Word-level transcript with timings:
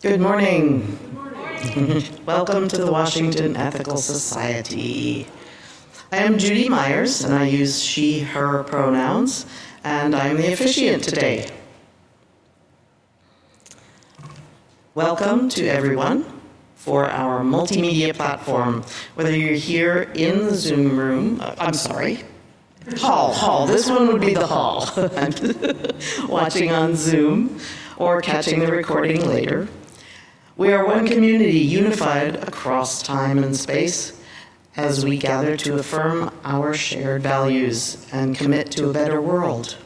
Good 0.00 0.20
morning. 0.20 0.96
Welcome 2.24 2.68
to 2.68 2.76
the 2.78 2.88
Washington 2.88 3.56
Ethical 3.56 3.96
Society. 3.96 5.26
I 6.12 6.18
am 6.18 6.38
Judy 6.38 6.68
Myers, 6.68 7.24
and 7.24 7.34
I 7.34 7.46
use 7.46 7.82
she, 7.82 8.20
her 8.20 8.62
pronouns, 8.62 9.46
and 9.82 10.14
I'm 10.14 10.36
the 10.36 10.52
officiant 10.52 11.02
today. 11.02 11.50
Welcome 14.94 15.48
to 15.48 15.66
everyone 15.66 16.24
for 16.76 17.10
our 17.10 17.40
multimedia 17.40 18.14
platform, 18.14 18.84
whether 19.16 19.36
you're 19.36 19.54
here 19.54 20.12
in 20.14 20.44
the 20.44 20.54
Zoom 20.54 20.96
room, 20.96 21.40
uh, 21.40 21.56
I'm 21.58 21.74
sorry, 21.74 22.22
hall, 22.98 23.32
hall, 23.32 23.66
this 23.66 23.90
one 23.90 24.06
would 24.06 24.20
be 24.20 24.34
the 24.34 24.46
hall, 24.46 24.88
watching 26.28 26.70
on 26.70 26.94
Zoom 26.94 27.58
or 27.96 28.22
catching 28.22 28.60
the 28.60 28.70
recording 28.70 29.26
later. 29.26 29.66
We 30.58 30.72
are 30.72 30.84
one 30.84 31.06
community 31.06 31.60
unified 31.60 32.34
across 32.34 33.00
time 33.00 33.44
and 33.44 33.56
space 33.56 34.20
as 34.76 35.04
we 35.04 35.16
gather 35.16 35.56
to 35.58 35.78
affirm 35.78 36.32
our 36.42 36.74
shared 36.74 37.22
values 37.22 38.04
and 38.10 38.34
commit 38.34 38.72
to 38.72 38.90
a 38.90 38.92
better 38.92 39.22
world. 39.22 39.76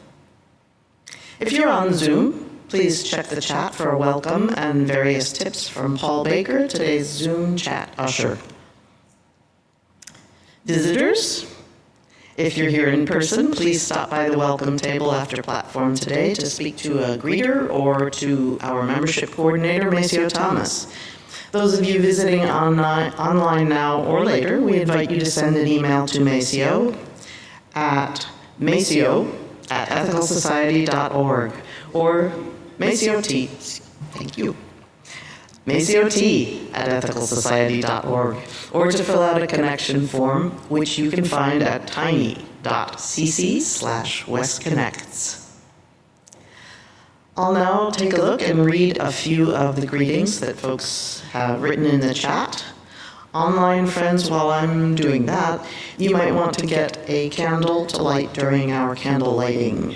If 1.39 1.51
you're 1.51 1.69
on 1.69 1.93
Zoom, 1.93 2.59
please 2.69 3.03
check 3.03 3.27
the 3.27 3.39
chat 3.39 3.75
for 3.75 3.91
a 3.91 3.97
welcome 3.99 4.49
and 4.57 4.87
various 4.87 5.31
tips 5.31 5.69
from 5.69 5.95
Paul 5.95 6.23
Baker, 6.23 6.67
today's 6.67 7.05
Zoom 7.05 7.55
chat 7.55 7.93
usher. 7.99 8.39
Visitors, 10.65 11.52
if 12.37 12.57
you're 12.57 12.69
here 12.69 12.89
in 12.89 13.05
person, 13.05 13.51
please 13.51 13.81
stop 13.81 14.09
by 14.09 14.29
the 14.29 14.37
welcome 14.37 14.77
table 14.77 15.11
after 15.11 15.41
platform 15.43 15.95
today 15.95 16.33
to 16.33 16.45
speak 16.47 16.77
to 16.77 17.13
a 17.13 17.17
greeter 17.17 17.69
or 17.69 18.09
to 18.09 18.57
our 18.61 18.83
membership 18.83 19.31
coordinator, 19.31 19.91
Maceo 19.91 20.29
Thomas. 20.29 20.91
Those 21.51 21.77
of 21.77 21.85
you 21.85 22.01
visiting 22.01 22.41
online, 22.41 23.13
online 23.13 23.69
now 23.69 24.03
or 24.03 24.25
later, 24.25 24.59
we 24.61 24.81
invite 24.81 25.11
you 25.11 25.19
to 25.19 25.25
send 25.25 25.55
an 25.55 25.67
email 25.67 26.07
to 26.07 26.19
Maceo 26.19 26.97
at 27.75 28.27
maceo 28.57 29.31
at 29.69 29.89
ethicalsociety.org 29.89 31.53
or 31.93 32.33
Maceo 32.79 33.21
T, 33.21 33.45
thank 34.11 34.37
you, 34.37 34.55
Maceo 35.65 36.09
T 36.09 36.67
at 36.73 36.89
ethicalsociety.org, 36.89 38.37
or 38.73 38.91
to 38.91 39.03
fill 39.03 39.21
out 39.21 39.41
a 39.41 39.47
connection 39.47 40.05
form, 40.07 40.51
which 40.67 40.97
you 40.97 41.09
can 41.09 41.23
find 41.23 41.63
at 41.63 41.87
tiny.cc 41.87 43.61
slash 43.61 44.25
westconnects. 44.25 45.39
I'll 47.37 47.53
now 47.53 47.89
take 47.89 48.13
a 48.13 48.17
look 48.17 48.41
and 48.41 48.65
read 48.65 48.97
a 48.97 49.11
few 49.11 49.55
of 49.55 49.79
the 49.79 49.87
greetings 49.87 50.39
that 50.41 50.55
folks 50.57 51.21
have 51.31 51.61
written 51.61 51.85
in 51.85 51.99
the 51.99 52.13
chat. 52.13 52.63
Online 53.33 53.87
friends, 53.87 54.29
while 54.29 54.51
I'm 54.51 54.93
doing 54.93 55.25
that, 55.25 55.65
you 55.97 56.11
might 56.11 56.31
want 56.31 56.55
to 56.59 56.67
get 56.67 56.99
a 57.07 57.29
candle 57.29 57.87
to 57.87 58.03
light 58.03 58.33
during 58.33 58.71
our 58.71 58.95
candle 58.95 59.31
lighting. 59.31 59.95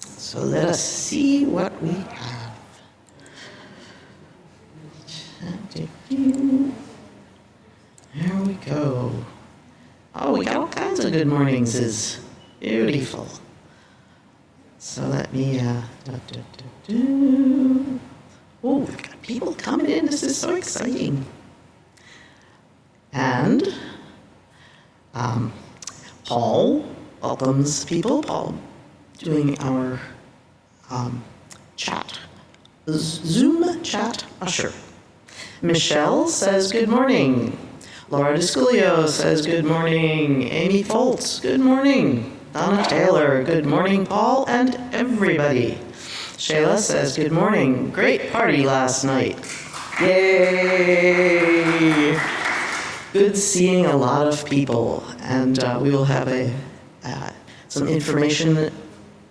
So 0.00 0.40
let 0.40 0.68
us 0.68 0.82
see 0.84 1.46
what 1.46 1.72
we 1.80 1.92
have. 1.92 2.43
There 8.14 8.42
we 8.44 8.54
go. 8.54 9.12
Oh, 10.14 10.36
we 10.38 10.44
got 10.44 10.56
all 10.56 10.68
kinds 10.68 11.04
of 11.04 11.12
good 11.12 11.26
mornings. 11.26 11.74
Is 11.74 12.20
beautiful. 12.60 13.28
So 14.78 15.02
let 15.08 15.32
me. 15.32 15.60
Uh, 15.60 15.82
oh, 18.62 18.78
we've 18.78 19.02
got 19.02 19.22
people 19.22 19.54
coming 19.54 19.86
in. 19.90 20.06
This 20.06 20.22
is 20.22 20.36
so 20.36 20.54
exciting. 20.56 21.24
And 23.12 23.74
um, 25.14 25.52
Paul 26.26 26.84
welcomes 27.22 27.84
people. 27.84 28.22
Paul 28.22 28.54
doing 29.18 29.58
our 29.60 30.00
um, 30.90 31.24
chat, 31.76 32.18
Zoom 32.88 33.82
chat 33.82 34.24
usher. 34.40 34.72
Michelle 35.62 36.28
says 36.28 36.72
good 36.72 36.88
morning. 36.88 37.56
Laura 38.10 38.36
Desculio 38.36 39.08
says 39.08 39.46
good 39.46 39.64
morning. 39.64 40.42
Amy 40.48 40.82
Foltz, 40.82 41.40
good 41.40 41.60
morning. 41.60 42.38
Donna 42.52 42.84
Taylor, 42.84 43.42
good 43.44 43.64
morning, 43.66 44.04
Paul 44.04 44.44
and 44.48 44.76
everybody. 44.92 45.78
Shayla 46.36 46.78
says 46.78 47.16
good 47.16 47.32
morning. 47.32 47.90
Great 47.90 48.30
party 48.30 48.64
last 48.64 49.04
night. 49.04 49.38
Yay! 50.00 51.34
Good 53.12 53.36
seeing 53.36 53.86
a 53.86 53.96
lot 53.96 54.26
of 54.26 54.44
people, 54.44 55.04
and 55.20 55.58
uh, 55.62 55.78
we 55.80 55.90
will 55.90 56.04
have 56.04 56.28
a 56.28 56.52
uh, 57.04 57.30
some 57.68 57.88
information 57.88 58.72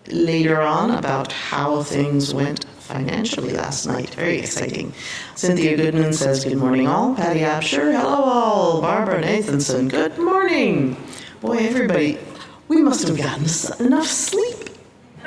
later 0.07 0.61
on 0.61 0.91
about 0.91 1.31
how 1.31 1.84
things 1.84 2.34
went 2.34 2.66
financially 2.93 3.53
last 3.53 3.87
night. 3.87 4.11
Very 4.11 4.37
exciting. 4.37 4.93
Cynthia 5.33 5.75
Goodman 5.75 6.13
says, 6.13 6.45
Good 6.45 6.57
morning, 6.57 6.87
all. 6.87 7.15
Patty 7.15 7.39
Absher, 7.39 7.91
hello, 7.91 8.23
all. 8.23 8.81
Barbara 8.81 9.23
Nathanson, 9.23 9.89
good 9.89 10.19
morning. 10.19 10.95
Boy, 11.41 11.57
everybody, 11.57 12.19
we 12.67 12.83
must 12.83 13.07
have 13.07 13.17
gotten 13.17 13.45
enough 13.83 14.05
sleep. 14.05 14.69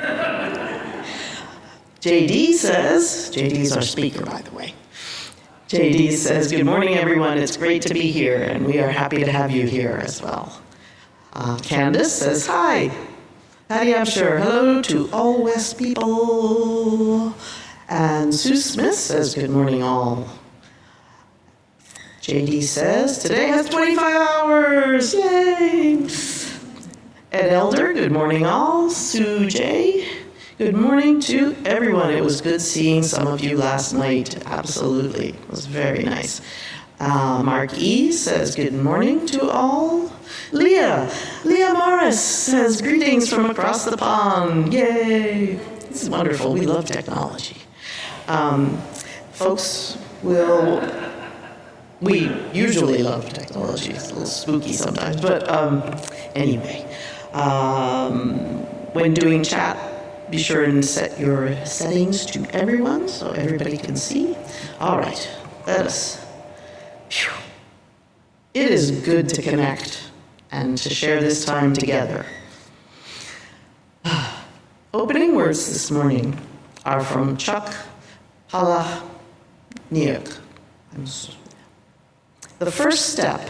JD 1.99 2.53
says, 2.53 3.31
JD 3.35 3.55
is 3.55 3.75
our 3.75 3.81
speaker, 3.81 4.25
by 4.25 4.41
the 4.41 4.51
way. 4.51 4.73
JD 5.67 6.13
says, 6.13 6.49
Good 6.49 6.65
morning, 6.65 6.95
everyone. 6.95 7.37
It's 7.37 7.57
great 7.57 7.81
to 7.81 7.93
be 7.93 8.11
here, 8.11 8.41
and 8.41 8.65
we 8.65 8.79
are 8.79 8.89
happy 8.89 9.25
to 9.25 9.31
have 9.31 9.51
you 9.51 9.67
here 9.67 9.99
as 10.01 10.21
well. 10.21 10.61
Uh, 11.33 11.57
Candace 11.57 12.13
says, 12.13 12.47
Hi. 12.47 12.89
Patty 13.67 13.91
Absher, 13.91 14.41
hello 14.41 14.81
to 14.83 15.09
all 15.11 15.43
West 15.43 15.77
people. 15.77 17.33
And 17.89 18.33
Sue 18.33 18.55
Smith 18.55 18.95
says, 18.95 19.35
Good 19.35 19.49
morning, 19.49 19.83
all. 19.83 20.29
JD 22.21 22.63
says, 22.63 23.17
Today 23.19 23.47
has 23.47 23.67
25 23.67 24.03
hours. 24.05 25.13
Yay! 25.13 26.07
Ed 27.33 27.49
Elder, 27.51 27.91
good 27.91 28.13
morning, 28.13 28.45
all. 28.45 28.89
Sue 28.89 29.49
J, 29.49 30.07
good 30.57 30.73
morning 30.73 31.19
to 31.23 31.53
everyone. 31.65 32.11
It 32.11 32.23
was 32.23 32.39
good 32.39 32.61
seeing 32.61 33.03
some 33.03 33.27
of 33.27 33.41
you 33.41 33.57
last 33.57 33.91
night. 33.91 34.45
Absolutely. 34.45 35.31
It 35.31 35.49
was 35.49 35.65
very 35.65 36.03
nice. 36.03 36.39
Uh, 36.99 37.43
Mark 37.43 37.77
E 37.77 38.11
says, 38.11 38.55
Good 38.55 38.73
morning 38.73 39.25
to 39.27 39.49
all. 39.49 40.11
Leah, 40.51 41.11
Leah 41.45 41.73
Morris 41.73 42.19
says, 42.19 42.81
Greetings 42.81 43.29
from 43.29 43.45
across 43.45 43.85
the 43.85 43.95
pond. 43.95 44.73
Yay! 44.73 45.55
This 45.89 46.03
is 46.03 46.09
wonderful. 46.09 46.53
We 46.53 46.65
love 46.65 46.85
technology. 46.85 47.57
Um, 48.27 48.77
folks 49.31 49.97
will, 50.23 50.81
we 52.01 52.31
usually 52.51 53.03
love 53.03 53.29
technology. 53.31 53.91
It's 53.91 54.09
a 54.09 54.13
little 54.13 54.25
spooky 54.25 54.73
sometimes, 54.73 55.21
but 55.21 55.47
um, 55.49 55.83
anyway. 56.33 56.83
Um, 57.33 58.63
when 58.93 59.13
doing 59.13 59.43
chat, 59.43 60.31
be 60.31 60.39
sure 60.39 60.63
and 60.63 60.83
set 60.83 61.19
your 61.19 61.63
settings 61.63 62.25
to 62.27 62.43
everyone 62.55 63.07
so 63.07 63.31
everybody 63.31 63.77
can 63.77 63.95
see. 63.95 64.35
All 64.79 64.97
right, 64.97 65.29
let 65.67 65.85
us. 65.85 66.26
Phew. 67.09 67.31
It 68.53 68.69
is 68.71 68.91
good 68.91 69.29
to 69.29 69.41
connect 69.41 70.09
and 70.51 70.77
to 70.77 70.89
share 70.89 71.21
this 71.21 71.45
time 71.45 71.73
together. 71.73 72.25
Opening 74.93 75.35
words 75.35 75.71
this 75.71 75.91
morning 75.91 76.37
are 76.85 77.01
from 77.01 77.37
Chuck 77.37 77.75
Palahniuk. 78.49 80.39
The 82.59 82.71
first 82.71 83.09
step, 83.09 83.49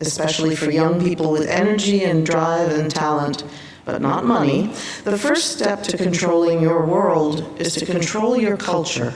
especially 0.00 0.56
for 0.56 0.70
young 0.70 1.04
people 1.04 1.30
with 1.30 1.46
energy 1.46 2.04
and 2.04 2.24
drive 2.24 2.72
and 2.72 2.90
talent, 2.90 3.44
but 3.84 4.00
not 4.00 4.24
money, 4.24 4.72
the 5.04 5.18
first 5.18 5.56
step 5.56 5.82
to 5.82 5.96
controlling 5.96 6.60
your 6.60 6.86
world 6.86 7.58
is 7.60 7.74
to 7.74 7.86
control 7.86 8.38
your 8.38 8.56
culture, 8.56 9.12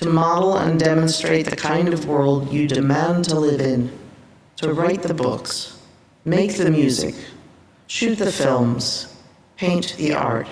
to 0.00 0.08
model 0.08 0.56
and 0.56 0.80
demonstrate 0.80 1.44
the 1.44 1.54
kind 1.54 1.92
of 1.92 2.06
world 2.06 2.50
you 2.50 2.66
demand 2.66 3.22
to 3.22 3.38
live 3.38 3.60
in, 3.60 3.92
to 4.56 4.72
write 4.72 5.02
the 5.02 5.12
books, 5.12 5.78
make 6.24 6.56
the 6.56 6.70
music, 6.70 7.14
shoot 7.86 8.16
the 8.16 8.32
films, 8.32 9.14
paint 9.58 9.94
the 9.98 10.14
art. 10.14 10.48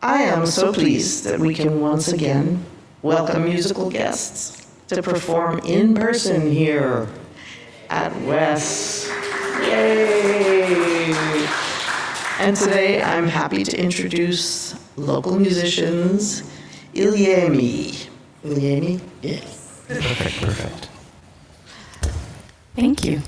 I 0.00 0.22
am 0.22 0.46
so 0.46 0.72
pleased 0.72 1.24
that 1.24 1.40
we 1.40 1.52
can 1.52 1.80
once 1.80 2.12
again 2.12 2.64
welcome 3.02 3.44
musical 3.44 3.90
guests 3.90 4.68
to 4.86 5.02
perform 5.02 5.58
in 5.64 5.92
person 5.96 6.52
here 6.52 7.08
at 7.90 8.14
Wes. 8.22 9.10
Yay! 9.62 10.72
And 12.38 12.56
today 12.56 13.02
I'm 13.02 13.26
happy 13.26 13.64
to 13.64 13.76
introduce 13.76 14.83
local 14.96 15.38
musicians, 15.38 16.42
Ilyemi. 16.94 18.08
Ilyemi? 18.44 19.00
Yes. 19.22 19.82
Perfect, 19.88 20.40
perfect. 20.40 20.88
Thank 22.76 23.04
you. 23.04 23.20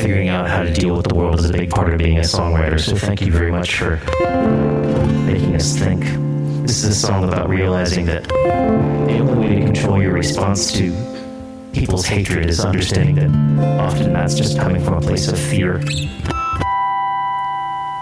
Figuring 0.00 0.28
out 0.28 0.48
how 0.48 0.62
to 0.62 0.72
deal 0.72 0.96
with 0.96 1.06
the 1.06 1.14
world 1.14 1.38
is 1.38 1.48
a 1.48 1.52
big 1.52 1.70
part 1.70 1.92
of 1.92 1.98
being 1.98 2.18
a 2.18 2.22
songwriter, 2.22 2.80
so 2.80 2.96
thank 2.96 3.20
you 3.20 3.30
very 3.30 3.52
much 3.52 3.76
for 3.76 3.96
making 5.26 5.54
us 5.54 5.76
think. 5.76 6.04
This 6.62 6.84
is 6.84 6.84
a 6.84 6.94
song 6.94 7.24
about 7.24 7.48
realizing 7.48 8.06
that 8.06 8.24
the 8.28 9.18
only 9.18 9.34
way 9.48 9.56
to 9.56 9.64
control 9.64 10.02
your 10.02 10.12
response 10.12 10.72
to 10.72 11.11
people's 11.72 12.04
hatred 12.04 12.48
is 12.48 12.60
understanding 12.60 13.14
that 13.56 13.80
often 13.80 14.12
that's 14.12 14.34
just 14.34 14.58
coming 14.58 14.82
from 14.84 14.94
a 14.94 15.00
place 15.00 15.28
of 15.28 15.38
fear. 15.38 15.78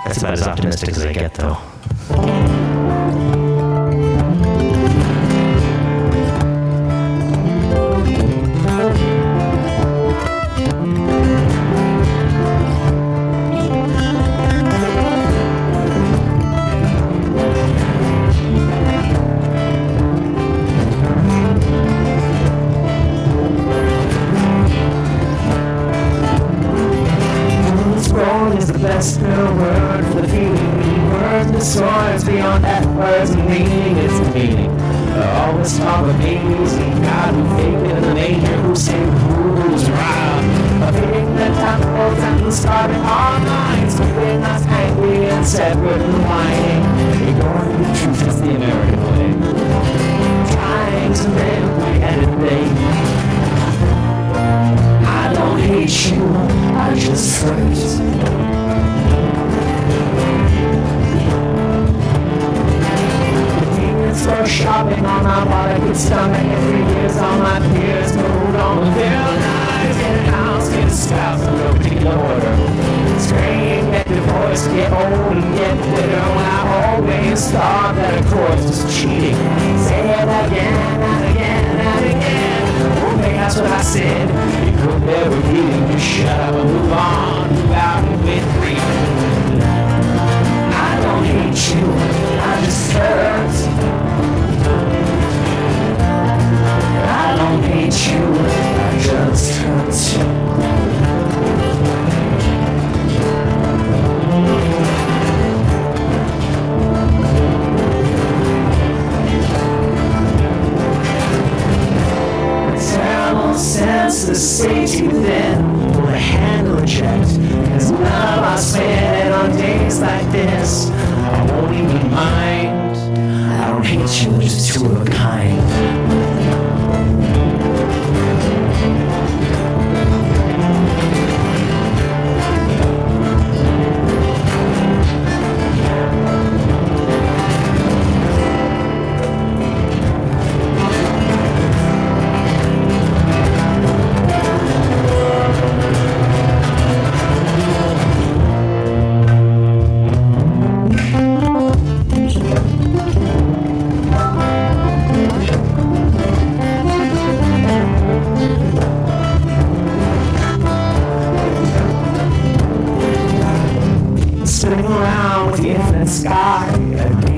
That's 0.04 0.18
about 0.18 0.32
as 0.32 0.46
optimistic 0.46 0.90
as 0.90 1.04
I 1.04 1.12
get, 1.12 1.34
though. 1.34 1.58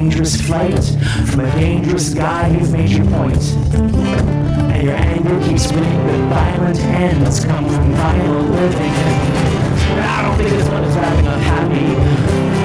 Dangerous 0.02 0.40
flight 0.40 0.84
from 1.30 1.40
a 1.44 1.50
dangerous 1.52 2.12
guy 2.12 2.52
who's 2.52 2.72
made 2.72 2.90
your 2.90 3.06
point. 3.06 3.40
And 4.74 4.82
your 4.82 4.96
anger 4.96 5.40
keeps 5.46 5.70
winning, 5.70 6.06
but 6.06 6.18
violent 6.28 6.80
ends 6.80 7.44
come 7.44 7.68
from 7.68 7.92
violent 7.92 8.50
living. 8.50 8.92
I 10.02 10.22
don't 10.22 10.36
think 10.36 10.50
this 10.50 10.68
one 10.68 10.82
is 10.82 10.96
wrapping 10.96 11.26
up 11.28 11.40
happy. 11.40 11.86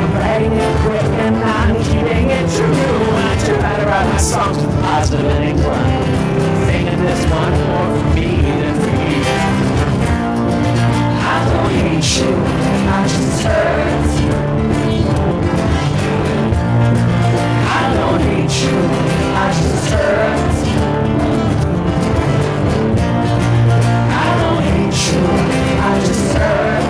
I'm 0.01 0.13
writing 0.15 0.51
it 0.51 0.81
quick 0.81 1.03
and 1.25 1.35
I'm 1.35 1.75
keeping 1.83 2.27
it 2.31 2.49
true. 2.55 2.73
I 2.73 3.37
try 3.45 3.79
to 3.81 3.85
write 3.85 4.07
my 4.07 4.17
songs 4.17 4.57
with 4.57 4.73
positive 4.81 5.25
and 5.27 5.43
inclined. 5.45 6.05
Thinking 6.65 7.03
this 7.03 7.23
one 7.29 7.53
more 7.69 8.01
for 8.01 8.15
me 8.15 8.41
than 8.41 8.75
for 8.81 8.95
you. 8.97 9.21
I 11.21 11.37
don't 11.53 11.71
hate 11.85 12.17
you, 12.17 12.33
I 12.89 13.07
just 13.07 13.43
hurt. 13.43 14.56
I 17.79 17.93
don't 17.93 18.21
hate 18.21 18.55
you, 18.63 18.77
I 19.43 19.47
just 19.59 19.89
hurt. 19.91 20.39
I 24.09 24.29
don't 24.41 24.61
hate 24.69 25.01
you, 25.07 25.21
I 25.79 25.93
just 26.07 26.27
hurt. 26.37 26.85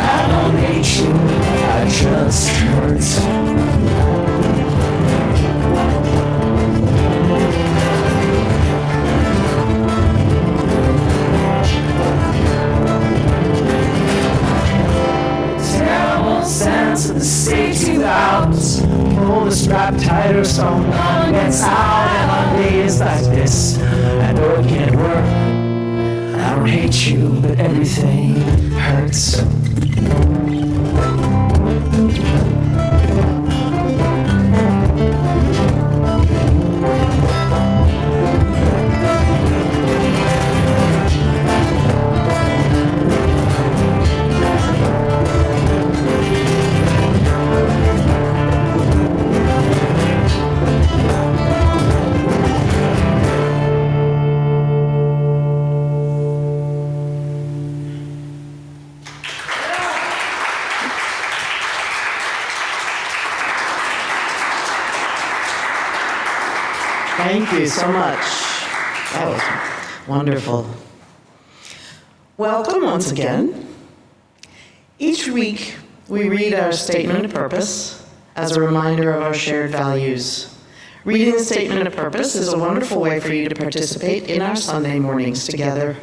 I 0.00 0.20
don't 0.32 0.56
hate 0.64 0.90
you, 0.98 1.12
I 1.66 1.82
just 1.88 2.44
hurt. 2.48 4.13
Of 16.94 17.14
the 17.14 17.24
safety 17.24 17.96
valves. 17.96 18.80
Pull 18.80 19.46
the 19.46 19.50
strap 19.50 19.96
tighter 20.00 20.44
so 20.44 20.62
no 20.62 20.86
one 20.86 21.32
gets 21.32 21.60
out. 21.60 22.06
And 22.08 22.30
on 22.30 22.62
days 22.62 23.00
like 23.00 23.24
this, 23.24 23.80
I 23.80 24.32
know 24.32 24.54
it 24.60 24.68
can't 24.68 24.94
work. 24.94 25.24
I 26.40 26.54
don't 26.54 26.66
hate 26.68 27.04
you, 27.08 27.40
but 27.40 27.58
everything 27.58 28.36
hurts. 28.70 29.42
So 67.84 67.92
much. 67.92 68.24
That 69.12 69.28
was 69.28 70.08
wonderful. 70.08 70.66
Welcome 72.38 72.84
once 72.84 73.12
again. 73.12 73.68
Each 74.98 75.28
week, 75.28 75.76
we 76.08 76.30
read 76.30 76.54
our 76.54 76.72
statement 76.72 77.26
of 77.26 77.34
purpose 77.34 78.08
as 78.36 78.56
a 78.56 78.60
reminder 78.60 79.12
of 79.12 79.22
our 79.22 79.34
shared 79.34 79.70
values. 79.70 80.56
Reading 81.04 81.34
the 81.34 81.44
statement 81.44 81.86
of 81.86 81.94
purpose 81.94 82.34
is 82.34 82.54
a 82.54 82.58
wonderful 82.58 83.02
way 83.02 83.20
for 83.20 83.34
you 83.34 83.50
to 83.50 83.54
participate 83.54 84.30
in 84.30 84.40
our 84.40 84.56
Sunday 84.56 84.98
mornings 84.98 85.46
together. 85.46 85.94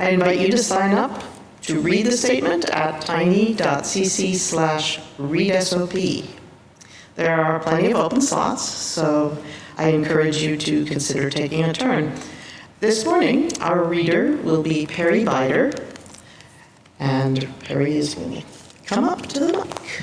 I 0.00 0.10
invite 0.10 0.40
you 0.40 0.48
to 0.48 0.58
sign 0.58 0.94
up 0.94 1.22
to 1.62 1.80
read 1.80 2.06
the 2.06 2.12
statement 2.12 2.68
at 2.70 3.02
tiny.cc 3.02 4.34
slash 4.34 4.98
readsop. 5.16 6.26
There 7.14 7.40
are 7.40 7.60
plenty 7.60 7.92
of 7.92 7.98
open 7.98 8.20
slots, 8.20 8.62
so 8.62 9.38
I 9.80 9.88
encourage 9.88 10.42
you 10.42 10.58
to 10.58 10.84
consider 10.84 11.30
taking 11.30 11.64
a 11.64 11.72
turn. 11.72 12.12
This 12.80 13.06
morning, 13.06 13.50
our 13.62 13.82
reader 13.82 14.36
will 14.42 14.62
be 14.62 14.84
Perry 14.84 15.24
Bider, 15.24 15.72
and 16.98 17.48
Perry 17.60 17.96
is 17.96 18.14
going 18.14 18.42
to 18.42 18.46
come 18.84 19.04
up 19.04 19.22
to 19.28 19.40
the 19.40 19.52
mic. 19.54 20.02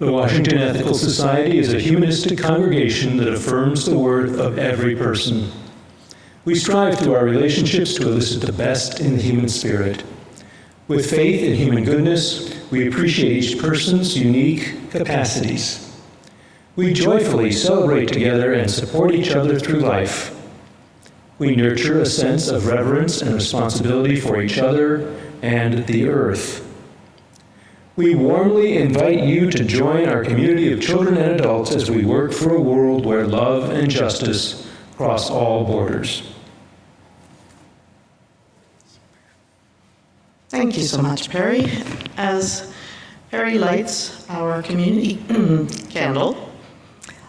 The 0.00 0.10
Washington 0.10 0.58
Ethical 0.58 0.94
Society 0.94 1.60
is 1.60 1.72
a 1.72 1.78
humanistic 1.78 2.36
congregation 2.36 3.16
that 3.18 3.28
affirms 3.28 3.86
the 3.86 3.96
worth 3.96 4.40
of 4.40 4.58
every 4.58 4.96
person. 4.96 5.52
We 6.44 6.56
strive 6.56 6.98
through 6.98 7.14
our 7.14 7.24
relationships 7.24 7.94
to 7.94 8.08
elicit 8.08 8.42
the 8.42 8.52
best 8.52 8.98
in 8.98 9.14
the 9.14 9.22
human 9.22 9.48
spirit. 9.48 10.02
With 10.88 11.10
faith 11.10 11.42
in 11.42 11.54
human 11.54 11.84
goodness, 11.84 12.50
we 12.70 12.88
appreciate 12.88 13.44
each 13.44 13.60
person's 13.60 14.16
unique 14.16 14.90
capacities. 14.90 16.00
We 16.76 16.94
joyfully 16.94 17.52
celebrate 17.52 18.08
together 18.08 18.54
and 18.54 18.70
support 18.70 19.12
each 19.12 19.32
other 19.32 19.58
through 19.58 19.80
life. 19.80 20.34
We 21.38 21.54
nurture 21.54 22.00
a 22.00 22.06
sense 22.06 22.48
of 22.48 22.68
reverence 22.68 23.20
and 23.20 23.34
responsibility 23.34 24.18
for 24.18 24.40
each 24.40 24.56
other 24.56 25.14
and 25.42 25.86
the 25.86 26.08
earth. 26.08 26.66
We 27.96 28.14
warmly 28.14 28.78
invite 28.78 29.24
you 29.24 29.50
to 29.50 29.64
join 29.64 30.08
our 30.08 30.24
community 30.24 30.72
of 30.72 30.80
children 30.80 31.18
and 31.18 31.38
adults 31.38 31.74
as 31.74 31.90
we 31.90 32.06
work 32.06 32.32
for 32.32 32.54
a 32.54 32.60
world 32.60 33.04
where 33.04 33.26
love 33.26 33.70
and 33.70 33.90
justice 33.90 34.66
cross 34.96 35.28
all 35.28 35.64
borders. 35.64 36.27
Thank 40.58 40.76
you 40.76 40.82
so 40.82 41.00
much, 41.00 41.30
Perry. 41.30 41.70
As 42.16 42.74
Perry 43.30 43.58
lights 43.58 44.28
our 44.28 44.60
community 44.60 45.22
candle, 45.88 46.50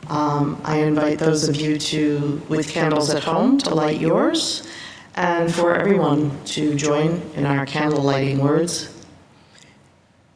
um, 0.10 0.60
I 0.64 0.78
invite 0.78 1.20
those 1.20 1.48
of 1.48 1.56
you 1.56 1.78
to, 1.78 2.42
with 2.50 2.68
candles 2.68 3.14
at 3.14 3.24
home, 3.24 3.60
to 3.60 3.76
light 3.76 4.02
yours, 4.02 4.68
and 5.14 5.54
for 5.54 5.76
everyone 5.76 6.44
to 6.46 6.74
join 6.74 7.22
in 7.36 7.46
our 7.46 7.68
candle 7.68 8.02
lighting 8.02 8.40
words 8.40 9.06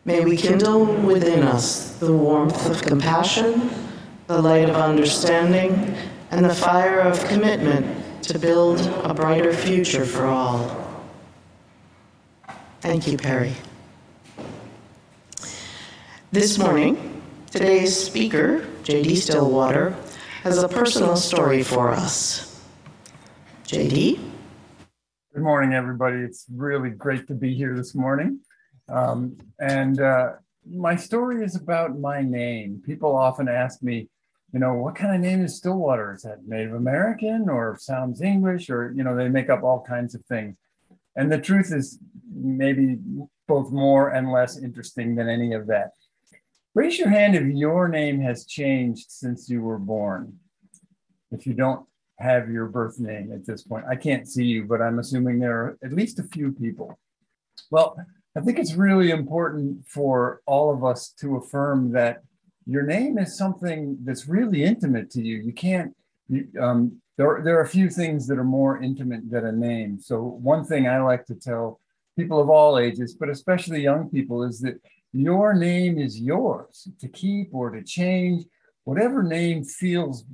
May 0.05 0.23
we 0.23 0.37
kindle 0.37 0.85
within 0.85 1.41
us 1.41 1.95
the 1.95 2.13
warmth 2.13 2.69
of 2.69 2.83
compassion, 2.83 3.71
the 4.27 4.39
light 4.39 4.69
of 4.69 4.75
understanding, 4.75 5.97
and 6.29 6.45
the 6.45 6.53
fire 6.53 6.99
of 6.99 7.19
commitment 7.25 8.23
to 8.25 8.37
build 8.37 8.81
a 9.03 9.15
brighter 9.15 9.51
future 9.51 10.05
for 10.05 10.27
all. 10.27 10.82
Thank 12.83 13.07
you, 13.07 13.17
Perry. 13.17 13.53
This 16.33 16.57
morning, 16.57 17.23
today's 17.49 17.95
speaker, 17.95 18.67
J.D. 18.83 19.15
Stillwater, 19.15 19.95
has 20.41 20.61
a 20.61 20.67
personal 20.67 21.15
story 21.15 21.63
for 21.63 21.91
us. 21.91 22.61
J.D.? 23.65 24.19
Good 25.33 25.41
morning, 25.41 25.73
everybody. 25.73 26.17
It's 26.17 26.45
really 26.53 26.89
great 26.89 27.25
to 27.27 27.33
be 27.33 27.55
here 27.55 27.73
this 27.73 27.95
morning. 27.95 28.41
Um, 28.89 29.37
and 29.61 30.01
uh, 30.01 30.33
my 30.69 30.97
story 30.97 31.41
is 31.41 31.55
about 31.55 31.97
my 31.97 32.21
name. 32.21 32.83
People 32.85 33.15
often 33.15 33.47
ask 33.47 33.81
me, 33.81 34.09
you 34.51 34.59
know, 34.59 34.73
what 34.73 34.95
kind 34.95 35.15
of 35.15 35.21
name 35.21 35.41
is 35.41 35.55
Stillwater? 35.55 36.15
Is 36.15 36.23
that 36.23 36.45
Native 36.45 36.73
American 36.73 37.47
or 37.47 37.77
sounds 37.79 38.21
English? 38.21 38.69
Or, 38.69 38.91
you 38.91 39.05
know, 39.05 39.15
they 39.15 39.29
make 39.29 39.49
up 39.49 39.63
all 39.63 39.85
kinds 39.87 40.15
of 40.15 40.25
things. 40.25 40.57
And 41.15 41.31
the 41.31 41.39
truth 41.39 41.71
is 41.71 41.99
maybe 42.35 42.99
both 43.47 43.71
more 43.71 44.09
and 44.09 44.31
less 44.31 44.57
interesting 44.57 45.15
than 45.15 45.29
any 45.29 45.53
of 45.53 45.67
that. 45.67 45.91
Raise 46.75 46.97
your 46.97 47.09
hand 47.09 47.35
if 47.35 47.43
your 47.43 47.87
name 47.87 48.19
has 48.21 48.45
changed 48.45 49.11
since 49.11 49.49
you 49.49 49.61
were 49.61 49.77
born. 49.77 50.39
If 51.31 51.45
you 51.45 51.53
don't 51.53 51.85
have 52.19 52.49
your 52.49 52.67
birth 52.67 52.99
name 52.99 53.31
at 53.31 53.45
this 53.45 53.63
point, 53.63 53.85
I 53.87 53.95
can't 53.95 54.27
see 54.27 54.45
you, 54.45 54.65
but 54.65 54.81
I'm 54.81 54.99
assuming 54.99 55.39
there 55.39 55.57
are 55.57 55.77
at 55.83 55.93
least 55.93 56.19
a 56.19 56.23
few 56.23 56.51
people. 56.51 56.97
Well, 57.69 57.97
I 58.35 58.41
think 58.41 58.57
it's 58.57 58.73
really 58.73 59.11
important 59.11 59.87
for 59.87 60.41
all 60.47 60.73
of 60.73 60.83
us 60.83 61.09
to 61.19 61.37
affirm 61.37 61.91
that 61.91 62.23
your 62.65 62.83
name 62.83 63.17
is 63.17 63.37
something 63.37 63.97
that's 64.03 64.27
really 64.27 64.63
intimate 64.63 65.11
to 65.11 65.21
you. 65.21 65.37
You 65.37 65.53
can't, 65.53 65.95
you, 66.27 66.47
um, 66.59 67.01
there, 67.17 67.41
there 67.43 67.57
are 67.59 67.63
a 67.63 67.67
few 67.67 67.89
things 67.89 68.25
that 68.27 68.39
are 68.39 68.43
more 68.43 68.81
intimate 68.81 69.29
than 69.29 69.45
a 69.45 69.51
name. 69.51 69.99
So, 69.99 70.21
one 70.23 70.63
thing 70.63 70.87
I 70.87 71.01
like 71.01 71.25
to 71.25 71.35
tell 71.35 71.79
people 72.17 72.41
of 72.41 72.49
all 72.49 72.77
ages, 72.77 73.15
but 73.15 73.29
especially 73.29 73.81
young 73.81 74.09
people, 74.09 74.43
is 74.43 74.59
that 74.61 74.79
your 75.11 75.53
name 75.53 75.99
is 75.99 76.19
yours 76.19 76.87
to 76.99 77.07
keep 77.07 77.53
or 77.53 77.69
to 77.69 77.83
change. 77.83 78.45
Whatever 78.83 79.23
name 79.23 79.63
feels 79.63 80.25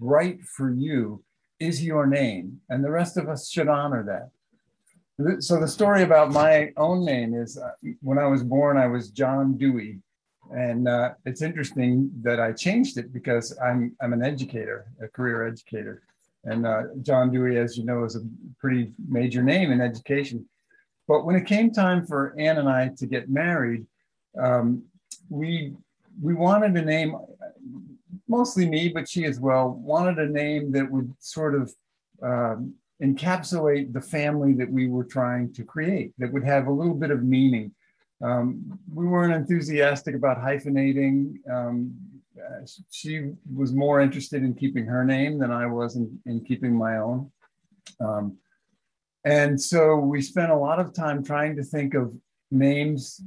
right 0.00 0.40
for 0.42 0.70
you 0.70 1.22
is 1.60 1.84
your 1.84 2.06
name. 2.06 2.60
And 2.68 2.82
the 2.82 2.90
rest 2.90 3.16
of 3.16 3.28
us 3.28 3.48
should 3.48 3.68
honor 3.68 4.02
that. 4.04 4.30
So 5.40 5.60
the 5.60 5.68
story 5.68 6.02
about 6.02 6.32
my 6.32 6.72
own 6.76 7.04
name 7.04 7.34
is 7.34 7.58
uh, 7.58 7.70
when 8.00 8.18
I 8.18 8.26
was 8.26 8.42
born, 8.42 8.76
I 8.76 8.86
was 8.86 9.10
John 9.10 9.56
Dewey, 9.56 10.00
and 10.50 10.88
uh, 10.88 11.10
it's 11.26 11.42
interesting 11.42 12.10
that 12.22 12.40
I 12.40 12.52
changed 12.52 12.96
it 12.96 13.12
because 13.12 13.56
I'm 13.62 13.94
I'm 14.00 14.14
an 14.14 14.24
educator, 14.24 14.86
a 15.00 15.08
career 15.08 15.46
educator, 15.46 16.02
and 16.44 16.66
uh, 16.66 16.82
John 17.02 17.30
Dewey, 17.30 17.58
as 17.58 17.76
you 17.76 17.84
know, 17.84 18.04
is 18.04 18.16
a 18.16 18.22
pretty 18.58 18.92
major 19.06 19.42
name 19.42 19.70
in 19.70 19.80
education. 19.80 20.48
But 21.08 21.24
when 21.24 21.36
it 21.36 21.46
came 21.46 21.70
time 21.70 22.06
for 22.06 22.34
Ann 22.38 22.58
and 22.58 22.68
I 22.68 22.90
to 22.98 23.06
get 23.06 23.28
married, 23.28 23.86
um, 24.38 24.84
we 25.28 25.74
we 26.20 26.34
wanted 26.34 26.76
a 26.76 26.84
name, 26.84 27.16
mostly 28.28 28.68
me, 28.68 28.88
but 28.88 29.08
she 29.08 29.24
as 29.24 29.40
well 29.40 29.70
wanted 29.70 30.18
a 30.18 30.28
name 30.28 30.72
that 30.72 30.90
would 30.90 31.12
sort 31.18 31.54
of 31.54 31.72
um, 32.22 32.74
encapsulate 33.02 33.92
the 33.92 34.00
family 34.00 34.52
that 34.54 34.70
we 34.70 34.88
were 34.88 35.04
trying 35.04 35.52
to 35.54 35.64
create 35.64 36.12
that 36.18 36.32
would 36.32 36.44
have 36.44 36.66
a 36.66 36.72
little 36.72 36.94
bit 36.94 37.10
of 37.10 37.24
meaning. 37.24 37.72
Um, 38.22 38.78
we 38.94 39.06
weren't 39.06 39.34
enthusiastic 39.34 40.14
about 40.14 40.40
hyphenating. 40.40 41.38
Um, 41.50 41.94
she 42.90 43.32
was 43.52 43.72
more 43.72 44.00
interested 44.00 44.42
in 44.44 44.54
keeping 44.54 44.86
her 44.86 45.04
name 45.04 45.38
than 45.38 45.50
I 45.50 45.66
was 45.66 45.96
in, 45.96 46.20
in 46.26 46.44
keeping 46.44 46.74
my 46.74 46.98
own. 46.98 47.30
Um, 48.00 48.36
and 49.24 49.60
so 49.60 49.96
we 49.96 50.20
spent 50.20 50.50
a 50.50 50.56
lot 50.56 50.78
of 50.78 50.92
time 50.92 51.24
trying 51.24 51.56
to 51.56 51.62
think 51.62 51.94
of 51.94 52.14
names 52.50 53.20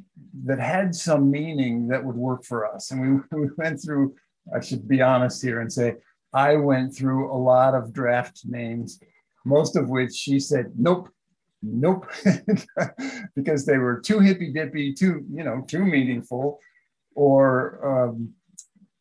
that 0.43 0.59
had 0.59 0.93
some 0.93 1.31
meaning 1.31 1.87
that 1.87 2.03
would 2.03 2.15
work 2.15 2.43
for 2.43 2.71
us. 2.71 2.91
And 2.91 3.23
we, 3.31 3.39
we 3.41 3.49
went 3.57 3.81
through, 3.81 4.15
I 4.55 4.59
should 4.59 4.87
be 4.87 5.01
honest 5.01 5.41
here 5.41 5.61
and 5.61 5.71
say, 5.71 5.95
I 6.33 6.55
went 6.55 6.95
through 6.95 7.31
a 7.31 7.37
lot 7.37 7.73
of 7.73 7.93
draft 7.93 8.41
names 8.45 8.99
most 9.45 9.75
of 9.77 9.89
which 9.89 10.13
she 10.13 10.39
said, 10.39 10.73
nope, 10.75 11.09
nope, 11.61 12.11
because 13.35 13.65
they 13.65 13.77
were 13.77 14.01
too 14.01 14.19
hippy 14.19 14.51
dippy, 14.51 14.93
too, 14.93 15.23
you 15.31 15.43
know, 15.43 15.63
too 15.67 15.85
meaningful, 15.85 16.59
or 17.15 18.09
um, 18.09 18.33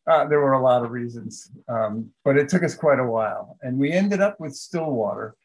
uh, 0.09 0.25
there 0.27 0.39
were 0.39 0.53
a 0.53 0.61
lot 0.61 0.85
of 0.85 0.91
reasons. 0.91 1.51
Um, 1.67 2.11
but 2.23 2.37
it 2.37 2.47
took 2.47 2.63
us 2.63 2.75
quite 2.75 2.99
a 2.99 3.05
while. 3.05 3.57
And 3.63 3.77
we 3.77 3.91
ended 3.91 4.21
up 4.21 4.39
with 4.39 4.55
Stillwater. 4.55 5.35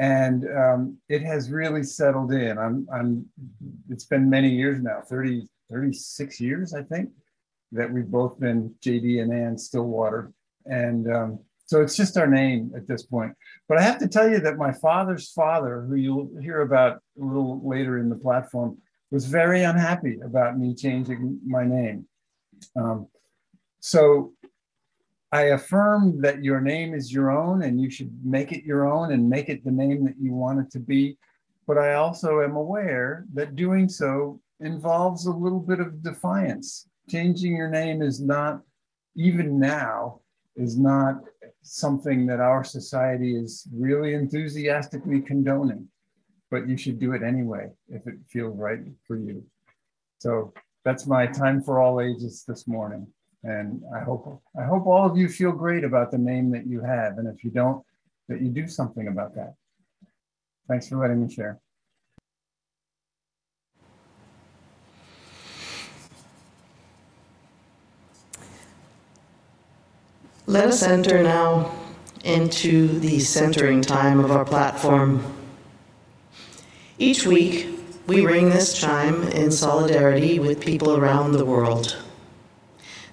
And 0.00 0.46
um, 0.48 0.96
it 1.10 1.20
has 1.22 1.50
really 1.50 1.82
settled 1.82 2.32
in. 2.32 2.56
I'm, 2.56 2.88
I'm, 2.90 3.26
it's 3.90 4.06
been 4.06 4.30
many 4.30 4.48
years 4.48 4.80
now, 4.80 5.02
30, 5.06 5.46
36 5.70 6.40
years, 6.40 6.72
I 6.72 6.82
think, 6.82 7.10
that 7.72 7.92
we've 7.92 8.06
both 8.06 8.40
been 8.40 8.74
JD 8.82 9.20
and 9.20 9.30
Ann 9.30 9.58
Stillwater. 9.58 10.32
And 10.64 11.12
um, 11.12 11.38
so 11.66 11.82
it's 11.82 11.96
just 11.96 12.16
our 12.16 12.26
name 12.26 12.72
at 12.74 12.88
this 12.88 13.02
point. 13.02 13.34
But 13.68 13.76
I 13.76 13.82
have 13.82 13.98
to 13.98 14.08
tell 14.08 14.26
you 14.26 14.40
that 14.40 14.56
my 14.56 14.72
father's 14.72 15.30
father, 15.32 15.84
who 15.86 15.96
you'll 15.96 16.30
hear 16.40 16.62
about 16.62 17.02
a 17.20 17.22
little 17.22 17.60
later 17.62 17.98
in 17.98 18.08
the 18.08 18.16
platform, 18.16 18.78
was 19.10 19.26
very 19.26 19.64
unhappy 19.64 20.18
about 20.24 20.58
me 20.58 20.74
changing 20.74 21.40
my 21.46 21.66
name. 21.66 22.06
Um, 22.74 23.06
so 23.80 24.32
I 25.32 25.42
affirm 25.42 26.20
that 26.22 26.42
your 26.42 26.60
name 26.60 26.92
is 26.92 27.12
your 27.12 27.30
own 27.30 27.62
and 27.62 27.80
you 27.80 27.88
should 27.88 28.12
make 28.24 28.50
it 28.50 28.64
your 28.64 28.90
own 28.90 29.12
and 29.12 29.30
make 29.30 29.48
it 29.48 29.64
the 29.64 29.70
name 29.70 30.04
that 30.04 30.18
you 30.18 30.32
want 30.32 30.58
it 30.58 30.70
to 30.72 30.80
be. 30.80 31.18
But 31.66 31.78
I 31.78 31.94
also 31.94 32.40
am 32.40 32.56
aware 32.56 33.26
that 33.34 33.54
doing 33.54 33.88
so 33.88 34.40
involves 34.58 35.26
a 35.26 35.32
little 35.32 35.60
bit 35.60 35.78
of 35.78 36.02
defiance. 36.02 36.88
Changing 37.08 37.56
your 37.56 37.70
name 37.70 38.02
is 38.02 38.20
not, 38.20 38.62
even 39.14 39.58
now, 39.58 40.20
is 40.56 40.76
not 40.76 41.20
something 41.62 42.26
that 42.26 42.40
our 42.40 42.64
society 42.64 43.36
is 43.36 43.68
really 43.72 44.14
enthusiastically 44.14 45.20
condoning, 45.20 45.86
but 46.50 46.68
you 46.68 46.76
should 46.76 46.98
do 46.98 47.12
it 47.12 47.22
anyway 47.22 47.68
if 47.88 48.06
it 48.06 48.14
feels 48.28 48.56
right 48.56 48.80
for 49.06 49.16
you. 49.16 49.44
So 50.18 50.52
that's 50.84 51.06
my 51.06 51.26
time 51.26 51.62
for 51.62 51.80
all 51.80 52.00
ages 52.00 52.44
this 52.46 52.66
morning. 52.66 53.06
And 53.42 53.82
I 53.94 54.00
hope 54.00 54.42
I 54.58 54.64
hope 54.64 54.86
all 54.86 55.06
of 55.10 55.16
you 55.16 55.28
feel 55.28 55.52
great 55.52 55.82
about 55.84 56.10
the 56.10 56.18
name 56.18 56.50
that 56.50 56.66
you 56.66 56.80
have. 56.82 57.18
And 57.18 57.26
if 57.26 57.42
you 57.42 57.50
don't, 57.50 57.84
that 58.28 58.40
you 58.40 58.48
do 58.48 58.68
something 58.68 59.08
about 59.08 59.34
that. 59.34 59.54
Thanks 60.68 60.88
for 60.88 60.96
letting 60.96 61.26
me 61.26 61.32
share. 61.32 61.58
Let 70.46 70.66
us 70.66 70.82
enter 70.82 71.22
now 71.22 71.72
into 72.24 72.98
the 72.98 73.20
centering 73.20 73.82
time 73.82 74.18
of 74.18 74.32
our 74.32 74.44
platform. 74.44 75.22
Each 76.98 77.24
week, 77.24 77.68
we 78.06 78.26
ring 78.26 78.50
this 78.50 78.78
chime 78.78 79.22
in 79.28 79.52
solidarity 79.52 80.40
with 80.40 80.60
people 80.60 80.96
around 80.96 81.32
the 81.32 81.44
world. 81.44 81.99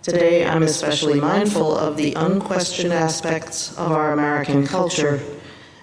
Today, 0.07 0.45
I'm 0.45 0.63
especially 0.63 1.19
mindful 1.19 1.77
of 1.77 1.97
the 1.97 2.13
unquestioned 2.13 2.93
aspects 2.93 3.77
of 3.77 3.91
our 3.91 4.13
American 4.13 4.65
culture 4.65 5.19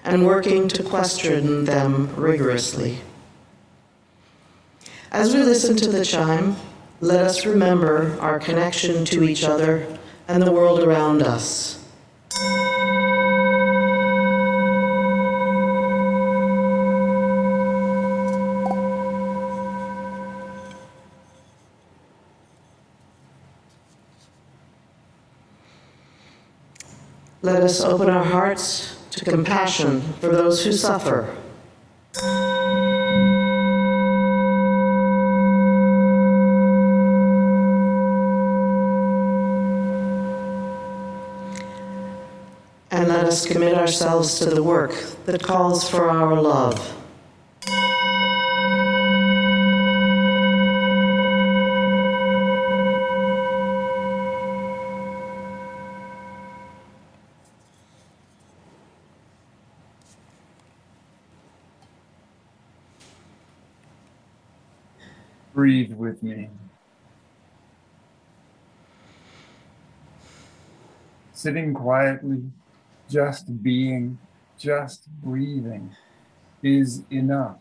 and 0.03 0.25
working 0.25 0.67
to 0.69 0.81
question 0.81 1.63
them 1.65 2.09
rigorously. 2.15 2.97
As 5.11 5.35
we 5.35 5.43
listen 5.43 5.77
to 5.77 5.91
the 5.91 6.03
chime, 6.03 6.55
let 7.01 7.23
us 7.23 7.45
remember 7.45 8.17
our 8.19 8.39
connection 8.39 9.05
to 9.05 9.21
each 9.21 9.43
other 9.43 9.85
and 10.27 10.41
the 10.41 10.51
world 10.51 10.79
around 10.79 11.21
us. 11.21 11.84
Let 27.45 27.61
us 27.61 27.79
open 27.79 28.09
our 28.09 28.23
hearts 28.23 28.97
to 29.11 29.23
compassion 29.23 30.01
for 30.19 30.29
those 30.29 30.65
who 30.65 30.71
suffer. 30.71 31.31
And 42.89 43.09
let 43.09 43.25
us 43.25 43.45
commit 43.45 43.77
ourselves 43.77 44.39
to 44.39 44.45
the 44.45 44.63
work 44.63 44.95
that 45.27 45.43
calls 45.43 45.87
for 45.87 46.09
our 46.09 46.41
love. 46.41 47.04
Breathe 65.55 65.93
with 65.93 66.21
me. 66.21 66.49
Sitting 71.31 71.73
quietly, 71.73 72.43
just 73.09 73.63
being, 73.63 74.17
just 74.59 75.07
breathing 75.23 75.95
is 76.61 77.03
enough. 77.09 77.55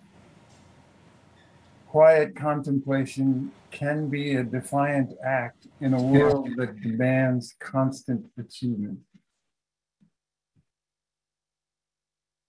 Quiet 1.86 2.34
contemplation 2.34 3.52
can 3.70 4.08
be 4.08 4.34
a 4.34 4.42
defiant 4.42 5.12
act 5.24 5.68
in 5.80 5.94
a 5.94 6.02
world 6.02 6.48
that 6.56 6.80
demands 6.80 7.54
constant 7.60 8.26
achievement. 8.36 8.98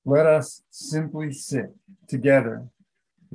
Let 0.05 0.25
us 0.25 0.63
simply 0.71 1.31
sit 1.33 1.75
together, 2.07 2.65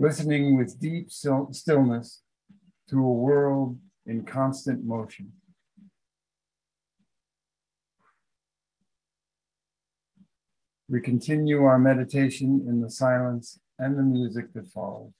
listening 0.00 0.56
with 0.56 0.80
deep 0.80 1.10
stillness 1.10 2.22
to 2.88 2.96
a 2.98 3.12
world 3.12 3.78
in 4.06 4.24
constant 4.24 4.82
motion. 4.82 5.30
We 10.88 11.02
continue 11.02 11.64
our 11.64 11.78
meditation 11.78 12.64
in 12.66 12.80
the 12.80 12.90
silence 12.90 13.60
and 13.78 13.98
the 13.98 14.02
music 14.02 14.54
that 14.54 14.68
follows. 14.68 15.12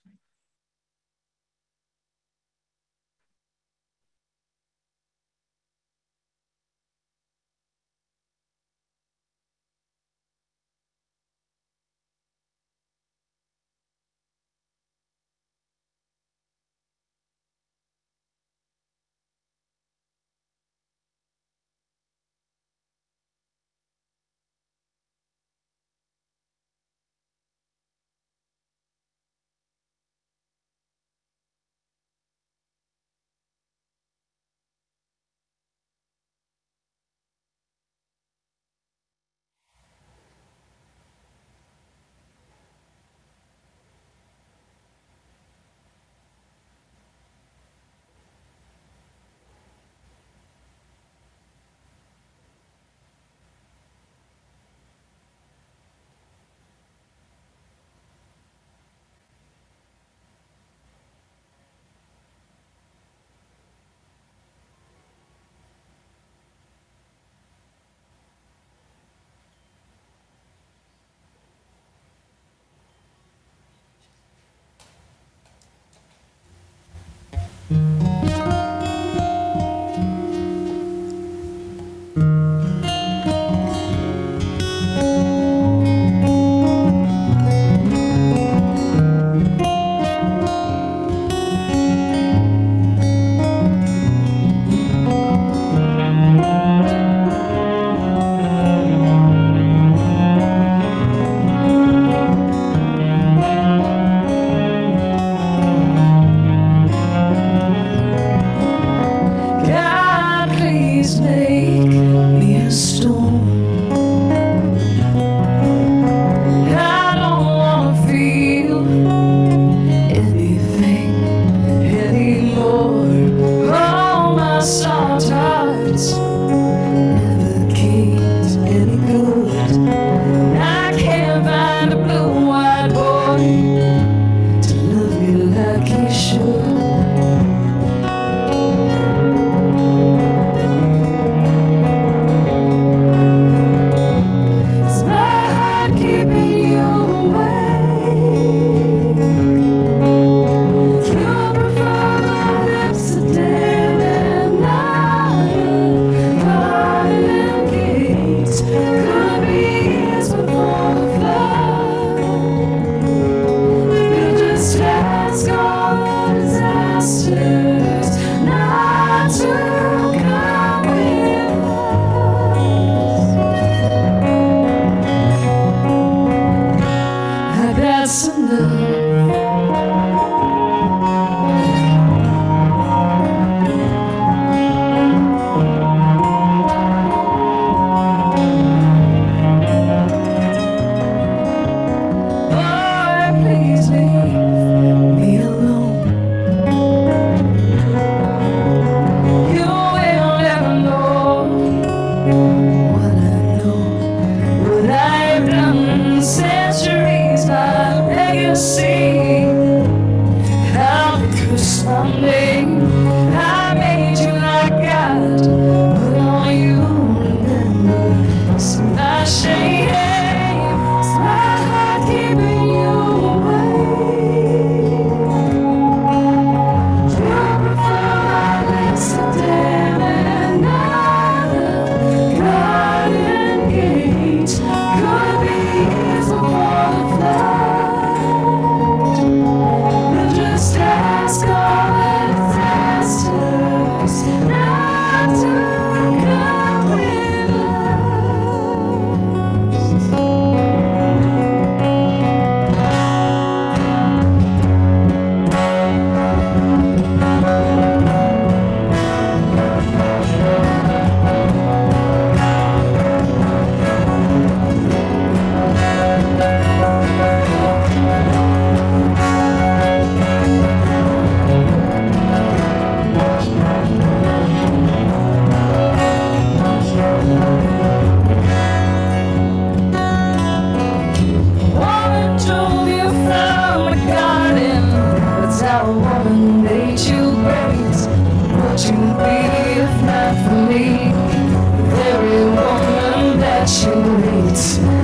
lights. 294.61 295.00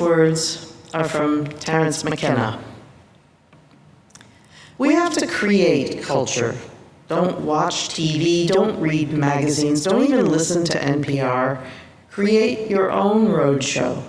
Words 0.00 0.74
are 0.94 1.04
from 1.04 1.46
Terence 1.46 2.02
McKenna. 2.02 2.62
We 4.78 4.94
have 4.94 5.12
to 5.14 5.26
create 5.26 6.02
culture. 6.02 6.56
Don't 7.08 7.40
watch 7.40 7.90
TV, 7.90 8.46
don't 8.46 8.80
read 8.80 9.12
magazines, 9.12 9.84
don't 9.84 10.02
even 10.04 10.30
listen 10.30 10.64
to 10.64 10.78
NPR. 10.78 11.64
Create 12.10 12.70
your 12.70 12.90
own 12.90 13.28
roadshow. 13.28 14.02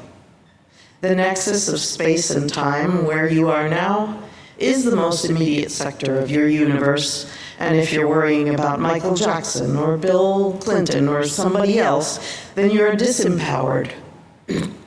The 1.02 1.16
nexus 1.16 1.68
of 1.68 1.80
space 1.80 2.30
and 2.30 2.52
time, 2.52 3.06
where 3.06 3.28
you 3.28 3.50
are 3.50 3.68
now, 3.68 4.22
is 4.58 4.84
the 4.86 4.96
most 4.96 5.26
immediate 5.26 5.72
sector 5.72 6.20
of 6.20 6.30
your 6.30 6.48
universe. 6.48 7.32
And 7.60 7.76
if 7.76 7.92
you're 7.92 8.08
worrying 8.08 8.54
about 8.54 8.80
Michael 8.80 9.16
Jackson 9.16 9.76
or 9.76 9.98
Bill 9.98 10.58
Clinton 10.62 11.08
or 11.08 11.26
somebody 11.26 11.80
else, 11.80 12.20
then 12.56 12.72
you're 12.72 12.96
disempowered. 12.96 13.92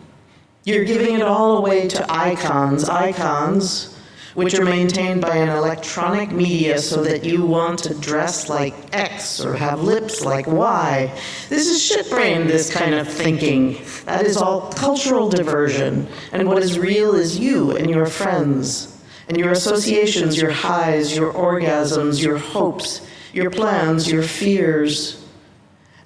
You're 0.64 0.84
giving 0.84 1.16
it 1.16 1.22
all 1.22 1.58
away 1.58 1.88
to 1.88 2.10
icons, 2.10 2.88
icons, 2.88 3.94
which 4.32 4.54
are 4.54 4.64
maintained 4.64 5.20
by 5.20 5.36
an 5.36 5.50
electronic 5.50 6.32
media 6.32 6.78
so 6.78 7.04
that 7.04 7.22
you 7.22 7.44
want 7.44 7.80
to 7.80 7.92
dress 8.00 8.48
like 8.48 8.74
X 8.94 9.44
or 9.44 9.54
have 9.56 9.82
lips 9.82 10.24
like 10.24 10.46
Y. 10.46 11.12
This 11.50 11.68
is 11.68 11.82
shitbrain, 11.82 12.46
this 12.46 12.72
kind 12.72 12.94
of 12.94 13.06
thinking. 13.06 13.76
That 14.06 14.24
is 14.24 14.38
all 14.38 14.72
cultural 14.72 15.28
diversion. 15.28 16.08
And 16.32 16.48
what 16.48 16.62
is 16.62 16.78
real 16.78 17.14
is 17.14 17.38
you 17.38 17.76
and 17.76 17.90
your 17.90 18.06
friends, 18.06 19.04
and 19.28 19.36
your 19.36 19.50
associations, 19.50 20.40
your 20.40 20.50
highs, 20.50 21.14
your 21.14 21.30
orgasms, 21.30 22.22
your 22.22 22.38
hopes, 22.38 23.06
your 23.34 23.50
plans, 23.50 24.10
your 24.10 24.22
fears. 24.22 25.22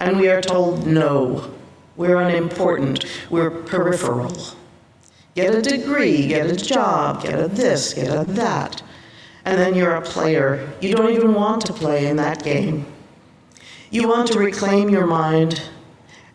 And 0.00 0.18
we 0.18 0.28
are 0.28 0.40
told 0.40 0.84
no. 0.84 1.54
We're 1.98 2.20
unimportant. 2.20 3.04
We're 3.28 3.50
peripheral. 3.50 4.32
Get 5.34 5.54
a 5.54 5.60
degree, 5.60 6.28
get 6.28 6.46
a 6.46 6.54
job, 6.54 7.24
get 7.24 7.38
a 7.38 7.48
this, 7.48 7.92
get 7.92 8.08
a 8.08 8.24
that. 8.32 8.82
And 9.44 9.58
then 9.58 9.74
you're 9.74 9.96
a 9.96 10.02
player. 10.02 10.72
You 10.80 10.94
don't 10.94 11.10
even 11.10 11.34
want 11.34 11.66
to 11.66 11.72
play 11.72 12.06
in 12.06 12.16
that 12.16 12.44
game. 12.44 12.86
You 13.90 14.06
want 14.06 14.28
to 14.28 14.38
reclaim 14.38 14.90
your 14.90 15.06
mind 15.08 15.60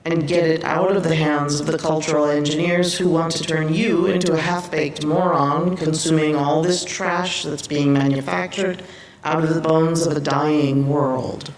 and 0.04 0.28
get 0.28 0.46
it 0.46 0.66
out 0.66 0.98
of 0.98 1.04
the 1.04 1.16
hands 1.16 1.62
of 1.62 1.68
the 1.68 1.78
cultural 1.78 2.26
engineers 2.26 2.98
who 2.98 3.10
want 3.10 3.32
to 3.34 3.44
turn 3.44 3.74
you 3.74 4.08
into 4.08 4.34
a 4.34 4.42
half 4.42 4.70
baked 4.70 5.06
moron 5.06 5.78
consuming 5.78 6.36
all 6.36 6.62
this 6.62 6.84
trash 6.84 7.44
that's 7.44 7.68
being 7.68 7.94
manufactured 7.94 8.84
out 9.24 9.44
of 9.44 9.54
the 9.54 9.62
bones 9.62 10.06
of 10.06 10.18
a 10.18 10.20
dying 10.20 10.90
world. 10.90 11.54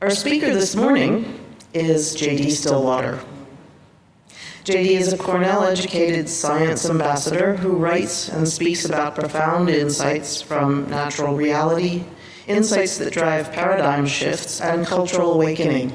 Our 0.00 0.10
speaker 0.10 0.54
this 0.54 0.76
morning 0.76 1.40
is 1.72 2.14
J.D. 2.14 2.52
Stillwater. 2.52 3.18
J.D. 4.62 4.94
is 4.94 5.12
a 5.12 5.18
Cornell 5.18 5.64
educated 5.64 6.28
science 6.28 6.88
ambassador 6.88 7.56
who 7.56 7.70
writes 7.70 8.28
and 8.28 8.46
speaks 8.46 8.84
about 8.84 9.16
profound 9.16 9.70
insights 9.70 10.40
from 10.40 10.88
natural 10.88 11.34
reality, 11.34 12.04
insights 12.46 12.96
that 12.98 13.12
drive 13.12 13.50
paradigm 13.52 14.06
shifts 14.06 14.60
and 14.60 14.86
cultural 14.86 15.32
awakening. 15.32 15.90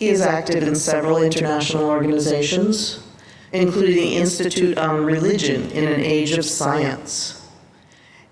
He 0.00 0.08
is 0.08 0.22
active 0.22 0.64
in 0.64 0.74
several 0.74 1.18
international 1.18 1.84
organizations, 1.84 3.06
including 3.52 3.94
the 3.94 4.16
Institute 4.16 4.76
on 4.76 5.04
Religion 5.04 5.70
in 5.70 5.84
an 5.84 6.00
Age 6.00 6.32
of 6.32 6.44
Science 6.44 7.47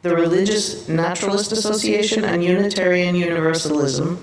the 0.08 0.14
Religious 0.14 0.88
Naturalist 0.88 1.50
Association 1.50 2.24
and 2.24 2.44
Unitarian 2.44 3.16
Universalism. 3.16 4.22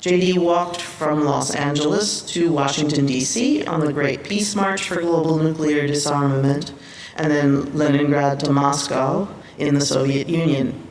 JD 0.00 0.38
walked 0.38 0.80
from 0.80 1.24
Los 1.26 1.54
Angeles 1.54 2.22
to 2.32 2.50
Washington, 2.50 3.04
D.C. 3.04 3.66
on 3.66 3.80
the 3.80 3.92
Great 3.92 4.24
Peace 4.24 4.54
March 4.54 4.88
for 4.88 5.02
Global 5.02 5.36
Nuclear 5.36 5.86
Disarmament, 5.86 6.72
and 7.16 7.30
then 7.30 7.76
Leningrad 7.76 8.40
to 8.40 8.50
Moscow 8.50 9.28
in 9.58 9.74
the 9.74 9.82
Soviet 9.82 10.26
Union. 10.26 10.86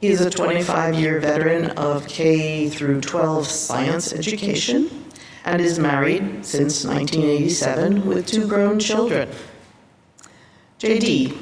He 0.00 0.08
is 0.08 0.22
a 0.22 0.30
25 0.30 0.94
year 0.94 1.20
veteran 1.20 1.72
of 1.72 2.08
K 2.08 2.70
through 2.70 3.02
12 3.02 3.46
science 3.46 4.14
education 4.14 5.10
and 5.44 5.60
is 5.60 5.78
married 5.78 6.46
since 6.46 6.86
1987 6.86 8.06
with 8.06 8.26
two 8.26 8.46
grown 8.48 8.78
children. 8.78 9.28
JD, 10.78 11.36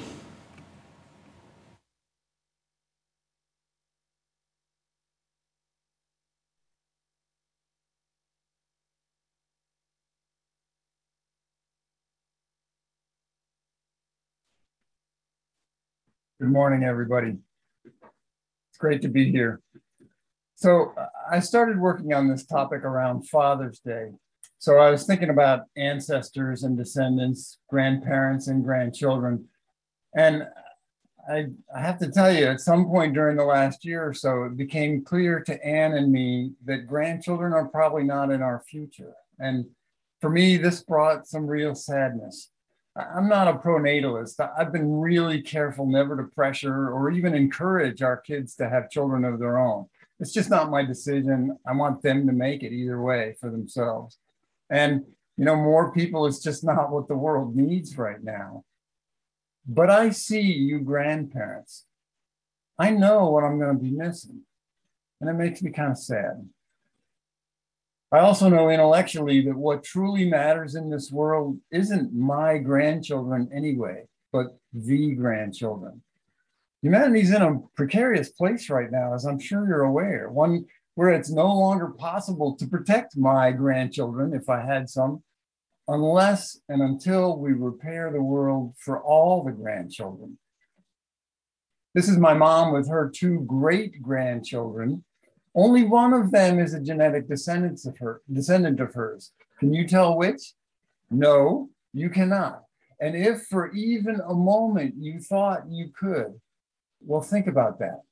Good 16.45 16.53
morning, 16.53 16.85
everybody. 16.85 17.39
It's 17.87 18.79
great 18.79 19.01
to 19.01 19.09
be 19.09 19.31
here. 19.31 19.63
So, 20.57 20.93
I 21.31 21.41
started 21.41 21.81
working 21.81 22.13
on 22.13 22.29
this 22.29 22.45
topic 22.45 22.85
around 22.85 23.31
Father's 23.31 23.79
Day. 23.79 24.11
So, 24.59 24.77
I 24.77 24.91
was 24.91 25.07
thinking 25.07 25.31
about 25.31 25.63
ancestors 25.75 26.63
and 26.63 26.77
descendants, 26.77 27.61
grandparents 27.71 28.49
and 28.49 28.63
grandchildren. 28.63 29.47
And 30.15 30.47
I, 31.27 31.47
I 31.75 31.81
have 31.81 31.99
to 32.01 32.11
tell 32.11 32.31
you, 32.31 32.45
at 32.45 32.61
some 32.61 32.85
point 32.89 33.15
during 33.15 33.39
the 33.39 33.45
last 33.47 33.83
year 33.87 34.07
or 34.07 34.13
so, 34.13 34.45
it 34.45 34.55
became 34.55 35.03
clear 35.03 35.41
to 35.41 35.67
Anne 35.67 35.95
and 35.95 36.13
me 36.13 36.53
that 36.67 36.87
grandchildren 36.87 37.55
are 37.55 37.69
probably 37.69 38.05
not 38.05 38.31
in 38.31 38.43
our 38.43 38.63
future. 38.69 39.15
And 39.39 39.65
for 40.21 40.29
me, 40.29 40.59
this 40.59 40.83
brought 40.83 41.27
some 41.27 41.47
real 41.47 41.75
sadness. 41.75 42.51
I'm 42.97 43.29
not 43.29 43.49
a 43.49 43.59
pronatalist. 43.59 44.39
I've 44.57 44.73
been 44.73 45.01
really 45.01 45.43
careful 45.43 45.87
never 45.87 46.17
to 46.17 46.25
pressure 46.35 46.91
or 46.91 47.11
even 47.11 47.35
encourage 47.35 48.03
our 48.03 48.17
kids 48.17 48.55
to 48.57 48.69
have 48.69 48.91
children 48.91 49.25
of 49.25 49.41
their 49.41 49.59
own. 49.59 49.87
It's 50.21 50.33
just 50.33 50.49
not 50.49 50.71
my 50.71 50.85
decision. 50.85 51.59
I 51.67 51.73
want 51.73 52.03
them 52.03 52.27
to 52.29 52.33
make 52.33 52.63
it 52.63 52.73
either 52.73 53.03
way 53.03 53.35
for 53.41 53.51
themselves. 53.51 54.19
And, 54.71 55.05
you 55.37 55.45
know, 55.45 55.57
more 55.57 55.93
people 55.93 56.27
is 56.27 56.39
just 56.39 56.63
not 56.63 56.93
what 56.93 57.09
the 57.09 57.17
world 57.17 57.57
needs 57.57 57.99
right 57.99 58.23
now. 58.23 58.63
But 59.67 59.91
I 59.91 60.11
see 60.11 60.43
you 60.43 60.79
grandparents. 60.79 61.87
I 62.79 62.91
know 62.91 63.31
what 63.31 63.43
I'm 63.43 63.59
going 63.59 63.77
to 63.77 63.83
be 63.83 63.91
missing. 63.91 64.43
And 65.21 65.29
it 65.29 65.35
makes 65.35 65.63
me 65.63 65.73
kind 65.73 65.91
of 65.91 65.99
sad. 65.99 66.49
I 68.15 68.21
also 68.21 68.49
know 68.49 68.71
intellectually 68.71 69.41
that 69.41 69.57
what 69.57 69.83
truly 69.83 70.25
matters 70.25 70.77
in 70.77 70.89
this 70.89 71.11
world 71.11 71.59
isn't 71.73 72.15
my 72.15 72.59
grandchildren 72.59 73.51
anyway, 73.53 74.05
but 74.33 74.57
the 74.73 75.17
grandchildren. 75.17 76.01
Humanity's 76.83 77.33
in 77.33 77.43
a 77.43 77.59
precarious 77.75 78.29
place 78.29 78.71
right 78.71 78.93
now, 78.93 79.15
as 79.15 79.25
I'm 79.25 79.41
sure 79.41 79.67
you're 79.67 79.83
aware, 79.83 80.31
one 80.31 80.65
where 80.95 81.09
it's 81.09 81.33
no 81.33 81.47
longer 81.47 81.89
possible 81.89 82.55
to 82.55 82.69
protect 82.69 83.17
my 83.17 83.51
grandchildren, 83.51 84.33
if 84.33 84.49
I 84.49 84.65
had 84.65 84.89
some, 84.89 85.25
unless 85.89 86.61
and 86.69 86.83
until 86.83 87.37
we 87.37 87.53
repair 87.53 88.13
the 88.13 88.23
world 88.23 88.77
for 88.79 89.03
all 89.03 89.43
the 89.43 89.51
grandchildren. 89.51 90.39
This 91.97 92.09
is 92.09 92.19
my 92.19 92.35
mom 92.35 92.73
with 92.73 92.89
her 92.89 93.11
two 93.13 93.41
great 93.49 94.01
grandchildren 94.01 95.03
only 95.55 95.85
one 95.85 96.13
of 96.13 96.31
them 96.31 96.59
is 96.59 96.75
a 96.75 96.81
genetic 96.81 97.29
descendant 97.29 97.85
of 97.87 97.97
her, 97.99 98.23
descendant 98.33 98.81
of 98.81 98.95
hers. 98.95 99.33
Can 99.59 99.73
you 99.73 99.87
tell 99.87 100.17
which? 100.17 100.55
No, 101.11 101.71
you 101.93 102.11
cannot. 102.11 102.65
And 103.01 103.15
if 103.17 103.47
for 103.47 103.73
even 103.73 104.21
a 104.21 104.35
moment 104.35 104.95
you 104.99 105.21
thought 105.21 105.69
you 105.69 105.91
could, 105.97 106.41
well, 107.01 107.21
think 107.21 107.47
about 107.47 107.79
that. 107.79 108.03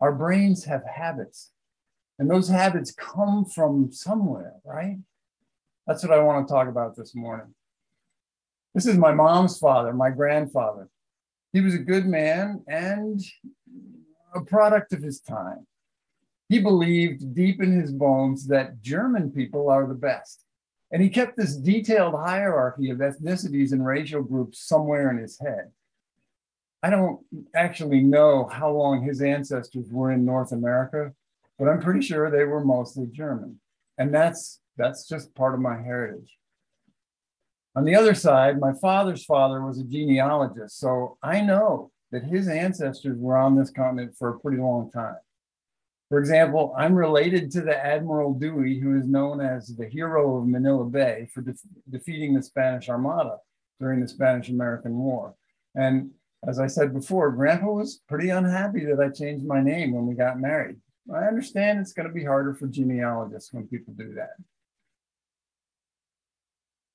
Our 0.00 0.12
brains 0.12 0.64
have 0.64 0.82
habits, 0.84 1.50
and 2.18 2.30
those 2.30 2.48
habits 2.48 2.92
come 2.92 3.44
from 3.44 3.92
somewhere, 3.92 4.54
right? 4.64 4.98
That's 5.86 6.02
what 6.02 6.12
I 6.12 6.22
want 6.22 6.46
to 6.46 6.52
talk 6.52 6.68
about 6.68 6.96
this 6.96 7.14
morning. 7.14 7.54
This 8.74 8.86
is 8.86 8.96
my 8.96 9.12
mom's 9.12 9.58
father, 9.58 9.92
my 9.92 10.10
grandfather. 10.10 10.88
He 11.52 11.60
was 11.60 11.74
a 11.74 11.78
good 11.78 12.06
man 12.06 12.62
and 12.68 13.20
a 14.34 14.40
product 14.40 14.92
of 14.92 15.02
his 15.02 15.20
time. 15.20 15.66
He 16.48 16.58
believed 16.58 17.34
deep 17.34 17.62
in 17.62 17.78
his 17.78 17.92
bones 17.92 18.46
that 18.46 18.80
German 18.80 19.30
people 19.30 19.68
are 19.68 19.86
the 19.86 19.94
best. 19.94 20.44
And 20.90 21.02
he 21.02 21.10
kept 21.10 21.36
this 21.36 21.56
detailed 21.56 22.14
hierarchy 22.14 22.90
of 22.90 22.98
ethnicities 22.98 23.72
and 23.72 23.84
racial 23.84 24.22
groups 24.22 24.60
somewhere 24.66 25.10
in 25.10 25.18
his 25.18 25.38
head. 25.38 25.70
I 26.82 26.90
don't 26.90 27.20
actually 27.54 28.00
know 28.00 28.46
how 28.46 28.70
long 28.70 29.02
his 29.02 29.20
ancestors 29.20 29.90
were 29.90 30.12
in 30.12 30.24
North 30.24 30.52
America, 30.52 31.12
but 31.58 31.68
I'm 31.68 31.80
pretty 31.80 32.00
sure 32.00 32.30
they 32.30 32.44
were 32.44 32.64
mostly 32.64 33.06
German. 33.06 33.60
And 33.98 34.14
that's 34.14 34.60
that's 34.76 35.08
just 35.08 35.34
part 35.34 35.54
of 35.54 35.60
my 35.60 35.76
heritage. 35.76 36.38
On 37.74 37.84
the 37.84 37.96
other 37.96 38.14
side, 38.14 38.60
my 38.60 38.72
father's 38.80 39.24
father 39.24 39.60
was 39.60 39.78
a 39.78 39.84
genealogist, 39.84 40.78
so 40.78 41.18
I 41.22 41.40
know 41.40 41.90
that 42.12 42.24
his 42.24 42.48
ancestors 42.48 43.18
were 43.18 43.36
on 43.36 43.56
this 43.56 43.70
continent 43.70 44.14
for 44.16 44.30
a 44.30 44.38
pretty 44.38 44.58
long 44.58 44.90
time. 44.90 45.16
For 46.08 46.18
example, 46.18 46.74
I'm 46.76 46.94
related 46.94 47.50
to 47.52 47.60
the 47.60 47.76
Admiral 47.76 48.32
Dewey, 48.32 48.78
who 48.78 48.98
is 48.98 49.06
known 49.06 49.42
as 49.42 49.68
the 49.68 49.86
hero 49.86 50.38
of 50.38 50.48
Manila 50.48 50.86
Bay 50.86 51.28
for 51.34 51.42
de- 51.42 51.54
defeating 51.90 52.34
the 52.34 52.42
Spanish 52.42 52.88
Armada 52.88 53.36
during 53.78 54.00
the 54.00 54.08
Spanish 54.08 54.48
American 54.48 54.96
War. 54.96 55.34
And 55.74 56.10
as 56.46 56.58
I 56.58 56.66
said 56.66 56.94
before, 56.94 57.30
Grandpa 57.32 57.72
was 57.72 58.00
pretty 58.08 58.30
unhappy 58.30 58.86
that 58.86 59.00
I 59.00 59.10
changed 59.10 59.44
my 59.44 59.60
name 59.60 59.92
when 59.92 60.06
we 60.06 60.14
got 60.14 60.40
married. 60.40 60.76
I 61.12 61.24
understand 61.24 61.78
it's 61.78 61.92
going 61.92 62.08
to 62.08 62.14
be 62.14 62.24
harder 62.24 62.54
for 62.54 62.68
genealogists 62.68 63.52
when 63.52 63.66
people 63.66 63.92
do 63.92 64.14
that. 64.14 64.32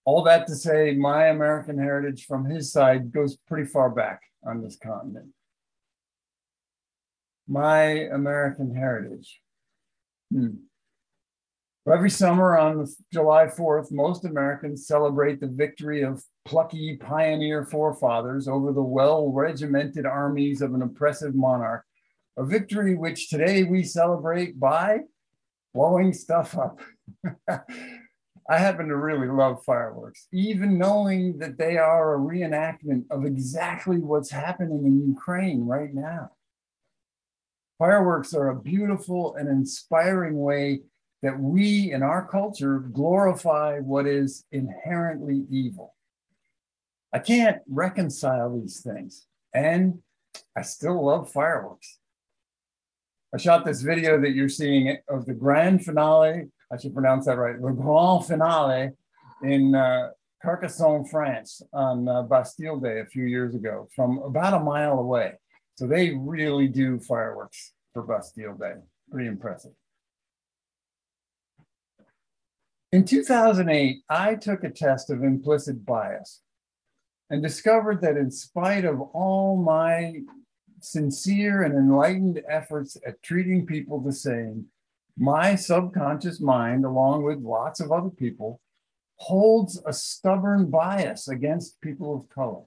All 0.05 0.23
that 0.23 0.47
to 0.47 0.55
say, 0.55 0.95
my 0.95 1.27
American 1.27 1.77
heritage 1.77 2.25
from 2.25 2.45
his 2.45 2.71
side 2.71 3.11
goes 3.11 3.37
pretty 3.47 3.69
far 3.69 3.89
back 3.89 4.21
on 4.45 4.61
this 4.61 4.75
continent 4.75 5.29
my 7.47 7.81
American 8.11 8.75
heritage. 8.75 9.41
Hmm. 10.31 10.55
Every 11.91 12.09
summer 12.09 12.57
on 12.57 12.87
July 13.11 13.47
4th, 13.47 13.91
most 13.91 14.23
Americans 14.23 14.87
celebrate 14.87 15.41
the 15.41 15.47
victory 15.47 16.01
of 16.01 16.23
plucky 16.45 16.95
pioneer 16.95 17.65
forefathers 17.65 18.47
over 18.47 18.71
the 18.71 18.81
well 18.81 19.31
regimented 19.31 20.05
armies 20.05 20.61
of 20.61 20.73
an 20.73 20.81
oppressive 20.81 21.35
monarch, 21.35 21.83
a 22.37 22.45
victory 22.45 22.95
which 22.95 23.29
today 23.29 23.63
we 23.63 23.83
celebrate 23.83 24.57
by 24.57 24.99
blowing 25.73 26.13
stuff 26.13 26.57
up. 26.57 26.79
I 28.49 28.57
happen 28.57 28.87
to 28.87 28.95
really 28.95 29.27
love 29.27 29.63
fireworks, 29.65 30.27
even 30.31 30.77
knowing 30.77 31.37
that 31.39 31.57
they 31.57 31.77
are 31.77 32.15
a 32.15 32.19
reenactment 32.19 33.05
of 33.09 33.25
exactly 33.25 33.97
what's 33.97 34.31
happening 34.31 34.85
in 34.85 35.07
Ukraine 35.07 35.65
right 35.65 35.93
now. 35.93 36.31
Fireworks 37.79 38.33
are 38.33 38.49
a 38.49 38.59
beautiful 38.59 39.35
and 39.35 39.49
inspiring 39.49 40.37
way 40.37 40.81
that 41.21 41.39
we 41.39 41.91
in 41.91 42.03
our 42.03 42.27
culture 42.27 42.79
glorify 42.79 43.79
what 43.79 44.05
is 44.05 44.45
inherently 44.51 45.45
evil. 45.49 45.95
I 47.13 47.19
can't 47.19 47.61
reconcile 47.67 48.59
these 48.59 48.81
things, 48.81 49.25
and 49.53 49.99
I 50.55 50.63
still 50.63 51.05
love 51.05 51.31
fireworks. 51.31 51.99
I 53.33 53.37
shot 53.37 53.65
this 53.65 53.81
video 53.81 54.19
that 54.21 54.31
you're 54.31 54.49
seeing 54.49 54.97
of 55.07 55.25
the 55.25 55.33
grand 55.33 55.83
finale. 55.83 56.49
I 56.71 56.77
should 56.77 56.93
pronounce 56.93 57.25
that 57.25 57.37
right. 57.37 57.59
The 57.59 57.71
grand 57.71 58.25
finale 58.25 58.91
in 59.43 59.75
uh, 59.75 60.09
Carcassonne, 60.43 61.05
France, 61.05 61.61
on 61.71 62.07
uh, 62.07 62.23
Bastille 62.23 62.79
Day 62.79 62.99
a 62.99 63.05
few 63.05 63.25
years 63.25 63.55
ago, 63.55 63.87
from 63.95 64.19
about 64.19 64.53
a 64.53 64.59
mile 64.59 64.99
away. 64.99 65.33
So 65.75 65.87
they 65.87 66.11
really 66.11 66.67
do 66.67 66.99
fireworks 66.99 67.73
for 67.93 68.03
Bastille 68.03 68.55
Day. 68.55 68.75
Pretty 69.11 69.27
impressive. 69.27 69.71
In 72.91 73.05
2008, 73.05 74.03
I 74.07 74.35
took 74.35 74.63
a 74.63 74.69
test 74.69 75.09
of 75.09 75.23
implicit 75.23 75.83
bias 75.83 76.41
and 77.31 77.41
discovered 77.41 78.01
that 78.01 78.17
in 78.17 78.29
spite 78.29 78.85
of 78.85 79.01
all 79.01 79.57
my 79.57 80.21
sincere 80.79 81.63
and 81.63 81.73
enlightened 81.73 82.43
efforts 82.47 82.95
at 83.05 83.23
treating 83.23 83.65
people 83.65 83.99
the 83.99 84.13
same, 84.13 84.67
my 85.17 85.55
subconscious 85.55 86.39
mind, 86.39 86.85
along 86.85 87.23
with 87.23 87.39
lots 87.39 87.79
of 87.79 87.91
other 87.91 88.11
people, 88.11 88.59
holds 89.15 89.81
a 89.87 89.93
stubborn 89.93 90.69
bias 90.69 91.27
against 91.27 91.81
people 91.81 92.15
of 92.15 92.29
color. 92.29 92.61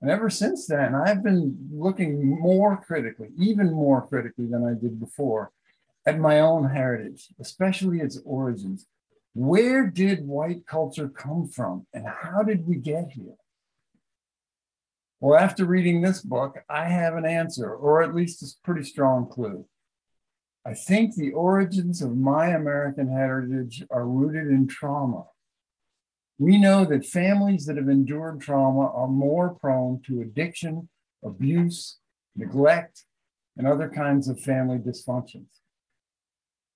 And 0.00 0.10
ever 0.10 0.30
since 0.30 0.66
then, 0.66 0.94
I've 0.94 1.22
been 1.22 1.68
looking 1.72 2.40
more 2.40 2.76
critically, 2.78 3.28
even 3.36 3.72
more 3.72 4.06
critically 4.06 4.46
than 4.46 4.64
I 4.64 4.72
did 4.72 4.98
before, 4.98 5.52
at 6.06 6.18
my 6.18 6.40
own 6.40 6.70
heritage, 6.70 7.28
especially 7.38 8.00
its 8.00 8.18
origins. 8.24 8.86
Where 9.34 9.86
did 9.86 10.26
white 10.26 10.66
culture 10.66 11.08
come 11.08 11.46
from 11.48 11.86
and 11.92 12.06
how 12.06 12.42
did 12.42 12.66
we 12.66 12.76
get 12.76 13.10
here? 13.10 13.36
Well, 15.20 15.38
after 15.38 15.66
reading 15.66 16.00
this 16.00 16.22
book, 16.22 16.56
I 16.70 16.86
have 16.86 17.14
an 17.16 17.26
answer, 17.26 17.70
or 17.70 18.02
at 18.02 18.14
least 18.14 18.42
a 18.42 18.48
pretty 18.64 18.84
strong 18.84 19.28
clue. 19.28 19.66
I 20.64 20.72
think 20.72 21.14
the 21.14 21.32
origins 21.32 22.00
of 22.00 22.16
my 22.16 22.48
American 22.48 23.08
heritage 23.08 23.84
are 23.90 24.06
rooted 24.06 24.46
in 24.46 24.66
trauma 24.66 25.26
we 26.40 26.56
know 26.56 26.86
that 26.86 27.04
families 27.04 27.66
that 27.66 27.76
have 27.76 27.90
endured 27.90 28.40
trauma 28.40 28.90
are 28.92 29.06
more 29.06 29.50
prone 29.60 30.00
to 30.06 30.22
addiction, 30.22 30.88
abuse, 31.22 31.98
neglect, 32.34 33.04
and 33.58 33.66
other 33.66 33.90
kinds 33.90 34.26
of 34.26 34.40
family 34.40 34.78
dysfunctions. 34.78 35.48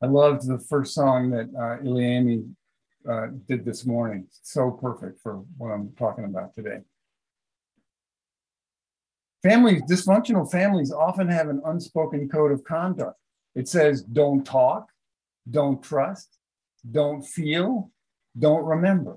I 0.02 0.06
loved 0.06 0.46
the 0.46 0.58
first 0.58 0.92
song 0.92 1.30
that 1.30 1.48
uh, 1.56 1.82
Iliami 1.82 2.46
uh, 3.10 3.28
did 3.48 3.64
this 3.64 3.86
morning. 3.86 4.26
So 4.42 4.70
perfect 4.70 5.22
for 5.22 5.36
what 5.56 5.70
I'm 5.70 5.92
talking 5.98 6.26
about 6.26 6.54
today. 6.54 6.80
Families, 9.42 9.80
dysfunctional 9.88 10.50
families 10.50 10.92
often 10.92 11.26
have 11.28 11.48
an 11.48 11.62
unspoken 11.64 12.28
code 12.28 12.52
of 12.52 12.64
conduct. 12.64 13.18
It 13.54 13.66
says, 13.68 14.02
don't 14.02 14.44
talk, 14.44 14.88
don't 15.50 15.82
trust, 15.82 16.36
don't 16.90 17.22
feel, 17.22 17.90
don't 18.38 18.64
remember. 18.66 19.16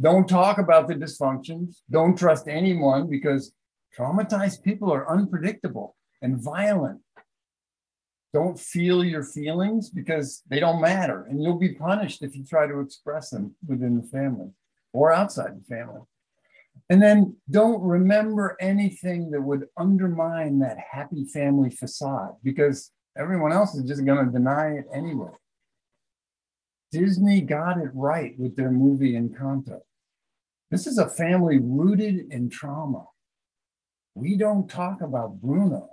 Don't 0.00 0.28
talk 0.28 0.58
about 0.58 0.88
the 0.88 0.94
dysfunctions. 0.94 1.80
Don't 1.90 2.16
trust 2.16 2.48
anyone 2.48 3.08
because 3.08 3.52
traumatized 3.98 4.62
people 4.62 4.90
are 4.92 5.10
unpredictable 5.10 5.96
and 6.22 6.42
violent. 6.42 7.00
Don't 8.32 8.58
feel 8.58 9.04
your 9.04 9.24
feelings 9.24 9.90
because 9.90 10.42
they 10.48 10.60
don't 10.60 10.80
matter 10.80 11.26
and 11.28 11.42
you'll 11.42 11.58
be 11.58 11.74
punished 11.74 12.22
if 12.22 12.34
you 12.34 12.44
try 12.44 12.66
to 12.66 12.80
express 12.80 13.30
them 13.30 13.56
within 13.66 13.96
the 13.96 14.06
family 14.06 14.50
or 14.92 15.12
outside 15.12 15.60
the 15.60 15.64
family. 15.64 16.02
And 16.88 17.02
then 17.02 17.36
don't 17.50 17.82
remember 17.82 18.56
anything 18.60 19.32
that 19.32 19.42
would 19.42 19.66
undermine 19.76 20.60
that 20.60 20.78
happy 20.78 21.24
family 21.24 21.70
facade 21.70 22.36
because 22.42 22.90
everyone 23.18 23.52
else 23.52 23.74
is 23.74 23.84
just 23.84 24.04
going 24.04 24.24
to 24.24 24.32
deny 24.32 24.76
it 24.76 24.86
anyway. 24.94 25.32
Disney 26.90 27.40
got 27.40 27.78
it 27.78 27.90
right 27.92 28.38
with 28.38 28.56
their 28.56 28.70
movie 28.70 29.12
Encanto. 29.12 29.80
This 30.70 30.86
is 30.86 30.98
a 30.98 31.08
family 31.08 31.58
rooted 31.58 32.32
in 32.32 32.48
trauma. 32.48 33.06
We 34.14 34.36
don't 34.36 34.70
talk 34.70 35.00
about 35.00 35.40
Bruno. 35.40 35.88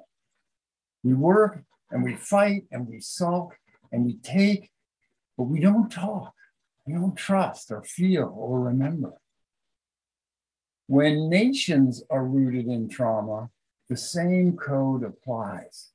We 1.03 1.15
work 1.15 1.63
and 1.89 2.03
we 2.03 2.13
fight 2.13 2.65
and 2.71 2.87
we 2.87 2.99
sulk 2.99 3.57
and 3.91 4.05
we 4.05 4.17
take, 4.17 4.69
but 5.35 5.45
we 5.45 5.59
don't 5.59 5.91
talk. 5.91 6.33
We 6.85 6.93
don't 6.93 7.15
trust 7.15 7.71
or 7.71 7.81
feel 7.81 8.31
or 8.37 8.59
remember. 8.59 9.13
When 10.85 11.27
nations 11.27 12.03
are 12.11 12.23
rooted 12.23 12.67
in 12.67 12.87
trauma, 12.87 13.49
the 13.89 13.97
same 13.97 14.57
code 14.57 15.03
applies. 15.03 15.91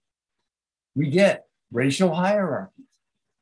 We 0.96 1.08
get 1.08 1.46
racial 1.70 2.14
hierarchies. 2.14 2.86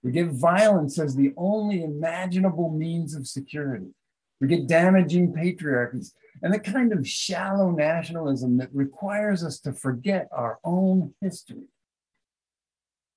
We 0.03 0.12
get 0.12 0.29
violence 0.29 0.98
as 0.98 1.16
the 1.16 1.33
only 1.37 1.83
imaginable 1.83 2.70
means 2.70 3.14
of 3.14 3.26
security. 3.26 3.94
We 4.40 4.46
get 4.46 4.66
damaging 4.66 5.33
patriarchies 5.33 6.12
and 6.42 6.53
the 6.53 6.59
kind 6.59 6.92
of 6.92 7.07
shallow 7.07 7.70
nationalism 7.70 8.57
that 8.59 8.74
requires 8.74 9.44
us 9.44 9.61
to 9.61 9.72
forget 9.72 10.29
our 10.33 10.59
own 10.64 11.14
history. 11.20 11.68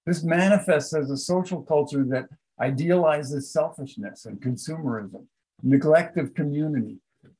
This 0.05 0.23
manifests 0.23 0.93
as 0.93 1.09
a 1.09 1.17
social 1.17 1.61
culture 1.61 2.03
that 2.09 2.27
idealizes 2.59 3.51
selfishness 3.51 4.25
and 4.25 4.41
consumerism, 4.41 5.25
neglect 5.61 6.17
of 6.17 6.33
community, 6.33 6.97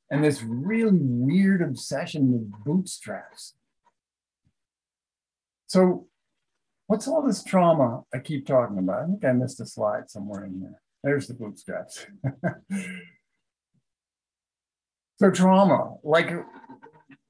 and 0.09 0.23
this 0.23 0.41
really 0.43 0.99
weird 1.01 1.61
obsession 1.61 2.31
with 2.31 2.51
bootstraps. 2.63 3.55
So, 5.67 6.07
what's 6.87 7.07
all 7.07 7.21
this 7.21 7.43
trauma 7.43 8.03
I 8.13 8.19
keep 8.19 8.45
talking 8.45 8.77
about? 8.77 9.03
I 9.03 9.05
think 9.07 9.25
I 9.25 9.33
missed 9.33 9.59
a 9.59 9.65
slide 9.65 10.09
somewhere 10.09 10.45
in 10.45 10.59
here. 10.59 10.81
There's 11.03 11.27
the 11.27 11.33
bootstraps. 11.33 12.05
so, 15.17 15.31
trauma, 15.31 15.95
like, 16.03 16.31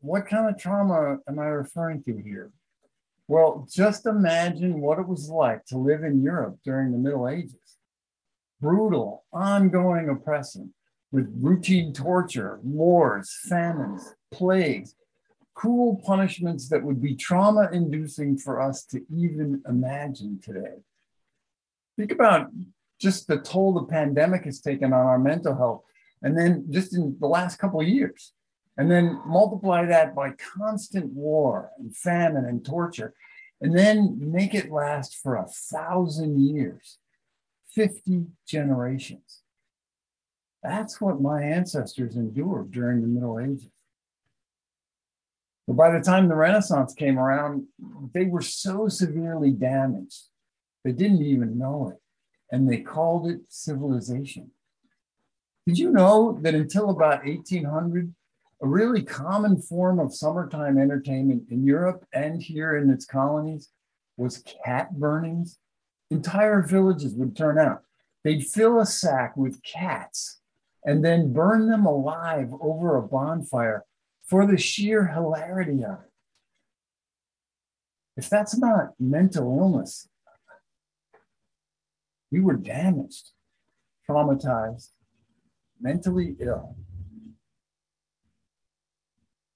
what 0.02 0.28
kind 0.28 0.50
of 0.50 0.60
trauma 0.60 1.18
am 1.28 1.40
I 1.40 1.46
referring 1.46 2.04
to 2.04 2.18
here? 2.18 2.52
Well, 3.28 3.68
just 3.72 4.06
imagine 4.06 4.82
what 4.82 5.00
it 5.00 5.08
was 5.08 5.30
like 5.30 5.66
to 5.66 5.78
live 5.78 6.04
in 6.04 6.22
Europe 6.22 6.58
during 6.64 6.92
the 6.92 6.98
Middle 6.98 7.30
Ages. 7.30 7.78
Brutal, 8.60 9.24
ongoing 9.32 10.10
oppression 10.10 10.74
with 11.12 11.32
routine 11.40 11.94
torture, 11.94 12.60
wars, 12.64 13.38
famines, 13.48 14.16
plagues, 14.32 14.96
cruel 15.54 16.02
punishments 16.06 16.70
that 16.70 16.84
would 16.84 17.02
be 17.02 17.16
trauma 17.16 17.70
inducing 17.72 18.38
for 18.38 18.60
us 18.60 18.84
to 18.86 19.02
even 19.16 19.62
imagine 19.70 20.40
today. 20.44 20.82
Think 21.98 22.12
about 22.12 22.50
just 23.00 23.28
the 23.28 23.38
toll 23.38 23.74
the 23.74 23.84
pandemic 23.84 24.46
has 24.46 24.60
taken 24.60 24.92
on 24.92 25.06
our 25.06 25.20
mental 25.20 25.56
health, 25.56 25.84
and 26.24 26.38
then 26.38 26.66
just 26.70 26.96
in 26.96 27.18
the 27.20 27.28
last 27.28 27.58
couple 27.58 27.82
of 27.82 27.88
years. 27.88 28.34
And 28.78 28.90
then 28.90 29.22
multiply 29.28 29.86
that 29.86 30.16
by 30.16 30.32
constant 30.58 31.14
war 31.14 31.70
and 31.78 31.96
famine 31.96 32.46
and 32.46 32.66
torture, 32.66 33.14
and 33.62 33.78
then 33.78 34.18
make 34.20 34.56
it 34.56 34.72
last 34.72 35.18
for 35.22 35.36
a 35.36 35.46
thousand 35.46 36.42
years, 36.42 36.98
50 37.76 38.26
generations. 38.48 39.42
That's 40.64 41.00
what 41.00 41.22
my 41.22 41.44
ancestors 41.44 42.16
endured 42.16 42.72
during 42.72 43.02
the 43.02 43.08
Middle 43.08 43.40
Ages. 43.40 43.70
But 45.68 45.76
by 45.76 45.92
the 45.92 46.04
time 46.04 46.28
the 46.28 46.36
Renaissance 46.36 46.94
came 46.94 47.20
around, 47.20 47.68
they 48.14 48.26
were 48.26 48.42
so 48.42 48.88
severely 48.88 49.52
damaged, 49.52 50.24
they 50.84 50.92
didn't 50.92 51.24
even 51.24 51.58
know 51.58 51.90
it. 51.94 52.00
And 52.52 52.70
they 52.70 52.78
called 52.78 53.30
it 53.30 53.42
civilization. 53.50 54.52
Did 55.66 55.80
you 55.80 55.92
know 55.92 56.38
that 56.42 56.56
until 56.56 56.90
about 56.90 57.26
1800, 57.26 58.14
a 58.62 58.68
really 58.68 59.02
common 59.02 59.62
form 59.62 60.00
of 60.00 60.14
summertime 60.14 60.78
entertainment 60.78 61.44
in 61.50 61.64
Europe 61.64 62.06
and 62.14 62.42
here 62.42 62.78
in 62.78 62.90
its 62.90 63.06
colonies 63.06 63.70
was 64.18 64.44
cat 64.66 65.00
burnings? 65.00 65.60
Entire 66.12 66.62
villages 66.62 67.14
would 67.16 67.36
turn 67.36 67.58
out. 67.58 67.84
They'd 68.24 68.46
fill 68.46 68.80
a 68.80 68.86
sack 68.86 69.38
with 69.38 69.64
cats 69.64 70.42
and 70.86 71.04
then 71.04 71.32
burn 71.32 71.70
them 71.70 71.86
alive 71.86 72.54
over 72.60 72.98
a 72.98 73.02
bonfire 73.02 73.86
for 74.26 74.46
the 74.46 74.58
sheer 74.58 75.08
hilarity 75.08 75.84
of 75.84 76.00
it. 76.02 76.12
If 78.18 78.30
that's 78.30 78.58
not 78.58 78.94
mental 79.00 79.60
illness, 79.60 80.08
we 82.32 82.42
were 82.42 82.56
damaged, 82.56 83.32
traumatized, 84.10 84.90
mentally 85.84 86.36
ill. 86.40 86.76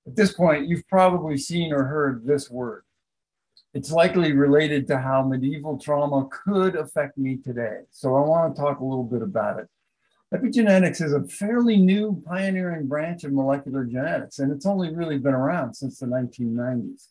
At 0.06 0.16
this 0.16 0.34
point, 0.34 0.68
you've 0.68 0.88
probably 0.88 1.38
seen 1.38 1.74
or 1.74 1.86
heard 1.86 2.26
this 2.26 2.50
word. 2.50 2.84
It's 3.74 3.92
likely 3.92 4.34
related 4.34 4.88
to 4.88 5.00
how 5.00 5.24
medieval 5.24 5.78
trauma 5.78 6.28
could 6.32 6.76
affect 6.76 7.18
me 7.18 7.38
today. 7.38 7.82
So 7.92 8.16
I 8.16 8.22
want 8.22 8.56
to 8.56 8.62
talk 8.62 8.80
a 8.80 8.86
little 8.86 9.04
bit 9.04 9.22
about 9.22 9.60
it. 9.60 9.68
Epigenetics 10.34 11.02
is 11.02 11.14
a 11.14 11.24
fairly 11.24 11.78
new 11.78 12.22
pioneering 12.26 12.88
branch 12.88 13.24
of 13.24 13.32
molecular 13.32 13.86
genetics, 13.86 14.40
and 14.40 14.52
it's 14.52 14.66
only 14.66 14.94
really 14.94 15.18
been 15.18 15.34
around 15.34 15.74
since 15.74 16.00
the 16.00 16.06
1990s. 16.06 17.08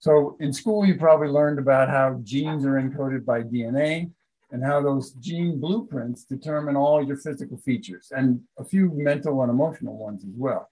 So 0.00 0.36
in 0.40 0.52
school, 0.52 0.84
you 0.84 0.96
probably 0.96 1.28
learned 1.28 1.58
about 1.58 1.88
how 1.88 2.20
genes 2.22 2.64
are 2.64 2.80
encoded 2.80 3.24
by 3.24 3.42
DNA 3.42 4.10
and 4.50 4.64
how 4.64 4.80
those 4.80 5.12
gene 5.12 5.60
blueprints 5.60 6.24
determine 6.24 6.76
all 6.76 7.04
your 7.04 7.16
physical 7.16 7.58
features 7.58 8.10
and 8.14 8.40
a 8.58 8.64
few 8.64 8.90
mental 8.94 9.42
and 9.42 9.50
emotional 9.50 9.96
ones 9.96 10.24
as 10.24 10.34
well. 10.34 10.70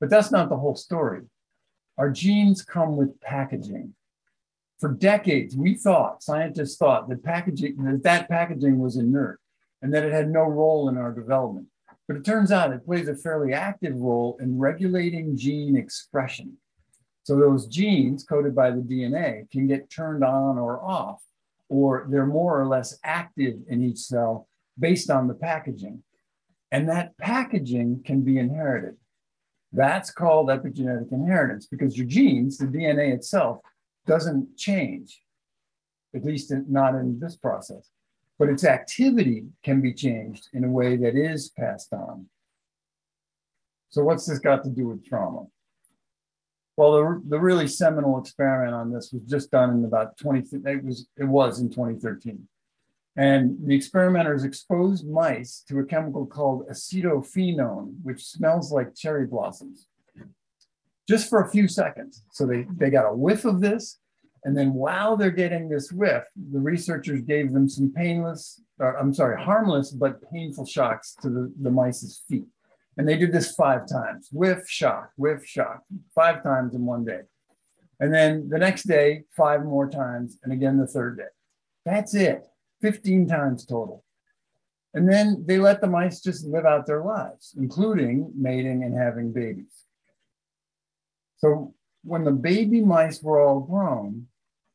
But 0.00 0.10
that's 0.10 0.30
not 0.30 0.48
the 0.48 0.56
whole 0.56 0.76
story. 0.76 1.22
Our 1.98 2.10
genes 2.10 2.62
come 2.62 2.96
with 2.96 3.20
packaging. 3.20 3.94
For 4.78 4.92
decades, 4.92 5.56
we 5.56 5.74
thought, 5.74 6.22
scientists 6.22 6.76
thought 6.76 7.08
that 7.08 7.24
packaging, 7.24 7.76
that, 7.84 8.02
that 8.04 8.28
packaging 8.28 8.78
was 8.78 8.96
inert 8.96 9.40
and 9.82 9.92
that 9.92 10.04
it 10.04 10.12
had 10.12 10.30
no 10.30 10.42
role 10.42 10.88
in 10.88 10.96
our 10.96 11.12
development. 11.12 11.66
But 12.06 12.16
it 12.16 12.24
turns 12.24 12.50
out 12.52 12.72
it 12.72 12.86
plays 12.86 13.08
a 13.08 13.14
fairly 13.14 13.52
active 13.52 13.96
role 13.96 14.38
in 14.40 14.58
regulating 14.58 15.36
gene 15.36 15.76
expression. 15.76 16.56
So 17.24 17.38
those 17.38 17.66
genes 17.66 18.24
coded 18.24 18.54
by 18.54 18.70
the 18.70 18.80
DNA 18.80 19.50
can 19.50 19.66
get 19.66 19.90
turned 19.90 20.24
on 20.24 20.56
or 20.56 20.82
off, 20.82 21.20
or 21.68 22.06
they're 22.10 22.26
more 22.26 22.60
or 22.60 22.66
less 22.66 22.98
active 23.04 23.56
in 23.68 23.82
each 23.82 23.98
cell 23.98 24.48
based 24.78 25.10
on 25.10 25.28
the 25.28 25.34
packaging. 25.34 26.02
And 26.70 26.88
that 26.88 27.16
packaging 27.18 28.02
can 28.04 28.22
be 28.22 28.38
inherited. 28.38 28.96
That's 29.72 30.10
called 30.10 30.48
epigenetic 30.48 31.12
inheritance 31.12 31.66
because 31.66 31.96
your 31.96 32.06
genes, 32.06 32.58
the 32.58 32.66
DNA 32.66 33.14
itself, 33.14 33.58
doesn't 34.06 34.56
change, 34.56 35.20
at 36.14 36.24
least 36.24 36.52
not 36.68 36.94
in 36.94 37.20
this 37.20 37.36
process 37.36 37.90
but 38.38 38.48
its 38.48 38.64
activity 38.64 39.46
can 39.64 39.80
be 39.80 39.92
changed 39.92 40.48
in 40.52 40.64
a 40.64 40.70
way 40.70 40.96
that 40.96 41.16
is 41.16 41.50
passed 41.50 41.92
on. 41.92 42.26
So 43.90 44.04
what's 44.04 44.26
this 44.26 44.38
got 44.38 44.62
to 44.64 44.70
do 44.70 44.86
with 44.88 45.04
trauma? 45.04 45.46
Well, 46.78 46.92
the, 46.92 47.22
the 47.30 47.40
really 47.40 47.66
seminal 47.66 48.18
experiment 48.20 48.74
on 48.74 48.92
this 48.92 49.10
was 49.12 49.22
just 49.22 49.50
done 49.50 49.70
in 49.70 49.84
about 49.84 50.16
20, 50.16 50.48
it 50.64 50.84
was, 50.84 51.08
it 51.16 51.24
was 51.24 51.60
in 51.60 51.70
2013. 51.70 52.46
And 53.16 53.56
the 53.66 53.74
experimenters 53.74 54.44
exposed 54.44 55.04
mice 55.08 55.64
to 55.68 55.80
a 55.80 55.84
chemical 55.84 56.24
called 56.24 56.68
acetophenone, 56.68 57.96
which 58.04 58.24
smells 58.24 58.70
like 58.70 58.94
cherry 58.94 59.26
blossoms, 59.26 59.88
just 61.08 61.28
for 61.28 61.42
a 61.42 61.50
few 61.50 61.66
seconds. 61.66 62.22
So 62.30 62.46
they, 62.46 62.66
they 62.76 62.90
got 62.90 63.10
a 63.10 63.14
whiff 63.14 63.44
of 63.44 63.60
this 63.60 63.98
and 64.44 64.56
then 64.56 64.72
while 64.74 65.16
they're 65.16 65.30
getting 65.30 65.68
this 65.68 65.90
whiff, 65.92 66.24
the 66.52 66.60
researchers 66.60 67.22
gave 67.22 67.52
them 67.52 67.68
some 67.68 67.92
painless, 67.92 68.60
or 68.78 68.96
I'm 68.96 69.12
sorry, 69.12 69.42
harmless 69.42 69.90
but 69.90 70.22
painful 70.30 70.64
shocks 70.66 71.14
to 71.22 71.28
the, 71.28 71.52
the 71.60 71.70
mice's 71.70 72.22
feet. 72.28 72.46
And 72.98 73.08
they 73.08 73.16
did 73.16 73.32
this 73.32 73.54
five 73.54 73.88
times 73.88 74.28
whiff, 74.32 74.68
shock, 74.68 75.12
whiff, 75.16 75.46
shock, 75.46 75.84
five 76.14 76.42
times 76.42 76.74
in 76.74 76.84
one 76.84 77.04
day. 77.04 77.20
And 78.00 78.12
then 78.12 78.48
the 78.48 78.58
next 78.58 78.84
day, 78.84 79.22
five 79.36 79.64
more 79.64 79.88
times, 79.88 80.38
and 80.42 80.52
again 80.52 80.76
the 80.76 80.86
third 80.86 81.16
day. 81.16 81.30
That's 81.84 82.14
it, 82.14 82.44
15 82.82 83.28
times 83.28 83.64
total. 83.64 84.04
And 84.94 85.10
then 85.10 85.44
they 85.46 85.58
let 85.58 85.80
the 85.80 85.86
mice 85.86 86.20
just 86.20 86.44
live 86.44 86.66
out 86.66 86.86
their 86.86 87.04
lives, 87.04 87.54
including 87.56 88.32
mating 88.36 88.82
and 88.82 88.96
having 88.96 89.32
babies. 89.32 89.84
So 91.36 91.74
when 92.02 92.24
the 92.24 92.32
baby 92.32 92.80
mice 92.80 93.22
were 93.22 93.40
all 93.40 93.60
grown, 93.60 94.26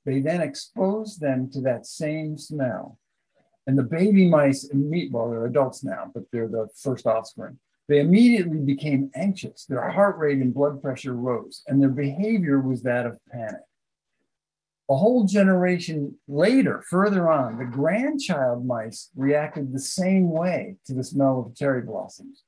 they 0.06 0.22
then 0.22 0.42
exposed 0.42 1.20
them 1.20 1.50
to 1.52 1.62
that 1.62 1.86
same 1.86 2.38
smell. 2.38 3.00
And 3.68 3.78
the 3.78 3.84
baby 3.84 4.30
mice, 4.30 4.70
well, 4.74 5.30
they're 5.30 5.46
adults 5.46 5.84
now, 5.84 6.12
but 6.14 6.24
they're 6.32 6.48
the 6.48 6.68
first 6.76 7.06
offspring. 7.06 7.60
They 7.88 8.00
immediately 8.00 8.60
became 8.60 9.12
anxious. 9.14 9.66
Their 9.66 9.90
heart 9.90 10.18
rate 10.18 10.38
and 10.38 10.54
blood 10.54 10.82
pressure 10.82 11.14
rose, 11.14 11.64
and 11.68 11.82
their 11.82 11.90
behavior 11.90 12.60
was 12.60 12.82
that 12.84 13.06
of 13.06 13.20
panic. 13.32 13.62
A 14.90 14.96
whole 14.96 15.26
generation 15.26 16.16
later, 16.28 16.84
further 16.90 17.30
on, 17.30 17.58
the 17.58 17.66
grandchild 17.66 18.66
mice 18.66 19.10
reacted 19.16 19.72
the 19.72 19.80
same 19.80 20.30
way 20.30 20.76
to 20.86 20.94
the 20.94 21.04
smell 21.04 21.40
of 21.46 21.56
cherry 21.56 21.82
blossoms. 21.82 22.44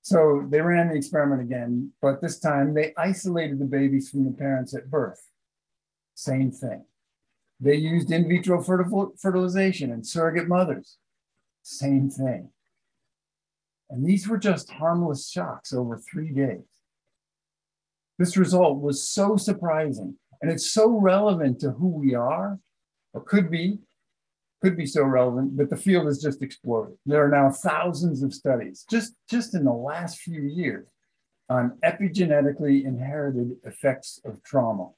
So 0.00 0.46
they 0.48 0.60
ran 0.60 0.88
the 0.88 0.96
experiment 0.96 1.42
again, 1.42 1.92
but 2.00 2.20
this 2.20 2.40
time 2.40 2.74
they 2.74 2.92
isolated 2.96 3.58
the 3.58 3.66
babies 3.66 4.10
from 4.10 4.24
the 4.24 4.32
parents 4.32 4.74
at 4.74 4.90
birth. 4.90 5.24
Same 6.14 6.50
thing. 6.50 6.84
They 7.60 7.76
used 7.76 8.10
in 8.10 8.28
vitro 8.28 8.60
fertilization 8.62 9.92
and 9.92 10.04
surrogate 10.04 10.48
mothers. 10.48 10.96
Same 11.62 12.10
thing. 12.10 12.50
And 13.92 14.04
these 14.06 14.26
were 14.26 14.38
just 14.38 14.70
harmless 14.70 15.28
shocks 15.28 15.72
over 15.72 15.98
three 15.98 16.32
days. 16.32 16.64
This 18.18 18.38
result 18.38 18.80
was 18.80 19.06
so 19.06 19.36
surprising 19.36 20.16
and 20.40 20.50
it's 20.50 20.72
so 20.72 20.98
relevant 20.98 21.60
to 21.60 21.70
who 21.70 21.88
we 21.88 22.14
are, 22.14 22.58
or 23.12 23.22
could 23.22 23.50
be, 23.50 23.78
could 24.60 24.76
be 24.76 24.86
so 24.86 25.02
relevant 25.04 25.56
that 25.58 25.70
the 25.70 25.76
field 25.76 26.06
has 26.06 26.20
just 26.20 26.42
exploded. 26.42 26.96
There 27.06 27.24
are 27.24 27.28
now 27.28 27.50
thousands 27.50 28.22
of 28.22 28.34
studies 28.34 28.84
just, 28.90 29.14
just 29.28 29.54
in 29.54 29.64
the 29.64 29.72
last 29.72 30.18
few 30.18 30.42
years 30.42 30.88
on 31.48 31.78
epigenetically 31.84 32.84
inherited 32.84 33.56
effects 33.64 34.20
of 34.24 34.42
trauma. 34.42 34.88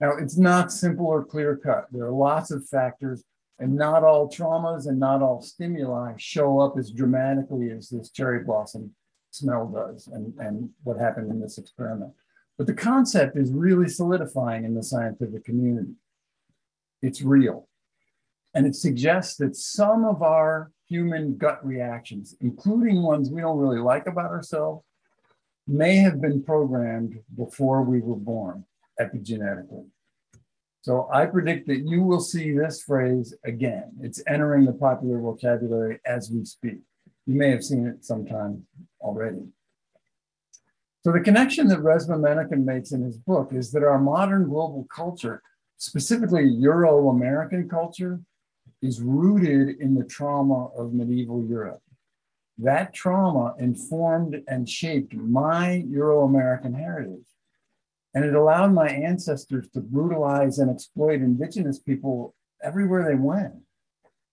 Now, 0.00 0.12
it's 0.12 0.36
not 0.36 0.70
simple 0.70 1.06
or 1.06 1.24
clear 1.24 1.56
cut. 1.56 1.86
There 1.90 2.04
are 2.04 2.12
lots 2.12 2.50
of 2.50 2.68
factors, 2.68 3.24
and 3.58 3.74
not 3.74 4.04
all 4.04 4.28
traumas 4.28 4.86
and 4.86 4.98
not 4.98 5.22
all 5.22 5.42
stimuli 5.42 6.12
show 6.16 6.60
up 6.60 6.78
as 6.78 6.90
dramatically 6.90 7.70
as 7.70 7.88
this 7.88 8.10
cherry 8.10 8.44
blossom 8.44 8.92
smell 9.30 9.66
does 9.66 10.06
and, 10.08 10.32
and 10.38 10.70
what 10.84 10.98
happened 10.98 11.30
in 11.30 11.40
this 11.40 11.58
experiment. 11.58 12.12
But 12.56 12.66
the 12.66 12.74
concept 12.74 13.36
is 13.36 13.52
really 13.52 13.88
solidifying 13.88 14.64
in 14.64 14.74
the 14.74 14.82
scientific 14.82 15.44
community. 15.44 15.92
It's 17.02 17.22
real. 17.22 17.68
And 18.54 18.66
it 18.66 18.74
suggests 18.74 19.36
that 19.36 19.54
some 19.54 20.04
of 20.04 20.22
our 20.22 20.72
human 20.88 21.36
gut 21.36 21.64
reactions, 21.64 22.34
including 22.40 23.02
ones 23.02 23.30
we 23.30 23.40
don't 23.40 23.58
really 23.58 23.78
like 23.78 24.06
about 24.06 24.30
ourselves, 24.30 24.84
may 25.66 25.96
have 25.96 26.20
been 26.20 26.42
programmed 26.42 27.20
before 27.36 27.82
we 27.82 28.00
were 28.00 28.16
born 28.16 28.64
epigenetically. 29.00 29.86
So 30.88 31.06
I 31.12 31.26
predict 31.26 31.66
that 31.66 31.80
you 31.80 32.02
will 32.02 32.18
see 32.18 32.52
this 32.52 32.80
phrase 32.80 33.34
again. 33.44 33.92
It's 34.00 34.22
entering 34.26 34.64
the 34.64 34.72
popular 34.72 35.20
vocabulary 35.20 36.00
as 36.06 36.30
we 36.30 36.46
speak. 36.46 36.78
You 37.26 37.34
may 37.34 37.50
have 37.50 37.62
seen 37.62 37.86
it 37.86 38.06
sometime 38.06 38.66
already. 38.98 39.42
So 41.04 41.12
the 41.12 41.20
connection 41.20 41.68
that 41.68 41.80
Resmaa 41.80 42.18
Menakem 42.18 42.64
makes 42.64 42.92
in 42.92 43.02
his 43.02 43.18
book 43.18 43.52
is 43.52 43.70
that 43.72 43.84
our 43.84 43.98
modern 43.98 44.48
global 44.48 44.86
culture, 44.90 45.42
specifically 45.76 46.48
Euro-American 46.48 47.68
culture, 47.68 48.20
is 48.80 49.02
rooted 49.02 49.82
in 49.82 49.94
the 49.94 50.04
trauma 50.04 50.68
of 50.68 50.94
medieval 50.94 51.44
Europe. 51.44 51.82
That 52.56 52.94
trauma 52.94 53.54
informed 53.58 54.40
and 54.48 54.66
shaped 54.66 55.12
my 55.12 55.84
Euro 55.90 56.24
American 56.24 56.72
heritage. 56.72 57.26
And 58.18 58.26
it 58.26 58.34
allowed 58.34 58.72
my 58.72 58.88
ancestors 58.88 59.68
to 59.74 59.80
brutalize 59.80 60.58
and 60.58 60.68
exploit 60.68 61.20
indigenous 61.20 61.78
people 61.78 62.34
everywhere 62.60 63.08
they 63.08 63.14
went, 63.14 63.54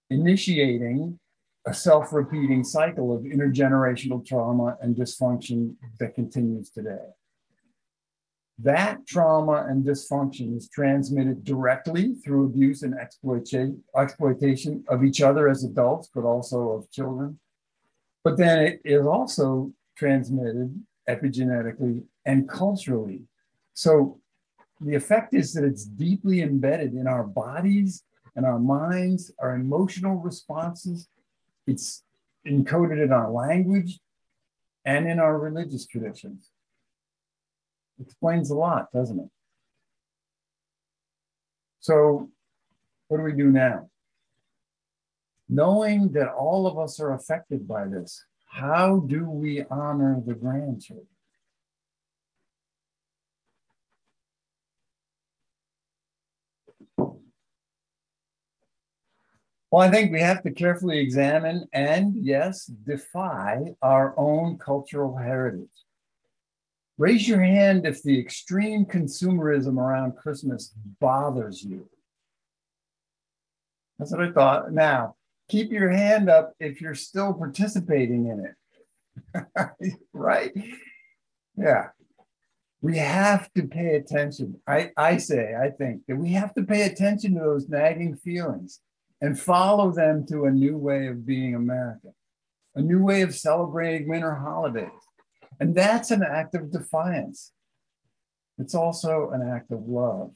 initiating 0.10 1.20
a 1.68 1.74
self 1.76 2.12
repeating 2.12 2.64
cycle 2.64 3.16
of 3.16 3.22
intergenerational 3.22 4.26
trauma 4.26 4.76
and 4.82 4.96
dysfunction 4.96 5.76
that 6.00 6.16
continues 6.16 6.72
today. 6.72 7.06
That 8.58 9.06
trauma 9.06 9.68
and 9.70 9.86
dysfunction 9.86 10.58
is 10.58 10.68
transmitted 10.68 11.44
directly 11.44 12.16
through 12.26 12.46
abuse 12.46 12.82
and 12.82 12.96
exploitation 12.96 14.84
of 14.88 15.04
each 15.04 15.22
other 15.22 15.48
as 15.48 15.64
adults, 15.64 16.10
but 16.12 16.24
also 16.24 16.72
of 16.72 16.90
children. 16.90 17.40
But 18.24 18.38
then 18.38 18.58
it 18.66 18.82
is 18.84 19.06
also 19.06 19.74
transmitted 19.96 20.84
epigenetically 21.08 22.02
and 22.26 22.50
culturally. 22.50 23.28
So 23.76 24.20
the 24.82 24.96
effect 24.96 25.36
is 25.36 25.54
that 25.54 25.64
it's 25.64 25.86
deeply 25.86 26.42
embedded 26.42 26.94
in 26.94 27.06
our 27.06 27.24
bodies 27.24 28.04
and 28.36 28.46
our 28.46 28.60
minds, 28.60 29.32
our 29.40 29.54
emotional 29.54 30.16
responses. 30.16 31.08
It's 31.68 32.04
encoded 32.48 33.04
in 33.04 33.12
our 33.12 33.32
language 33.32 34.00
and 34.84 35.08
in 35.08 35.20
our 35.20 35.38
religious 35.38 35.86
traditions 35.86 36.52
explains 38.00 38.50
a 38.50 38.56
lot, 38.56 38.92
doesn't 38.94 39.20
it? 39.20 39.30
So, 41.80 42.30
what 43.08 43.18
do 43.18 43.24
we 43.24 43.34
do 43.34 43.52
now? 43.52 43.90
Knowing 45.48 46.12
that 46.14 46.30
all 46.30 46.66
of 46.66 46.80
us 46.80 47.00
are 47.00 47.14
affected 47.14 47.68
by 47.68 47.86
this, 47.86 48.26
how 48.48 49.00
do 49.00 49.30
we 49.30 49.64
honor 49.70 50.22
the 50.26 50.34
grandchildren? 50.34 51.08
Well, 59.72 59.82
I 59.82 59.92
think 59.92 60.12
we 60.12 60.22
have 60.22 60.44
to 60.44 60.52
carefully 60.52 61.00
examine 61.00 61.68
and, 61.74 62.16
yes, 62.16 62.66
defy 62.66 63.76
our 63.82 64.14
own 64.18 64.58
cultural 64.58 65.18
heritage. 65.18 65.68
Raise 66.98 67.28
your 67.28 67.42
hand 67.42 67.86
if 67.86 68.02
the 68.04 68.18
extreme 68.18 68.86
consumerism 68.86 69.78
around 69.78 70.16
Christmas 70.16 70.74
bothers 71.02 71.62
you. 71.64 71.90
That's 74.00 74.12
what 74.12 74.22
I 74.22 74.32
thought. 74.32 74.72
Now, 74.72 75.16
keep 75.50 75.72
your 75.72 75.90
hand 75.90 76.30
up 76.30 76.54
if 76.60 76.80
you're 76.80 76.96
still 76.96 77.34
participating 77.34 78.28
in 78.28 78.46
it. 78.46 79.92
right? 80.14 80.52
Yeah. 81.58 81.88
We 82.82 82.98
have 82.98 83.52
to 83.54 83.64
pay 83.64 83.96
attention. 83.96 84.62
I, 84.68 84.92
I 84.96 85.18
say, 85.18 85.56
I 85.56 85.70
think 85.72 86.04
that 86.08 86.18
we 86.18 86.34
have 86.34 86.54
to 86.54 86.64
pay 86.64 86.84
attention 86.84 87.34
to 87.34 87.40
those 87.40 87.68
nagging 87.68 88.16
feelings 88.16 88.80
and 89.22 89.40
follow 89.40 89.92
them 89.92 90.26
to 90.28 90.46
a 90.46 90.52
new 90.52 90.78
way 90.78 91.08
of 91.08 91.26
being 91.26 91.56
American, 91.56 92.14
a 92.76 92.82
new 92.82 93.04
way 93.04 93.22
of 93.22 93.36
celebrating 93.36 94.08
winter 94.08 94.36
holidays 94.36 94.90
and 95.60 95.76
that's 95.76 96.12
an 96.12 96.24
act 96.24 96.56
of 96.56 96.72
defiance. 96.72 97.52
It's 98.58 98.76
also 98.76 99.32
an 99.32 99.42
act 99.42 99.72
of 99.72 99.88
love. 99.88 100.32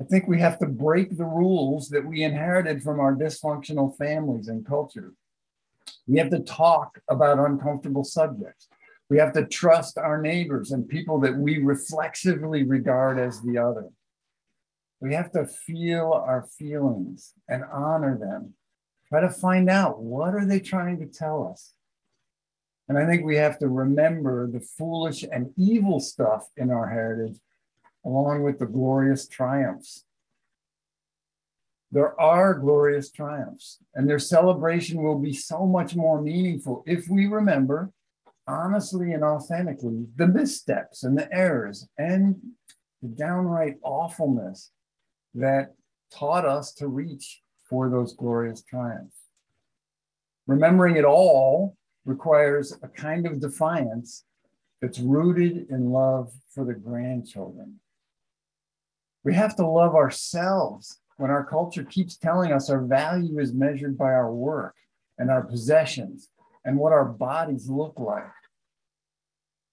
I 0.00 0.04
think 0.04 0.26
we 0.26 0.40
have 0.40 0.58
to 0.60 0.66
break 0.66 1.16
the 1.16 1.24
rules 1.24 1.90
that 1.90 2.06
we 2.06 2.22
inherited 2.22 2.82
from 2.82 3.00
our 3.00 3.14
dysfunctional 3.14 3.96
families 3.98 4.48
and 4.48 4.66
culture. 4.66 5.12
We 6.06 6.18
have 6.18 6.30
to 6.30 6.40
talk 6.40 7.00
about 7.08 7.38
uncomfortable 7.38 8.04
subjects. 8.04 8.68
We 9.10 9.18
have 9.18 9.32
to 9.34 9.44
trust 9.44 9.98
our 9.98 10.20
neighbors 10.20 10.70
and 10.70 10.88
people 10.88 11.20
that 11.20 11.36
we 11.36 11.58
reflexively 11.58 12.62
regard 12.62 13.18
as 13.18 13.42
the 13.42 13.58
other. 13.58 13.88
We 15.00 15.14
have 15.14 15.32
to 15.32 15.46
feel 15.46 16.12
our 16.12 16.42
feelings 16.42 17.32
and 17.48 17.64
honor 17.72 18.18
them. 18.18 18.54
Try 19.08 19.22
to 19.22 19.30
find 19.30 19.70
out 19.70 20.02
what 20.02 20.34
are 20.34 20.44
they 20.44 20.60
trying 20.60 21.00
to 21.00 21.06
tell 21.06 21.48
us? 21.50 21.72
And 22.88 22.98
I 22.98 23.06
think 23.06 23.24
we 23.24 23.36
have 23.36 23.58
to 23.60 23.68
remember 23.68 24.46
the 24.46 24.60
foolish 24.60 25.22
and 25.22 25.52
evil 25.56 26.00
stuff 26.00 26.48
in 26.56 26.70
our 26.70 26.88
heritage, 26.88 27.38
along 28.04 28.42
with 28.42 28.58
the 28.58 28.66
glorious 28.66 29.26
triumphs. 29.26 30.04
There 31.92 32.20
are 32.20 32.54
glorious 32.54 33.10
triumphs, 33.10 33.78
and 33.94 34.08
their 34.08 34.18
celebration 34.18 35.02
will 35.02 35.18
be 35.18 35.32
so 35.32 35.66
much 35.66 35.96
more 35.96 36.20
meaningful 36.20 36.84
if 36.86 37.08
we 37.08 37.26
remember, 37.26 37.90
honestly 38.46 39.12
and 39.12 39.24
authentically, 39.24 40.06
the 40.16 40.28
missteps 40.28 41.02
and 41.02 41.16
the 41.16 41.32
errors 41.32 41.88
and 41.98 42.36
the 43.02 43.08
downright 43.08 43.76
awfulness 43.82 44.70
that 45.34 45.74
taught 46.12 46.44
us 46.44 46.72
to 46.74 46.88
reach 46.88 47.40
for 47.68 47.88
those 47.88 48.14
glorious 48.14 48.62
triumphs. 48.62 49.16
Remembering 50.46 50.96
it 50.96 51.04
all 51.04 51.76
requires 52.04 52.76
a 52.82 52.88
kind 52.88 53.26
of 53.26 53.40
defiance 53.40 54.24
that's 54.80 54.98
rooted 54.98 55.68
in 55.70 55.90
love 55.90 56.32
for 56.52 56.64
the 56.64 56.74
grandchildren. 56.74 57.78
We 59.22 59.34
have 59.34 59.54
to 59.56 59.66
love 59.66 59.94
ourselves 59.94 60.98
when 61.18 61.30
our 61.30 61.44
culture 61.44 61.84
keeps 61.84 62.16
telling 62.16 62.50
us 62.50 62.70
our 62.70 62.80
value 62.80 63.38
is 63.38 63.52
measured 63.52 63.98
by 63.98 64.06
our 64.06 64.32
work 64.32 64.74
and 65.18 65.30
our 65.30 65.42
possessions 65.42 66.30
and 66.64 66.78
what 66.78 66.92
our 66.92 67.04
bodies 67.04 67.68
look 67.68 67.98
like. 67.98 68.24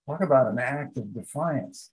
Talk 0.05 0.21
about 0.21 0.51
an 0.51 0.59
act 0.59 0.97
of 0.97 1.13
defiance. 1.13 1.91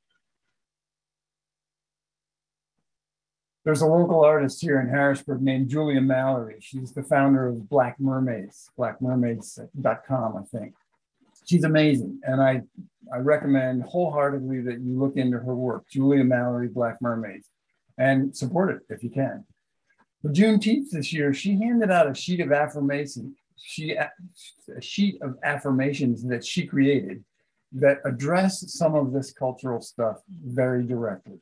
There's 3.65 3.81
a 3.81 3.87
local 3.87 4.23
artist 4.23 4.61
here 4.61 4.79
in 4.79 4.89
Harrisburg 4.89 5.41
named 5.41 5.71
Julia 5.71 6.03
Mallory. 6.03 6.57
She's 6.61 6.93
the 6.93 7.03
founder 7.03 7.47
of 7.47 7.67
Black 7.69 7.99
Mermaids, 7.99 8.69
blackmermaids.com, 8.79 10.37
I 10.37 10.43
think. 10.57 10.75
She's 11.47 11.65
amazing. 11.65 12.21
And 12.25 12.43
I, 12.43 12.63
I 13.13 13.19
recommend 13.19 13.83
wholeheartedly 13.85 14.61
that 14.63 14.81
you 14.81 14.99
look 14.99 15.17
into 15.17 15.39
her 15.39 15.55
work, 15.55 15.89
Julia 15.91 16.25
Mallory, 16.25 16.69
Black 16.69 17.01
Mermaids, 17.01 17.49
and 17.97 18.37
support 18.37 18.71
it 18.71 18.83
if 18.91 19.03
you 19.03 19.09
can. 19.09 19.45
For 20.21 20.29
Juneteenth 20.29 20.91
this 20.91 21.13
year, 21.13 21.33
she 21.33 21.59
handed 21.59 21.91
out 21.91 22.11
a 22.11 22.15
sheet 22.15 22.41
of 22.41 22.53
affirmation, 22.53 23.35
she, 23.57 23.93
a 23.93 24.11
sheet 24.81 25.21
of 25.23 25.39
affirmations 25.43 26.23
that 26.25 26.45
she 26.45 26.67
created 26.67 27.25
that 27.73 28.01
address 28.05 28.73
some 28.73 28.95
of 28.95 29.13
this 29.13 29.33
cultural 29.33 29.81
stuff 29.81 30.19
very 30.29 30.85
directly. 30.85 31.41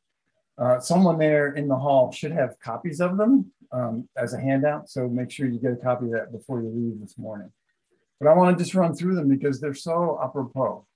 Uh, 0.58 0.78
someone 0.80 1.18
there 1.18 1.54
in 1.54 1.68
the 1.68 1.76
hall 1.76 2.12
should 2.12 2.32
have 2.32 2.58
copies 2.60 3.00
of 3.00 3.16
them 3.16 3.50
um, 3.72 4.08
as 4.16 4.34
a 4.34 4.40
handout. 4.40 4.88
So 4.88 5.08
make 5.08 5.30
sure 5.30 5.48
you 5.48 5.58
get 5.58 5.72
a 5.72 5.76
copy 5.76 6.06
of 6.06 6.12
that 6.12 6.32
before 6.32 6.62
you 6.62 6.68
leave 6.68 7.00
this 7.00 7.18
morning. 7.18 7.50
But 8.20 8.28
I 8.28 8.34
want 8.34 8.56
to 8.56 8.62
just 8.62 8.74
run 8.74 8.94
through 8.94 9.16
them 9.16 9.28
because 9.28 9.60
they're 9.60 9.74
so 9.74 10.20
apropos. 10.22 10.86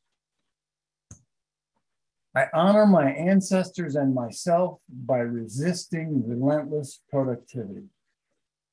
I 2.37 2.49
honor 2.53 2.87
my 2.87 3.11
ancestors 3.11 3.97
and 3.97 4.15
myself 4.15 4.83
by 4.89 5.21
resisting 5.21 6.23
relentless 6.29 7.01
productivity. 7.11 7.87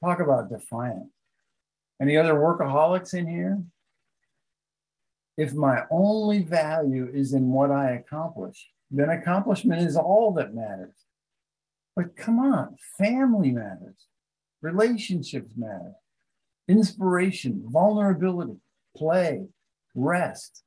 Talk 0.04 0.20
about 0.20 0.50
defiant. 0.50 1.10
Any 2.02 2.18
other 2.18 2.34
workaholics 2.34 3.14
in 3.14 3.26
here? 3.26 3.64
If 5.38 5.54
my 5.54 5.84
only 5.90 6.44
value 6.44 7.10
is 7.12 7.34
in 7.34 7.50
what 7.52 7.72
I 7.72 7.92
accomplish, 7.92 8.70
then 8.94 9.10
accomplishment 9.10 9.82
is 9.82 9.98
all 9.98 10.34
that 10.34 10.54
matters. 10.54 10.96
But 11.96 12.16
come 12.16 12.40
on, 12.40 12.76
family 12.98 13.52
matters, 13.52 14.08
relationships 14.62 15.52
matter, 15.58 15.94
inspiration, 16.68 17.64
vulnerability, 17.66 18.58
play, 18.96 19.48
rest. 19.96 20.64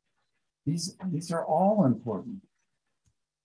These, 0.66 0.97
these 1.11 1.31
are 1.31 1.45
all 1.45 1.85
important. 1.85 2.43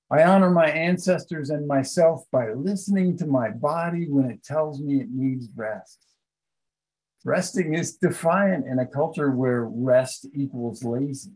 I 0.09 0.23
honor 0.23 0.49
my 0.49 0.69
ancestors 0.69 1.51
and 1.51 1.67
myself 1.67 2.25
by 2.31 2.51
listening 2.51 3.17
to 3.19 3.27
my 3.27 3.49
body 3.49 4.07
when 4.09 4.29
it 4.29 4.43
tells 4.43 4.81
me 4.81 4.99
it 4.99 5.09
needs 5.09 5.47
rest. 5.55 6.05
Resting 7.23 7.75
is 7.75 7.97
defiant 7.97 8.67
in 8.67 8.79
a 8.79 8.87
culture 8.87 9.29
where 9.29 9.63
rest 9.63 10.27
equals 10.33 10.83
lazy. 10.83 11.31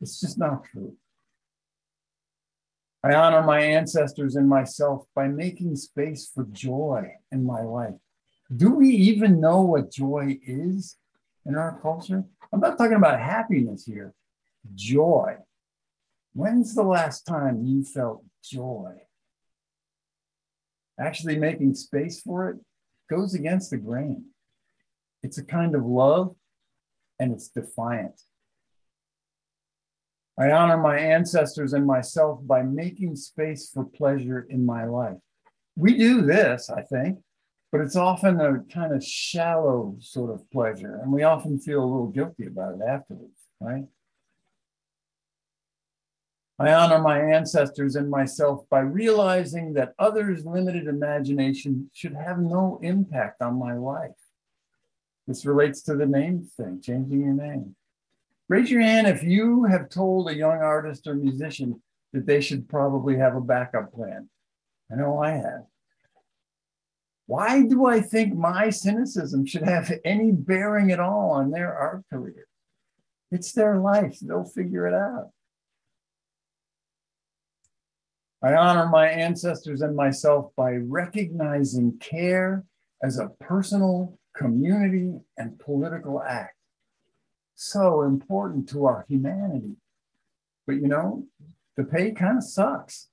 It's 0.00 0.20
just 0.20 0.38
not 0.38 0.64
true. 0.64 0.96
I 3.06 3.14
honor 3.14 3.42
my 3.42 3.60
ancestors 3.60 4.34
and 4.34 4.48
myself 4.48 5.04
by 5.14 5.28
making 5.28 5.76
space 5.76 6.28
for 6.34 6.44
joy 6.50 7.12
in 7.30 7.44
my 7.44 7.62
life. 7.62 7.94
Do 8.56 8.70
we 8.74 8.88
even 8.88 9.40
know 9.40 9.60
what 9.62 9.92
joy 9.92 10.40
is 10.44 10.96
in 11.44 11.54
our 11.54 11.78
culture? 11.80 12.24
I'm 12.52 12.58
not 12.58 12.76
talking 12.76 12.96
about 12.96 13.20
happiness 13.20 13.84
here, 13.84 14.12
joy. 14.74 15.36
When's 16.32 16.74
the 16.74 16.82
last 16.82 17.26
time 17.26 17.64
you 17.64 17.84
felt 17.84 18.24
joy? 18.42 18.94
Actually, 20.98 21.38
making 21.38 21.76
space 21.76 22.20
for 22.20 22.50
it 22.50 22.56
goes 23.08 23.34
against 23.34 23.70
the 23.70 23.76
grain. 23.76 24.24
It's 25.22 25.38
a 25.38 25.44
kind 25.44 25.76
of 25.76 25.84
love 25.84 26.34
and 27.20 27.32
it's 27.32 27.50
defiant. 27.50 28.20
I 30.38 30.50
honor 30.50 30.76
my 30.76 30.98
ancestors 30.98 31.72
and 31.72 31.86
myself 31.86 32.40
by 32.46 32.62
making 32.62 33.16
space 33.16 33.70
for 33.72 33.84
pleasure 33.84 34.46
in 34.50 34.66
my 34.66 34.84
life. 34.84 35.16
We 35.76 35.96
do 35.96 36.22
this, 36.22 36.68
I 36.68 36.82
think, 36.82 37.18
but 37.72 37.80
it's 37.80 37.96
often 37.96 38.40
a 38.40 38.60
kind 38.72 38.94
of 38.94 39.02
shallow 39.02 39.96
sort 40.00 40.30
of 40.30 40.50
pleasure, 40.50 41.00
and 41.02 41.10
we 41.10 41.22
often 41.22 41.58
feel 41.58 41.82
a 41.82 41.86
little 41.86 42.08
guilty 42.08 42.46
about 42.46 42.74
it 42.74 42.82
afterwards, 42.86 43.40
right? 43.60 43.84
I 46.58 46.72
honor 46.72 46.98
my 46.98 47.20
ancestors 47.20 47.96
and 47.96 48.10
myself 48.10 48.66
by 48.70 48.80
realizing 48.80 49.74
that 49.74 49.92
others' 49.98 50.46
limited 50.46 50.86
imagination 50.86 51.90
should 51.92 52.14
have 52.14 52.38
no 52.38 52.78
impact 52.82 53.42
on 53.42 53.58
my 53.58 53.74
life. 53.74 54.16
This 55.26 55.44
relates 55.44 55.82
to 55.82 55.96
the 55.96 56.06
name 56.06 56.48
thing, 56.56 56.80
changing 56.80 57.20
your 57.20 57.34
name. 57.34 57.76
Raise 58.48 58.70
your 58.70 58.80
hand 58.80 59.08
if 59.08 59.22
you 59.22 59.64
have 59.64 59.88
told 59.88 60.28
a 60.28 60.36
young 60.36 60.58
artist 60.58 61.06
or 61.06 61.14
musician 61.14 61.82
that 62.12 62.26
they 62.26 62.40
should 62.40 62.68
probably 62.68 63.16
have 63.16 63.34
a 63.34 63.40
backup 63.40 63.92
plan. 63.92 64.28
I 64.90 64.96
know 64.96 65.20
I 65.20 65.32
have. 65.32 65.64
Why 67.26 67.66
do 67.66 67.86
I 67.86 68.00
think 68.00 68.34
my 68.34 68.70
cynicism 68.70 69.46
should 69.46 69.62
have 69.62 69.92
any 70.04 70.30
bearing 70.30 70.92
at 70.92 71.00
all 71.00 71.30
on 71.30 71.50
their 71.50 71.74
art 71.74 72.04
career? 72.12 72.46
It's 73.32 73.52
their 73.52 73.78
life, 73.78 74.18
they'll 74.20 74.44
figure 74.44 74.86
it 74.86 74.94
out. 74.94 75.30
I 78.42 78.54
honor 78.54 78.86
my 78.86 79.08
ancestors 79.08 79.80
and 79.80 79.96
myself 79.96 80.52
by 80.56 80.74
recognizing 80.74 81.98
care 81.98 82.64
as 83.02 83.18
a 83.18 83.30
personal, 83.40 84.18
community, 84.36 85.18
and 85.36 85.58
political 85.58 86.22
act. 86.22 86.55
So 87.56 88.02
important 88.02 88.68
to 88.68 88.84
our 88.84 89.06
humanity. 89.08 89.76
But 90.66 90.76
you 90.76 90.88
know, 90.88 91.24
the 91.76 91.84
pay 91.84 92.12
kind 92.12 92.36
of 92.36 92.44
sucks. 92.44 93.08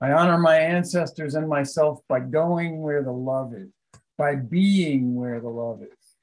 I 0.00 0.12
honor 0.12 0.38
my 0.38 0.56
ancestors 0.58 1.34
and 1.34 1.48
myself 1.48 2.00
by 2.08 2.20
going 2.20 2.80
where 2.80 3.02
the 3.02 3.12
love 3.12 3.54
is, 3.54 3.68
by 4.16 4.36
being 4.36 5.14
where 5.14 5.40
the 5.40 5.48
love 5.48 5.82
is. 5.82 6.16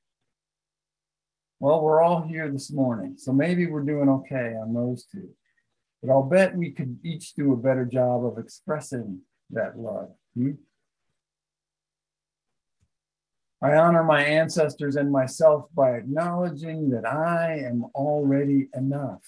Well, 1.60 1.82
we're 1.82 2.02
all 2.02 2.24
here 2.24 2.52
this 2.52 2.72
morning, 2.72 3.16
so 3.18 3.32
maybe 3.32 3.68
we're 3.68 3.82
doing 3.82 4.10
okay 4.10 4.56
on 4.60 4.74
those 4.74 5.06
two. 5.06 5.30
But 6.02 6.12
I'll 6.12 6.24
bet 6.24 6.58
we 6.58 6.72
could 6.72 7.00
each 7.04 7.34
do 7.34 7.54
a 7.54 7.58
better 7.58 7.86
job 7.86 8.26
of 8.26 8.38
expressing 8.38 9.22
that 9.52 9.78
love. 9.78 10.10
Hmm? 10.36 10.54
I 13.64 13.78
honor 13.78 14.04
my 14.04 14.22
ancestors 14.22 14.98
and 14.98 15.10
myself 15.10 15.70
by 15.74 15.92
acknowledging 15.92 16.90
that 16.90 17.06
I 17.06 17.60
am 17.60 17.86
already 17.96 18.68
enough. 18.76 19.22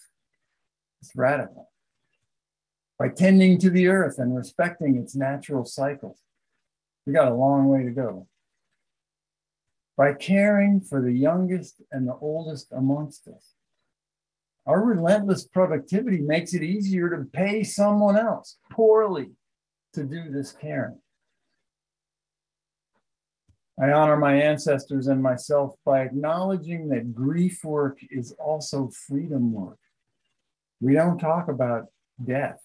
It's 1.02 1.16
radical. 1.16 1.72
By 3.00 3.10
tending 3.10 3.58
to 3.60 3.70
the 3.70 3.88
earth 3.88 4.20
and 4.20 4.36
respecting 4.36 4.98
its 4.98 5.16
natural 5.16 5.64
cycles. 5.64 6.20
We 7.06 7.14
got 7.14 7.32
a 7.32 7.34
long 7.34 7.70
way 7.70 7.84
to 7.84 7.92
go. 7.92 8.28
By 9.96 10.14
caring 10.14 10.82
for 10.82 11.02
the 11.02 11.14
youngest 11.14 11.82
and 11.90 12.06
the 12.06 12.18
oldest 12.20 12.74
amongst 12.74 13.30
us. 13.30 13.54
Our 14.66 14.84
relentless 14.84 15.46
productivity 15.48 16.20
makes 16.20 16.54
it 16.54 16.62
easier 16.62 17.10
to 17.10 17.24
pay 17.32 17.64
someone 17.64 18.18
else 18.18 18.58
poorly 18.70 19.30
to 19.94 20.04
do 20.04 20.30
this 20.30 20.52
caring. 20.52 21.00
I 23.80 23.92
honor 23.92 24.16
my 24.16 24.36
ancestors 24.36 25.08
and 25.08 25.22
myself 25.22 25.76
by 25.86 26.02
acknowledging 26.02 26.90
that 26.90 27.14
grief 27.14 27.64
work 27.64 28.00
is 28.10 28.32
also 28.34 28.90
freedom 29.08 29.52
work. 29.52 29.80
We 30.80 30.94
don't 30.94 31.20
talk 31.20 31.50
about 31.50 31.88
death. 32.24 32.62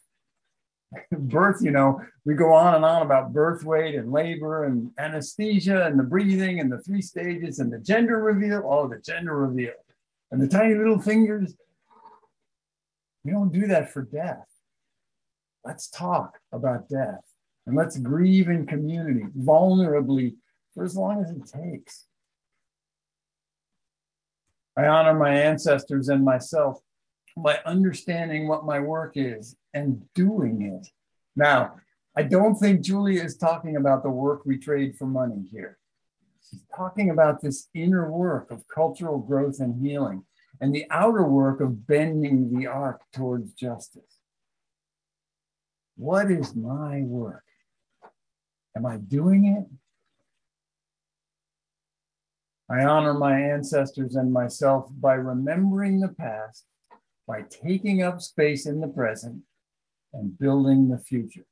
birth, 1.12 1.62
you 1.62 1.70
know, 1.70 2.00
we 2.24 2.34
go 2.34 2.52
on 2.52 2.74
and 2.74 2.84
on 2.84 3.02
about 3.02 3.32
birth 3.32 3.64
weight 3.64 3.94
and 3.94 4.12
labor 4.12 4.64
and 4.64 4.90
anesthesia 4.98 5.86
and 5.86 5.98
the 5.98 6.04
breathing 6.04 6.61
and 6.61 6.70
the 6.70 6.78
three 6.78 7.02
stages 7.02 7.58
and 7.58 7.72
the 7.72 7.78
gender 7.78 8.18
reveal. 8.18 8.62
Oh, 8.64 8.88
the 8.88 8.98
gender 8.98 9.36
reveal 9.36 9.72
and 10.30 10.40
the 10.40 10.48
tiny 10.48 10.74
little 10.74 11.00
fingers. 11.00 11.54
We 13.24 13.32
don't 13.32 13.52
do 13.52 13.66
that 13.66 13.92
for 13.92 14.02
death. 14.02 14.46
Let's 15.64 15.88
talk 15.88 16.38
about 16.52 16.88
death 16.88 17.20
and 17.66 17.76
let's 17.76 17.98
grieve 17.98 18.48
in 18.48 18.66
community, 18.66 19.24
vulnerably 19.38 20.34
for 20.75 20.85
as 20.85 20.97
long 20.97 21.23
as 21.23 21.31
it 21.31 21.47
takes. 21.47 22.07
I 24.77 24.87
honor 24.87 25.14
my 25.14 25.31
ancestors 25.31 26.09
and 26.09 26.25
myself 26.25 26.81
by 27.37 27.59
understanding 27.66 28.49
what 28.49 28.64
my 28.64 28.81
work 28.81 29.12
is 29.16 29.57
and 29.75 30.03
doing 30.14 30.62
it. 30.62 30.89
Now, 31.37 31.77
I 32.16 32.23
don't 32.23 32.57
think 32.57 32.83
Julia 32.83 33.23
is 33.23 33.37
talking 33.37 33.77
about 33.77 34.03
the 34.03 34.11
work 34.11 34.43
we 34.45 34.59
trade 34.59 34.97
for 34.97 35.07
money 35.07 35.45
here. 35.51 35.79
She's 36.49 36.64
talking 36.75 37.11
about 37.11 37.41
this 37.41 37.68
inner 37.75 38.11
work 38.11 38.51
of 38.51 38.66
cultural 38.68 39.18
growth 39.18 39.61
and 39.61 39.81
healing 39.81 40.25
and 40.61 40.75
the 40.75 40.87
outer 40.91 41.23
work 41.23 41.61
of 41.61 41.87
bending 41.87 42.57
the 42.57 42.66
arc 42.66 43.01
towards 43.12 43.53
justice. 43.53 44.18
What 45.97 46.31
is 46.31 46.55
my 46.55 47.03
work? 47.03 47.45
Am 48.77 48.87
I 48.87 48.97
doing 48.97 49.45
it? 49.45 49.80
I 52.71 52.85
honor 52.85 53.14
my 53.14 53.41
ancestors 53.41 54.14
and 54.14 54.33
myself 54.33 54.87
by 55.01 55.14
remembering 55.14 55.99
the 55.99 56.09
past, 56.09 56.64
by 57.27 57.43
taking 57.43 58.03
up 58.03 58.21
space 58.21 58.64
in 58.64 58.81
the 58.81 58.87
present, 58.87 59.43
and 60.12 60.39
building 60.39 60.89
the 60.89 60.99
future. 60.99 61.47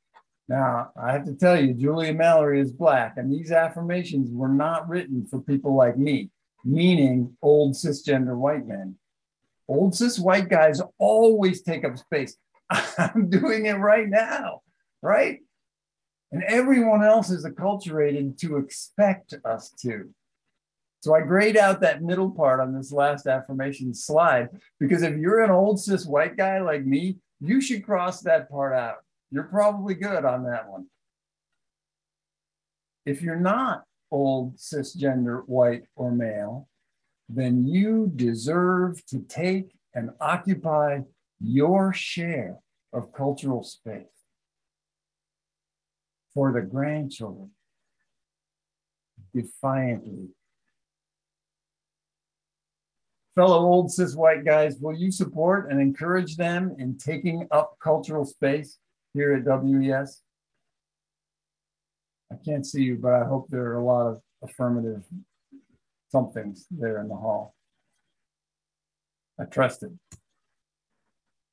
Now, 0.49 0.91
I 0.97 1.13
have 1.13 1.25
to 1.25 1.35
tell 1.35 1.61
you, 1.61 1.75
Julia 1.75 2.15
Mallory 2.15 2.61
is 2.61 2.73
Black, 2.73 3.17
and 3.17 3.33
these 3.33 3.51
affirmations 3.51 4.31
were 4.31 4.49
not 4.49 4.89
written 4.89 5.27
for 5.27 5.41
people 5.41 5.75
like 5.75 5.99
me, 5.99 6.31
meaning 6.65 7.37
old 7.43 7.75
cisgender 7.75 8.37
white 8.37 8.67
men. 8.67 8.95
Old 9.67 9.97
cis 9.97 10.21
white 10.21 10.49
guys 10.49 10.81
always 10.99 11.63
take 11.63 11.85
up 11.85 11.99
space. 11.99 12.37
I'm 12.71 13.29
doing 13.29 13.67
it 13.67 13.75
right 13.75 14.09
now, 14.09 14.63
right? 15.03 15.41
And 16.31 16.45
everyone 16.45 17.05
else 17.05 17.31
is 17.31 17.45
acculturated 17.45 18.39
to 18.39 18.57
expect 18.57 19.35
us 19.45 19.71
to. 19.83 20.09
So 21.01 21.15
I 21.15 21.21
grayed 21.21 21.57
out 21.57 21.81
that 21.81 22.03
middle 22.03 22.31
part 22.31 22.61
on 22.61 22.75
this 22.75 22.91
last 22.91 23.27
affirmation 23.27 23.95
slide 23.95 24.49
because 24.81 25.03
if 25.03 25.17
you're 25.17 25.45
an 25.45 25.51
old 25.51 25.81
cis 25.81 26.05
white 26.05 26.37
guy 26.37 26.61
like 26.61 26.85
me, 26.85 27.19
you 27.41 27.61
should 27.61 27.85
cross 27.85 28.21
that 28.23 28.51
part 28.51 28.75
out. 28.75 28.97
You're 29.31 29.45
probably 29.45 29.95
good 29.95 30.25
on 30.25 30.45
that 30.45 30.69
one. 30.69 30.87
If 33.07 33.23
you're 33.23 33.37
not 33.37 33.85
old 34.11 34.57
cisgender 34.57 35.43
white 35.47 35.85
or 35.95 36.11
male, 36.11 36.69
then 37.29 37.67
you 37.67 38.11
deserve 38.15 39.05
to 39.07 39.21
take 39.21 39.75
and 39.95 40.11
occupy 40.21 41.01
your 41.41 41.93
share 41.93 42.59
of 42.93 43.13
cultural 43.13 43.63
space 43.63 44.07
for 46.35 46.53
the 46.53 46.63
grandchildren 46.63 47.51
defiantly 49.35 50.31
fellow 53.39 53.61
old 53.61 53.93
cis 53.93 54.17
white 54.17 54.45
guys, 54.45 54.79
will 54.81 54.97
you 54.97 55.13
support 55.13 55.71
and 55.71 55.81
encourage 55.81 56.37
them 56.37 56.75
in 56.77 56.99
taking 56.99 57.47
up 57.53 57.77
cultural 57.81 58.25
space 58.25 58.79
here 59.15 59.33
at 59.33 59.45
WES? 59.45 60.23
I 62.33 62.35
can't 62.45 62.67
see 62.67 62.83
you, 62.83 62.99
but 63.01 63.13
I 63.13 63.25
hope 63.25 63.47
there 63.49 63.67
are 63.67 63.79
a 63.79 63.85
lot 63.85 64.09
of 64.09 64.21
affirmative 64.43 65.05
somethings 66.11 66.67
there 66.69 67.01
in 67.01 67.07
the 67.07 67.15
hall. 67.15 67.55
I 69.41 69.45
trusted. 69.45 69.97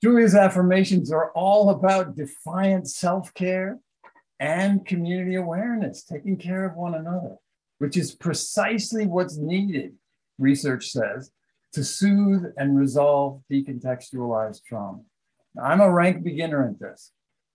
Julia's 0.02 0.34
affirmations 0.34 1.12
are 1.12 1.30
all 1.34 1.70
about 1.70 2.16
defiant 2.16 2.90
self 2.90 3.32
care 3.36 3.78
and 4.40 4.84
community 4.88 5.36
awareness, 5.36 6.04
taking 6.04 6.38
care 6.38 6.66
of 6.66 6.76
one 6.76 6.96
another, 6.96 7.36
which 7.78 7.96
is 7.96 8.16
precisely 8.16 9.06
what's 9.06 9.38
needed, 9.38 9.94
research 10.40 10.88
says, 10.88 11.30
to 11.76 11.84
soothe 11.84 12.44
and 12.58 12.78
resolve 12.78 13.42
decontextualized 13.52 14.64
trauma. 14.68 15.02
Now, 15.54 15.64
I'm 15.64 15.82
a 15.82 15.92
rank 15.92 16.24
beginner 16.24 16.68
at 16.68 16.80
this, 16.80 17.12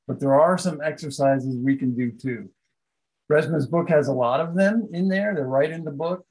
but 0.07 0.21
there 0.21 0.41
are 0.41 0.57
some 0.57 0.81
exercises 0.83 1.57
we 1.57 1.77
can 1.77 1.95
do 1.95 2.13
too. 2.13 2.49
Resmaa's 3.31 3.67
book 3.67 3.89
has 3.91 4.09
a 4.09 4.13
lot 4.13 4.41
of 4.41 4.55
them 4.55 4.89
in 4.93 5.09
there. 5.09 5.35
They're 5.35 5.47
right 5.47 5.71
in 5.71 5.85
the 5.85 5.91
book. 5.91 6.25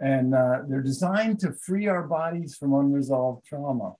And 0.00 0.34
uh, 0.34 0.62
they're 0.68 0.82
designed 0.82 1.38
to 1.40 1.52
free 1.52 1.86
our 1.86 2.02
bodies 2.02 2.56
from 2.56 2.74
unresolved 2.74 3.46
trauma, 3.46 3.94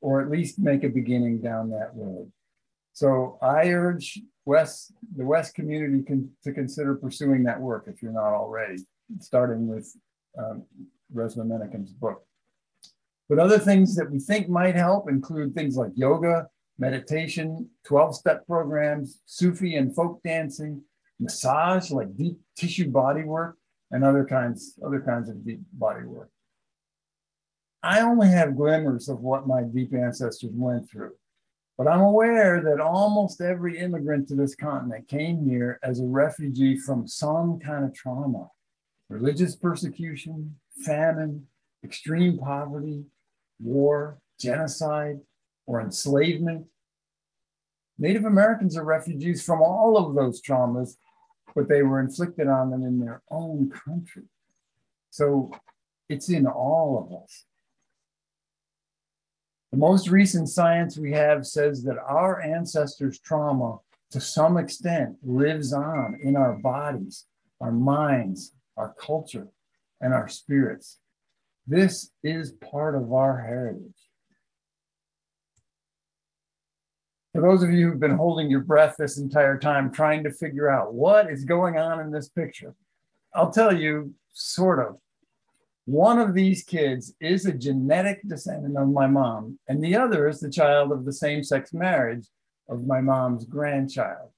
or 0.00 0.22
at 0.22 0.30
least 0.30 0.58
make 0.58 0.84
a 0.84 0.88
beginning 0.88 1.40
down 1.40 1.70
that 1.70 1.90
road. 1.94 2.30
So 2.92 3.38
I 3.42 3.68
urge 3.68 4.20
West, 4.44 4.92
the 5.16 5.24
West 5.24 5.54
community 5.54 6.04
to 6.44 6.52
consider 6.52 6.94
pursuing 6.94 7.42
that 7.44 7.60
work 7.60 7.84
if 7.88 8.02
you're 8.02 8.12
not 8.12 8.32
already, 8.32 8.78
starting 9.18 9.66
with 9.66 9.94
um, 10.38 10.64
Resmaa 11.14 11.46
Menakem's 11.46 11.92
book. 11.92 12.24
But 13.32 13.38
other 13.38 13.58
things 13.58 13.96
that 13.96 14.10
we 14.10 14.18
think 14.18 14.50
might 14.50 14.76
help 14.76 15.08
include 15.08 15.54
things 15.54 15.74
like 15.74 15.92
yoga, 15.94 16.48
meditation, 16.78 17.70
12 17.86 18.14
step 18.14 18.46
programs, 18.46 19.22
Sufi 19.24 19.76
and 19.76 19.96
folk 19.96 20.20
dancing, 20.22 20.82
massage, 21.18 21.90
like 21.90 22.14
deep 22.14 22.38
tissue 22.58 22.90
body 22.90 23.22
work, 23.22 23.56
and 23.90 24.04
other 24.04 24.26
kinds, 24.26 24.78
other 24.84 25.00
kinds 25.00 25.30
of 25.30 25.46
deep 25.46 25.62
body 25.72 26.04
work. 26.04 26.28
I 27.82 28.00
only 28.00 28.28
have 28.28 28.54
glimmers 28.54 29.08
of 29.08 29.20
what 29.20 29.46
my 29.46 29.62
deep 29.62 29.94
ancestors 29.94 30.50
went 30.52 30.90
through, 30.90 31.12
but 31.78 31.88
I'm 31.88 32.02
aware 32.02 32.60
that 32.60 32.82
almost 32.82 33.40
every 33.40 33.78
immigrant 33.78 34.28
to 34.28 34.34
this 34.34 34.54
continent 34.54 35.08
came 35.08 35.48
here 35.48 35.80
as 35.82 36.00
a 36.00 36.04
refugee 36.04 36.76
from 36.76 37.08
some 37.08 37.58
kind 37.60 37.86
of 37.86 37.94
trauma 37.94 38.48
religious 39.08 39.56
persecution, 39.56 40.54
famine, 40.84 41.46
extreme 41.82 42.36
poverty, 42.36 43.06
war, 43.62 44.18
genocide, 44.38 45.20
or 45.66 45.80
enslavement. 45.80 46.66
Native 47.98 48.24
Americans 48.24 48.76
are 48.76 48.84
refugees 48.84 49.44
from 49.44 49.62
all 49.62 49.96
of 49.96 50.14
those 50.14 50.42
traumas, 50.42 50.96
but 51.54 51.68
they 51.68 51.82
were 51.82 52.00
inflicted 52.00 52.48
on 52.48 52.70
them 52.70 52.82
in 52.82 52.98
their 52.98 53.22
own 53.30 53.70
country. 53.70 54.24
So 55.10 55.52
it's 56.08 56.28
in 56.28 56.46
all 56.46 56.98
of 56.98 57.22
us. 57.22 57.44
The 59.70 59.78
most 59.78 60.08
recent 60.08 60.48
science 60.48 60.98
we 60.98 61.12
have 61.12 61.46
says 61.46 61.82
that 61.84 61.96
our 61.98 62.40
ancestors' 62.42 63.18
trauma, 63.18 63.78
to 64.10 64.20
some 64.20 64.58
extent, 64.58 65.16
lives 65.22 65.72
on 65.72 66.18
in 66.22 66.36
our 66.36 66.54
bodies, 66.54 67.26
our 67.60 67.72
minds, 67.72 68.52
our 68.76 68.94
culture, 69.00 69.48
and 70.00 70.12
our 70.12 70.28
spirits. 70.28 70.98
This 71.66 72.10
is 72.24 72.52
part 72.52 72.94
of 72.94 73.12
our 73.12 73.40
heritage. 73.40 73.92
For 77.32 77.40
those 77.40 77.62
of 77.62 77.70
you 77.70 77.88
who've 77.88 78.00
been 78.00 78.16
holding 78.16 78.50
your 78.50 78.60
breath 78.60 78.96
this 78.98 79.16
entire 79.16 79.58
time, 79.58 79.90
trying 79.90 80.24
to 80.24 80.30
figure 80.30 80.68
out 80.68 80.92
what 80.92 81.30
is 81.30 81.44
going 81.44 81.78
on 81.78 82.00
in 82.00 82.10
this 82.10 82.28
picture, 82.28 82.74
I'll 83.34 83.50
tell 83.50 83.74
you, 83.74 84.12
sort 84.32 84.86
of. 84.86 84.98
One 85.86 86.18
of 86.18 86.34
these 86.34 86.62
kids 86.62 87.14
is 87.20 87.46
a 87.46 87.52
genetic 87.52 88.20
descendant 88.28 88.76
of 88.76 88.88
my 88.88 89.06
mom, 89.06 89.58
and 89.68 89.82
the 89.82 89.96
other 89.96 90.28
is 90.28 90.40
the 90.40 90.50
child 90.50 90.92
of 90.92 91.04
the 91.04 91.12
same 91.12 91.42
sex 91.42 91.72
marriage 91.72 92.28
of 92.68 92.86
my 92.86 93.00
mom's 93.00 93.44
grandchild. 93.44 94.30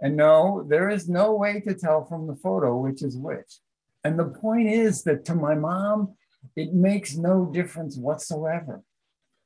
And 0.00 0.16
no, 0.16 0.64
there 0.68 0.90
is 0.90 1.08
no 1.08 1.34
way 1.34 1.60
to 1.60 1.74
tell 1.74 2.04
from 2.04 2.26
the 2.26 2.36
photo 2.36 2.76
which 2.76 3.02
is 3.02 3.16
which. 3.16 3.58
And 4.04 4.18
the 4.18 4.26
point 4.26 4.68
is 4.68 5.02
that 5.04 5.24
to 5.26 5.34
my 5.34 5.54
mom, 5.54 6.14
it 6.56 6.72
makes 6.72 7.16
no 7.16 7.46
difference 7.46 7.96
whatsoever. 7.96 8.82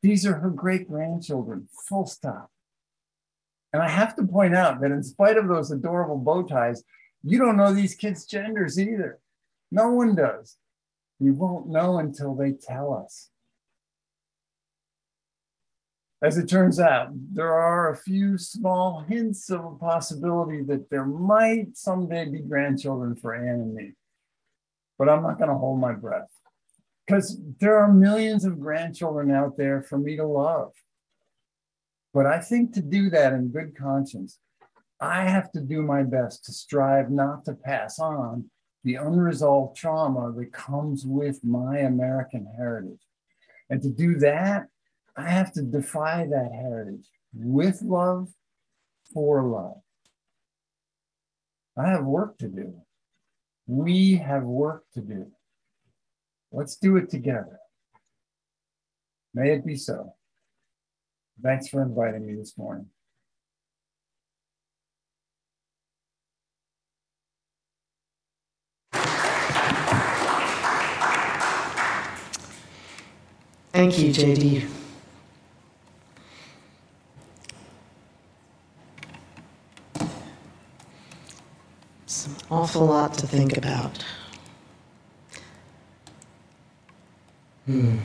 These 0.02 0.26
are 0.26 0.34
her 0.34 0.50
great 0.50 0.88
grandchildren, 0.88 1.68
full 1.88 2.06
stop. 2.06 2.50
And 3.72 3.82
I 3.82 3.88
have 3.88 4.14
to 4.16 4.26
point 4.26 4.54
out 4.54 4.80
that 4.80 4.90
in 4.90 5.02
spite 5.02 5.36
of 5.36 5.48
those 5.48 5.70
adorable 5.70 6.18
bow 6.18 6.42
ties, 6.42 6.82
you 7.22 7.38
don't 7.38 7.56
know 7.56 7.72
these 7.72 7.94
kids' 7.94 8.24
genders 8.24 8.78
either. 8.78 9.18
No 9.70 9.90
one 9.90 10.14
does. 10.14 10.56
We 11.18 11.30
won't 11.32 11.68
know 11.68 11.98
until 11.98 12.34
they 12.34 12.52
tell 12.52 12.94
us. 12.94 13.30
As 16.22 16.36
it 16.36 16.48
turns 16.48 16.80
out, 16.80 17.10
there 17.12 17.52
are 17.52 17.92
a 17.92 17.96
few 17.96 18.38
small 18.38 19.04
hints 19.08 19.50
of 19.50 19.64
a 19.64 19.74
possibility 19.76 20.62
that 20.64 20.90
there 20.90 21.04
might 21.04 21.76
someday 21.76 22.24
be 22.24 22.40
grandchildren 22.40 23.14
for 23.14 23.34
Anne 23.34 23.60
and 23.60 23.74
me. 23.74 23.92
But 24.98 25.08
I'm 25.08 25.22
not 25.22 25.38
going 25.38 25.50
to 25.50 25.56
hold 25.56 25.80
my 25.80 25.92
breath 25.92 26.28
because 27.08 27.38
there 27.58 27.78
are 27.78 27.90
millions 27.90 28.44
of 28.44 28.60
grandchildren 28.60 29.30
out 29.30 29.56
there 29.56 29.82
for 29.82 29.96
me 29.96 30.16
to 30.16 30.26
love. 30.26 30.72
But 32.12 32.26
I 32.26 32.38
think 32.38 32.74
to 32.74 32.82
do 32.82 33.08
that 33.10 33.32
in 33.32 33.48
good 33.48 33.74
conscience, 33.74 34.38
I 35.00 35.22
have 35.22 35.50
to 35.52 35.60
do 35.60 35.82
my 35.82 36.02
best 36.02 36.44
to 36.44 36.52
strive 36.52 37.10
not 37.10 37.46
to 37.46 37.54
pass 37.54 37.98
on 37.98 38.50
the 38.84 38.96
unresolved 38.96 39.76
trauma 39.76 40.32
that 40.32 40.52
comes 40.52 41.06
with 41.06 41.42
my 41.42 41.78
American 41.78 42.46
heritage. 42.56 43.00
And 43.70 43.80
to 43.82 43.88
do 43.88 44.16
that, 44.18 44.66
I 45.16 45.30
have 45.30 45.52
to 45.52 45.62
defy 45.62 46.26
that 46.26 46.52
heritage 46.52 47.06
with 47.32 47.80
love, 47.80 48.28
for 49.14 49.42
love. 49.42 49.80
I 51.76 51.88
have 51.88 52.04
work 52.04 52.36
to 52.38 52.48
do. 52.48 52.74
We 53.66 54.16
have 54.16 54.42
work 54.42 54.84
to 54.94 55.00
do. 55.00 55.32
Let's 56.50 56.76
do 56.76 56.96
it 56.96 57.10
together. 57.10 57.58
May 59.34 59.52
it 59.52 59.66
be 59.66 59.76
so. 59.76 60.14
Thanks 61.42 61.68
for 61.68 61.82
inviting 61.82 62.26
me 62.26 62.34
this 62.34 62.56
morning. 62.56 62.86
Thank 73.72 73.98
you, 73.98 74.10
JD. 74.10 74.68
It's 82.02 82.26
an 82.26 82.34
awful 82.50 82.86
lot 82.86 83.14
to 83.18 83.26
think 83.26 83.56
about. 83.56 84.04
Hmm. 87.68 87.98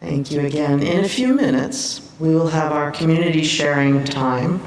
Thank 0.00 0.30
you 0.30 0.46
again. 0.46 0.82
In 0.82 1.04
a 1.04 1.08
few 1.08 1.34
minutes, 1.34 2.10
we 2.18 2.34
will 2.34 2.48
have 2.48 2.72
our 2.72 2.90
community 2.90 3.44
sharing 3.44 4.02
time 4.02 4.60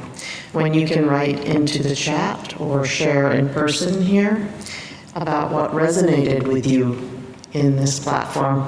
when 0.51 0.75
you 0.75 0.85
can 0.85 1.07
write 1.07 1.43
into 1.43 1.81
the 1.81 1.95
chat 1.95 2.61
or 2.61 2.85
share 2.85 3.31
in 3.31 3.49
person 3.49 3.99
here 3.99 4.47
about 5.15 5.51
what 5.51 5.71
resonated 5.71 6.45
with 6.45 6.67
you 6.67 7.09
in 7.53 7.75
this 7.75 7.99
platform. 7.99 8.61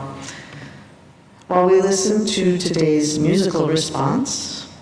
While 1.50 1.68
we 1.68 1.84
listen 1.84 2.26
to 2.26 2.58
today's 2.58 3.20
musical 3.20 3.68
response, 3.68 4.74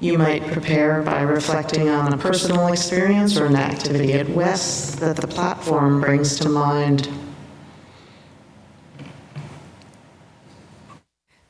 you 0.00 0.18
might 0.18 0.46
prepare 0.48 1.00
by 1.00 1.22
reflecting 1.22 1.88
on 1.88 2.12
a 2.12 2.18
personal 2.18 2.66
experience 2.66 3.38
or 3.38 3.46
an 3.46 3.56
activity 3.56 4.12
at 4.12 4.28
West 4.28 5.00
that 5.00 5.16
the 5.16 5.26
platform 5.26 6.02
brings 6.02 6.38
to 6.40 6.50
mind. 6.50 7.08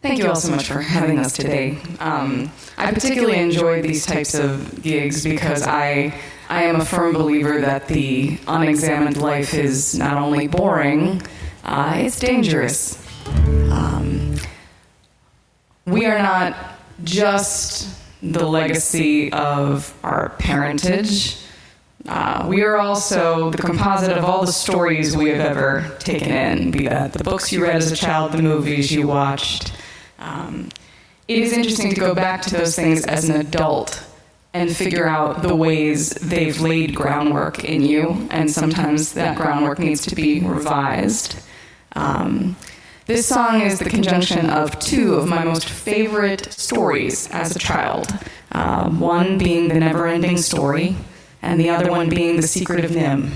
Thank 0.07 0.21
you 0.21 0.29
all 0.29 0.37
so 0.37 0.53
much 0.53 0.69
for 0.69 0.81
having 0.81 1.19
us 1.19 1.33
today. 1.33 1.79
Um, 1.99 2.53
I 2.79 2.93
particularly 2.93 3.41
enjoy 3.41 3.83
these 3.83 4.07
types 4.07 4.35
of 4.35 4.81
gigs 4.81 5.25
because 5.25 5.65
I, 5.65 6.15
I 6.49 6.63
am 6.63 6.81
a 6.81 6.85
firm 6.85 7.13
believer 7.13 7.61
that 7.61 7.89
the 7.89 8.39
unexamined 8.47 9.17
life 9.17 9.53
is 9.53 9.99
not 9.99 10.17
only 10.17 10.47
boring, 10.47 11.23
uh, 11.65 11.95
it's 11.97 12.21
dangerous. 12.21 13.05
Um, 13.27 14.37
we 15.87 16.07
are 16.07 16.21
not 16.21 16.57
just 17.03 17.99
the 18.23 18.47
legacy 18.47 19.33
of 19.33 19.93
our 20.05 20.29
parentage. 20.39 21.39
Uh, 22.07 22.47
we 22.49 22.63
are 22.63 22.77
also 22.77 23.51
the 23.51 23.59
composite 23.59 24.17
of 24.17 24.25
all 24.25 24.47
the 24.47 24.53
stories 24.53 25.17
we 25.17 25.31
have 25.31 25.41
ever 25.41 25.97
taken 25.99 26.31
in, 26.31 26.71
be 26.71 26.87
that 26.87 27.13
the 27.13 27.25
books 27.25 27.51
you 27.51 27.65
read 27.65 27.75
as 27.75 27.91
a 27.91 27.97
child, 27.97 28.31
the 28.31 28.41
movies 28.41 28.93
you 28.93 29.09
watched. 29.09 29.73
Um, 30.19 30.71
it 31.29 31.39
is 31.39 31.53
interesting 31.53 31.91
to 31.91 32.01
go 32.01 32.15
back 32.15 32.43
to 32.43 32.51
those 32.51 32.77
things 32.77 33.05
as 33.05 33.29
an 33.29 33.41
adult 33.41 34.05
and 34.55 34.75
figure 34.75 35.07
out 35.07 35.43
the 35.43 35.55
ways 35.55 36.11
they've 36.11 36.59
laid 36.61 36.95
groundwork 36.95 37.65
in 37.65 37.83
you, 37.83 38.27
and 38.31 38.51
sometimes 38.51 39.13
that 39.13 39.37
groundwork 39.37 39.79
needs 39.79 40.07
to 40.07 40.15
be 40.15 40.41
revised. 40.41 41.37
Um, 41.95 42.57
This 43.07 43.25
song 43.27 43.61
is 43.61 43.79
the 43.79 43.89
conjunction 43.89 44.51
of 44.51 44.77
two 44.81 45.15
of 45.15 45.29
my 45.29 45.45
most 45.45 45.69
favorite 45.69 46.53
stories 46.53 47.31
as 47.31 47.55
a 47.55 47.59
child. 47.59 48.13
Uh, 48.51 48.91
one 48.91 49.39
being 49.39 49.69
The 49.69 49.79
Never 49.79 50.09
Ending 50.09 50.39
Story, 50.39 50.97
and 51.41 51.61
the 51.61 51.71
other 51.71 51.91
one 51.91 52.09
being 52.09 52.41
The 52.41 52.49
Secret 52.49 52.85
of 52.85 52.91
NIMH, 52.93 53.31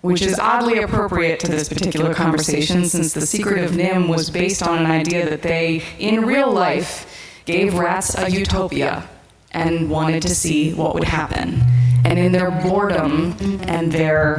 which 0.00 0.22
is 0.22 0.38
oddly 0.38 0.78
appropriate 0.78 1.40
to 1.40 1.48
this 1.50 1.68
particular 1.68 2.14
conversation 2.14 2.84
since 2.84 3.12
The 3.12 3.26
Secret 3.26 3.64
of 3.64 3.72
NIMH 3.72 4.08
was 4.08 4.30
based 4.30 4.62
on 4.62 4.78
an 4.78 4.86
idea 4.86 5.28
that 5.28 5.42
they, 5.42 5.82
in 5.98 6.24
real 6.24 6.52
life, 6.52 7.06
gave 7.44 7.74
rats 7.74 8.16
a 8.16 8.30
utopia 8.30 9.08
and 9.52 9.90
wanted 9.90 10.22
to 10.22 10.34
see 10.34 10.72
what 10.74 10.94
would 10.94 11.04
happen. 11.04 11.62
And 12.04 12.18
in 12.18 12.30
their 12.30 12.50
boredom 12.50 13.36
and 13.62 13.90
their 13.90 14.36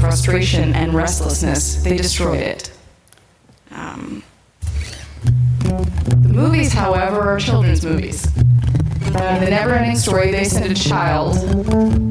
frustration 0.00 0.74
and 0.74 0.94
restlessness, 0.94 1.82
they 1.82 1.96
destroyed 1.96 2.40
it. 2.40 2.72
Um, 3.70 4.22
the 5.60 6.28
movies, 6.28 6.72
however, 6.72 7.20
are 7.20 7.38
children's 7.38 7.84
movies. 7.84 8.26
In 9.14 9.44
the 9.44 9.50
never 9.50 9.74
ending 9.74 9.96
story, 9.96 10.30
they 10.30 10.44
send 10.44 10.72
a 10.72 10.74
child, 10.74 11.36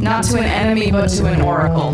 not 0.02 0.24
to 0.26 0.38
an 0.38 0.44
enemy, 0.44 0.92
but 0.92 1.08
to 1.10 1.26
an 1.26 1.42
oracle. 1.42 1.94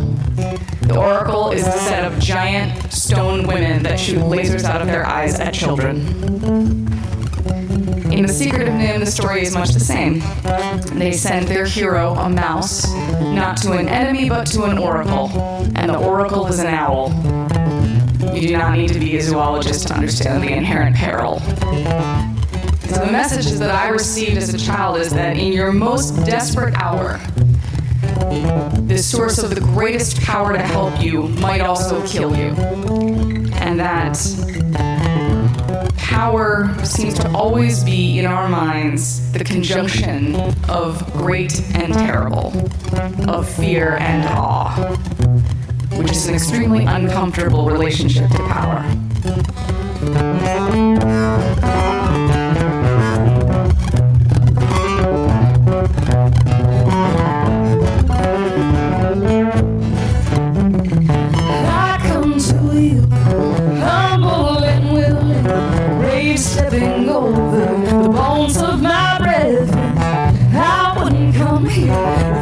The 0.81 0.97
oracle 0.97 1.51
is 1.51 1.65
a 1.65 1.71
set 1.71 2.03
of 2.03 2.19
giant 2.19 2.91
stone 2.91 3.47
women 3.47 3.83
that 3.83 3.99
shoot 3.99 4.19
lasers 4.19 4.65
out 4.65 4.81
of 4.81 4.87
their 4.87 5.05
eyes 5.05 5.39
at 5.39 5.53
children. 5.53 5.99
In 8.11 8.25
The 8.25 8.33
Secret 8.33 8.67
of 8.67 8.73
NIMH, 8.73 8.99
the 8.99 9.05
story 9.05 9.43
is 9.43 9.53
much 9.53 9.69
the 9.69 9.79
same. 9.79 10.21
They 10.99 11.13
send 11.13 11.47
their 11.47 11.65
hero, 11.65 12.13
a 12.15 12.29
mouse, 12.29 12.91
not 13.21 13.55
to 13.57 13.73
an 13.73 13.87
enemy, 13.87 14.27
but 14.27 14.45
to 14.47 14.63
an 14.63 14.77
oracle. 14.77 15.29
And 15.75 15.89
the 15.89 15.97
oracle 15.97 16.47
is 16.47 16.59
an 16.59 16.67
owl. 16.67 17.11
You 18.35 18.47
do 18.47 18.57
not 18.57 18.77
need 18.77 18.89
to 18.89 18.99
be 18.99 19.15
a 19.17 19.21
zoologist 19.21 19.87
to 19.87 19.93
understand 19.93 20.43
the 20.43 20.51
inherent 20.51 20.95
peril. 20.97 21.41
So 22.89 23.05
the 23.05 23.11
messages 23.11 23.59
that 23.59 23.69
I 23.69 23.89
received 23.89 24.37
as 24.37 24.53
a 24.53 24.57
child 24.57 24.97
is 24.97 25.13
that 25.13 25.37
in 25.37 25.51
your 25.51 25.71
most 25.73 26.15
desperate 26.25 26.73
hour, 26.75 27.19
the 28.87 28.97
source 28.97 29.43
of 29.43 29.53
the 29.53 29.59
greatest 29.59 30.21
power 30.21 30.53
to 30.53 30.59
help 30.59 31.03
you 31.03 31.23
might 31.23 31.59
also 31.59 32.05
kill 32.07 32.35
you. 32.35 32.55
And 33.59 33.77
that 33.79 34.17
power 35.97 36.73
seems 36.85 37.13
to 37.15 37.29
always 37.31 37.83
be 37.83 38.19
in 38.19 38.25
our 38.25 38.47
minds 38.47 39.31
the 39.33 39.43
conjunction 39.43 40.35
of 40.69 41.05
great 41.13 41.61
and 41.75 41.93
terrible, 41.93 42.53
of 43.27 43.49
fear 43.49 43.97
and 43.97 44.27
awe, 44.29 44.95
which 45.97 46.11
is 46.11 46.27
an 46.27 46.35
extremely 46.35 46.85
uncomfortable 46.85 47.69
relationship 47.69 48.31
to 48.31 48.37
power. 48.47 48.83
Thank 72.07 72.31
you. 72.31 72.36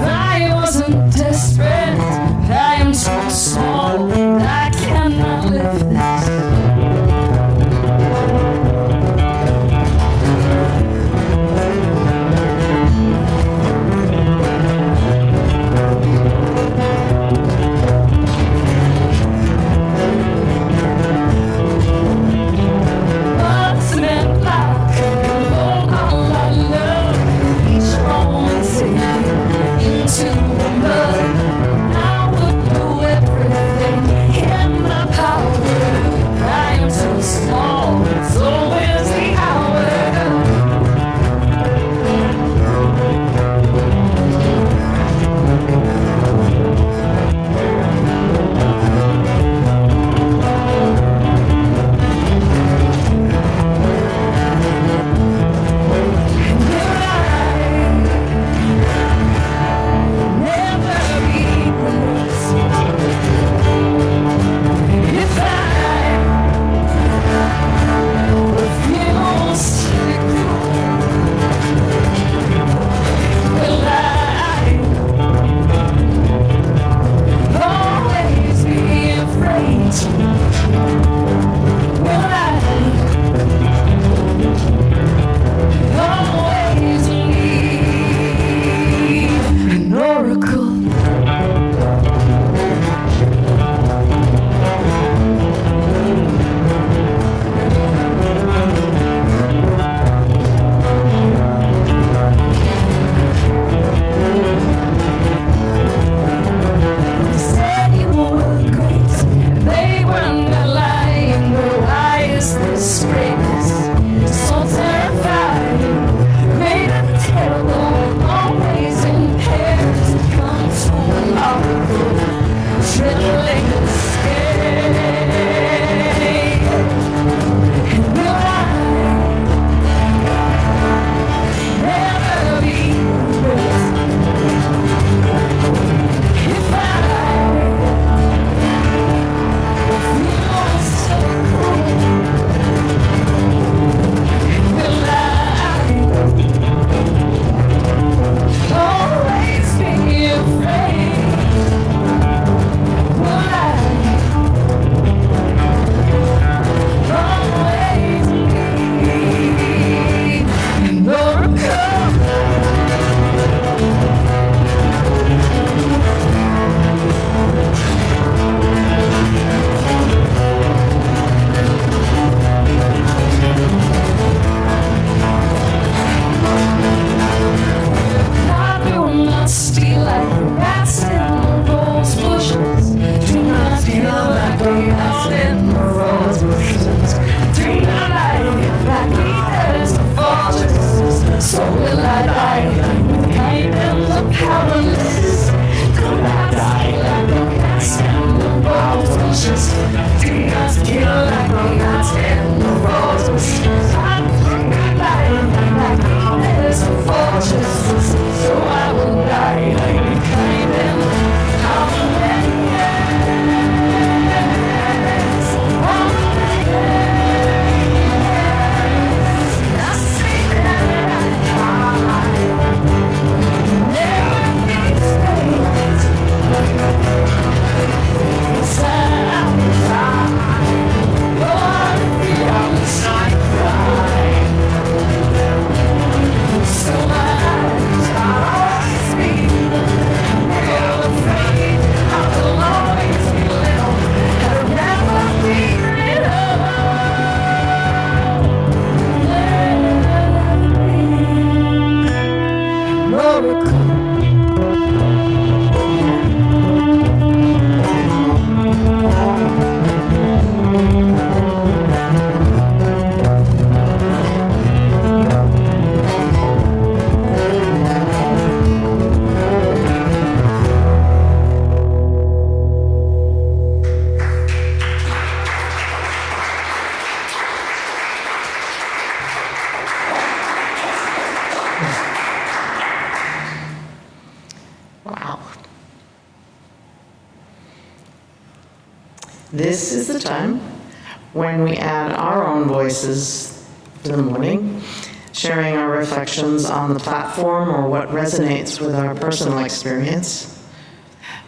Platform 297.36 297.70
or 297.70 297.90
what 297.90 298.08
resonates 298.10 298.80
with 298.80 298.96
our 298.96 299.14
personal 299.14 299.60
experience. 299.60 300.52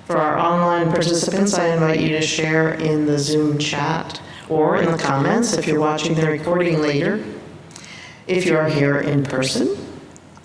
For 0.06 0.18
our 0.18 0.38
online 0.38 0.92
participants, 0.92 1.54
I 1.54 1.68
invite 1.68 2.02
you 2.02 2.10
to 2.10 2.22
share 2.22 2.74
in 2.74 3.06
the 3.06 3.18
Zoom 3.18 3.58
chat 3.58 4.22
or 4.50 4.78
in 4.78 4.92
the 4.92 4.98
comments 4.98 5.54
if 5.54 5.66
you're 5.66 5.80
watching 5.80 6.14
the 6.16 6.28
recording 6.28 6.82
later. 6.82 7.24
If 8.28 8.46
you 8.46 8.58
are 8.58 8.68
here 8.68 9.00
in 9.00 9.24
person, 9.24 9.78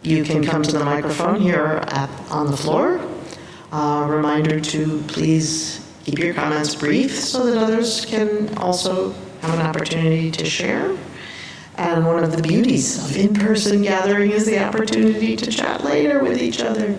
you 0.03 0.23
can 0.25 0.45
come 0.45 0.63
to 0.63 0.73
the 0.73 0.85
microphone 0.85 1.41
here 1.41 1.81
at, 1.89 2.11
on 2.31 2.51
the 2.51 2.57
floor. 2.57 3.01
Uh, 3.73 4.07
reminder 4.09 4.61
to 4.61 5.03
please 5.09 5.89
keep 6.05 6.19
your 6.19 6.35
comments 6.35 6.75
brief 6.75 7.19
so 7.19 7.47
that 7.47 7.57
others 7.57 8.05
can 8.05 8.57
also 8.59 9.11
have 9.41 9.55
an 9.59 9.67
opportunity 9.67 10.31
to 10.31 10.45
share. 10.45 10.97
Of 12.33 12.41
the 12.41 12.49
beauties 12.49 13.05
of 13.05 13.15
in-person 13.15 13.83
gathering 13.83 14.31
is 14.31 14.47
the 14.47 14.59
opportunity 14.59 15.37
to 15.37 15.51
chat 15.51 15.85
later 15.85 16.25
with 16.25 16.41
each 16.41 16.63
other. 16.63 16.97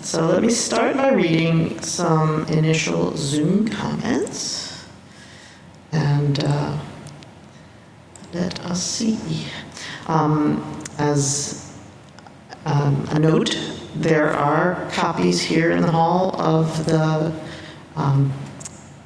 So 0.00 0.26
let 0.26 0.40
me 0.40 0.48
start 0.48 0.96
by 0.96 1.12
reading 1.12 1.78
some 1.82 2.46
initial 2.46 3.14
Zoom 3.18 3.68
comments. 3.68 4.86
And 5.92 6.42
uh, 6.42 6.78
let 8.32 8.58
us 8.64 8.82
see. 8.82 9.18
Um, 10.06 10.82
as 10.96 11.76
um, 12.64 13.06
a 13.10 13.18
note, 13.18 13.58
there 13.94 14.32
are 14.32 14.88
copies 14.90 15.42
here 15.42 15.72
in 15.72 15.82
the 15.82 15.92
hall 15.92 16.40
of 16.40 16.86
the 16.86 17.30
um, 17.94 18.32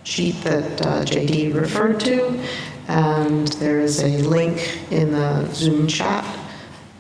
sheet 0.05 0.37
that 0.45 0.81
uh, 0.81 1.03
JD 1.03 1.57
referred 1.57 1.99
to, 2.01 2.41
and 2.89 3.49
there 3.55 3.81
is 3.81 4.03
a 4.03 4.23
link 4.23 4.81
in 4.91 5.13
the 5.13 5.47
Zoom 5.55 5.87
chat 5.87 6.25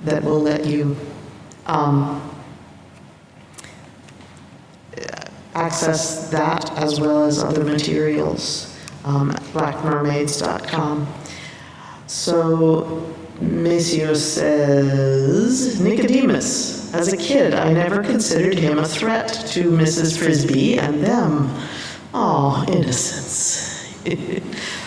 that 0.05 0.22
will 0.22 0.41
let 0.41 0.66
you 0.66 0.97
um, 1.66 2.22
access 5.55 6.28
that 6.28 6.70
as 6.78 7.01
well 7.01 7.24
as 7.24 7.43
other 7.43 7.64
materials 7.64 8.78
um, 9.05 9.30
at 9.30 9.43
blackmermaids.com. 9.55 11.07
So 12.07 13.14
Monsieur 13.41 14.14
says, 14.14 15.80
Nicodemus, 15.80 16.93
as 16.95 17.12
a 17.12 17.16
kid, 17.16 17.55
I 17.55 17.72
never 17.72 18.03
considered 18.03 18.59
him 18.59 18.78
a 18.78 18.86
threat 18.86 19.28
to 19.49 19.70
Mrs. 19.70 20.18
Frisby 20.18 20.78
and 20.78 21.03
them. 21.03 21.51
Oh, 22.12 22.64
innocence. 22.68 23.86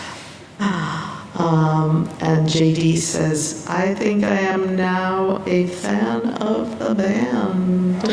um, 0.62 2.08
and 2.20 2.48
JD 2.48 2.98
says, 2.98 3.66
I 3.68 3.96
think 3.96 4.24
I 4.24 4.36
am 4.36 4.76
now 4.76 5.42
a 5.46 5.68
fan 5.68 6.22
of 6.42 6.78
the 6.78 6.94
band. 6.94 8.04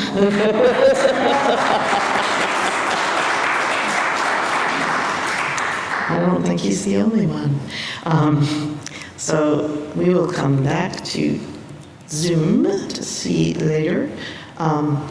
I 6.10 6.20
don't 6.20 6.42
think 6.42 6.60
he's 6.60 6.84
the 6.86 6.96
only 6.96 7.26
one. 7.26 7.60
Um, 8.04 8.80
so 9.18 9.90
we 9.94 10.14
will 10.14 10.30
come 10.30 10.64
back 10.64 11.04
to 11.04 11.38
Zoom 12.08 12.64
to 12.64 13.02
see 13.02 13.52
later 13.54 14.10
um, 14.56 15.06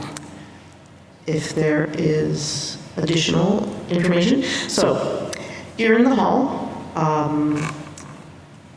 if 1.27 1.53
there 1.53 1.85
is 1.93 2.81
additional 2.97 3.71
information. 3.89 4.41
So 4.69 5.31
you're 5.77 5.99
in 5.99 6.03
the 6.03 6.15
hall, 6.15 6.66
um, 6.95 7.75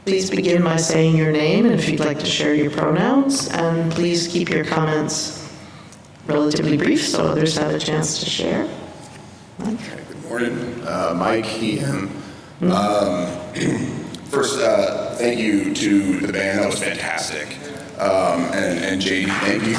please 0.05 0.31
begin 0.31 0.63
by 0.63 0.77
saying 0.77 1.17
your 1.17 1.31
name 1.31 1.67
and 1.67 1.75
if 1.75 1.89
you'd 1.89 2.01
like 2.01 2.19
to 2.19 2.27
share 2.27 2.55
your 2.55 2.71
pronouns, 2.71 3.49
and 3.49 3.93
please 3.93 4.27
keep 4.29 4.49
your 4.49 4.65
comments 4.65 5.55
relatively 6.27 6.77
brief 6.77 7.07
so 7.07 7.25
others 7.25 7.57
have 7.57 7.75
a 7.75 7.79
chance 7.79 8.21
to 8.21 8.27
share. 8.29 8.69
Mike? 9.59 9.79
Good 10.09 10.25
morning, 10.25 10.83
uh, 10.87 11.15
Mike, 11.17 11.45
he, 11.45 11.77
him. 11.77 12.11
Um, 12.63 13.27
first, 14.27 14.61
uh, 14.61 15.15
thank 15.17 15.41
you 15.41 15.75
to 15.75 16.21
the 16.21 16.33
band. 16.33 16.61
That 16.61 16.71
was 16.71 16.79
fantastic. 16.79 17.57
Um, 17.99 18.45
and, 18.53 18.79
and 18.85 19.03
JD, 19.03 19.29
thank 19.41 19.67
you. 19.67 19.77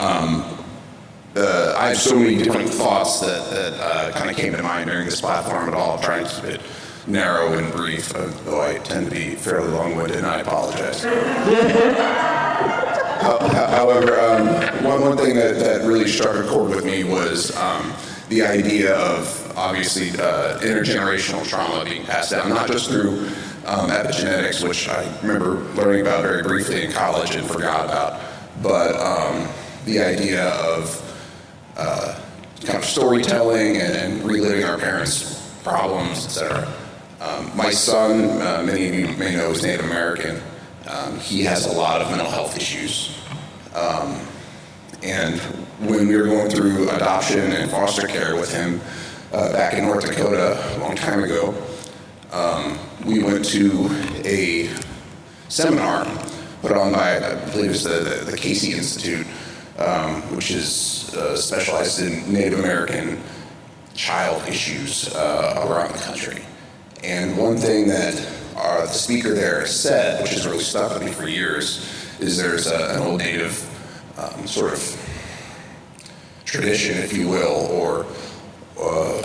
Um, 0.00 0.49
uh, 1.40 1.74
I 1.76 1.88
have 1.88 1.98
so 1.98 2.16
many 2.16 2.36
different 2.36 2.68
thoughts 2.68 3.20
that, 3.20 3.50
that 3.50 3.72
uh, 3.80 4.12
kind 4.12 4.30
of 4.30 4.36
came 4.36 4.52
to 4.52 4.62
mind 4.62 4.90
during 4.90 5.06
this 5.06 5.20
platform 5.20 5.68
at 5.68 5.74
all. 5.74 5.96
I'm 5.96 6.02
trying 6.02 6.26
to 6.26 6.30
keep 6.30 6.44
it 6.44 6.60
narrow 7.06 7.58
and 7.58 7.72
brief, 7.72 8.14
uh, 8.14 8.26
though 8.44 8.60
I 8.60 8.78
tend 8.78 9.06
to 9.06 9.12
be 9.12 9.34
fairly 9.34 9.68
long-winded, 9.68 10.18
and 10.18 10.26
I 10.26 10.40
apologize. 10.40 11.02
However, 13.20 14.20
um, 14.20 14.84
one, 14.84 15.00
one 15.02 15.16
thing 15.16 15.34
that, 15.34 15.58
that 15.58 15.86
really 15.86 16.08
struck 16.08 16.36
a 16.36 16.48
chord 16.48 16.70
with 16.70 16.84
me 16.84 17.04
was 17.04 17.54
um, 17.56 17.92
the 18.28 18.42
idea 18.42 18.94
of 18.96 19.52
obviously 19.56 20.10
uh, 20.20 20.58
intergenerational 20.60 21.46
trauma 21.46 21.84
being 21.84 22.04
passed 22.04 22.30
down, 22.30 22.48
not 22.48 22.68
just 22.68 22.90
through 22.90 23.26
um, 23.66 23.90
epigenetics, 23.90 24.66
which 24.66 24.88
I 24.88 25.04
remember 25.20 25.56
learning 25.74 26.02
about 26.02 26.22
very 26.22 26.42
briefly 26.42 26.84
in 26.84 26.92
college 26.92 27.34
and 27.34 27.46
forgot 27.46 27.84
about, 27.84 28.20
but 28.62 28.94
um, 28.96 29.48
the 29.84 30.00
idea 30.00 30.48
of 30.50 31.09
uh, 31.80 32.20
kind 32.64 32.78
of 32.78 32.84
storytelling 32.84 33.78
and, 33.78 34.22
reliving 34.22 34.64
our 34.64 34.76
parents' 34.76 35.58
problems, 35.64 36.26
etc. 36.26 36.70
Um, 37.20 37.50
my 37.56 37.70
son, 37.70 38.40
uh, 38.42 38.62
many 38.64 38.88
of 38.88 38.94
you 38.94 39.08
may 39.16 39.34
know, 39.34 39.50
is 39.50 39.62
Native 39.62 39.86
American. 39.86 40.42
Um, 40.86 41.18
he 41.18 41.42
has 41.44 41.66
a 41.66 41.72
lot 41.72 42.02
of 42.02 42.10
mental 42.10 42.30
health 42.30 42.56
issues. 42.56 43.18
Um, 43.74 44.20
and 45.02 45.40
when 45.80 46.06
we 46.08 46.16
were 46.16 46.24
going 46.24 46.50
through 46.50 46.90
adoption 46.90 47.52
and 47.52 47.70
foster 47.70 48.06
care 48.06 48.36
with 48.36 48.52
him 48.52 48.80
uh, 49.32 49.52
back 49.52 49.74
in 49.74 49.84
North 49.84 50.06
Dakota 50.06 50.76
a 50.76 50.78
long 50.80 50.96
time 50.96 51.24
ago, 51.24 51.54
um, 52.32 52.78
we 53.06 53.22
went 53.22 53.44
to 53.46 53.88
a 54.24 54.68
seminar 55.48 56.04
put 56.60 56.72
on 56.72 56.92
by, 56.92 57.16
I 57.16 57.34
believe 57.52 57.70
it's 57.70 57.84
the, 57.84 58.00
the, 58.00 58.30
the 58.30 58.36
Casey 58.36 58.74
Institute, 58.74 59.26
um, 59.80 60.22
which 60.34 60.50
is 60.50 61.14
uh, 61.14 61.36
specialized 61.36 62.00
in 62.00 62.32
Native 62.32 62.58
American 62.58 63.20
child 63.94 64.46
issues 64.48 65.14
uh, 65.14 65.66
around 65.68 65.92
the 65.92 65.98
country. 65.98 66.42
And 67.02 67.36
one 67.36 67.56
thing 67.56 67.88
that 67.88 68.14
our, 68.56 68.82
the 68.82 68.92
speaker 68.92 69.34
there 69.34 69.66
said, 69.66 70.22
which 70.22 70.32
has 70.32 70.46
really 70.46 70.60
stuck 70.60 70.92
with 70.92 71.04
me 71.04 71.12
for 71.12 71.26
years, 71.26 71.86
is 72.20 72.36
there's 72.36 72.66
a, 72.66 72.94
an 72.94 73.02
old 73.02 73.18
Native 73.18 73.66
um, 74.18 74.46
sort 74.46 74.72
of 74.74 75.10
tradition, 76.44 76.98
if 76.98 77.16
you 77.16 77.28
will, 77.28 77.68
or 77.70 78.06
uh, 78.80 79.22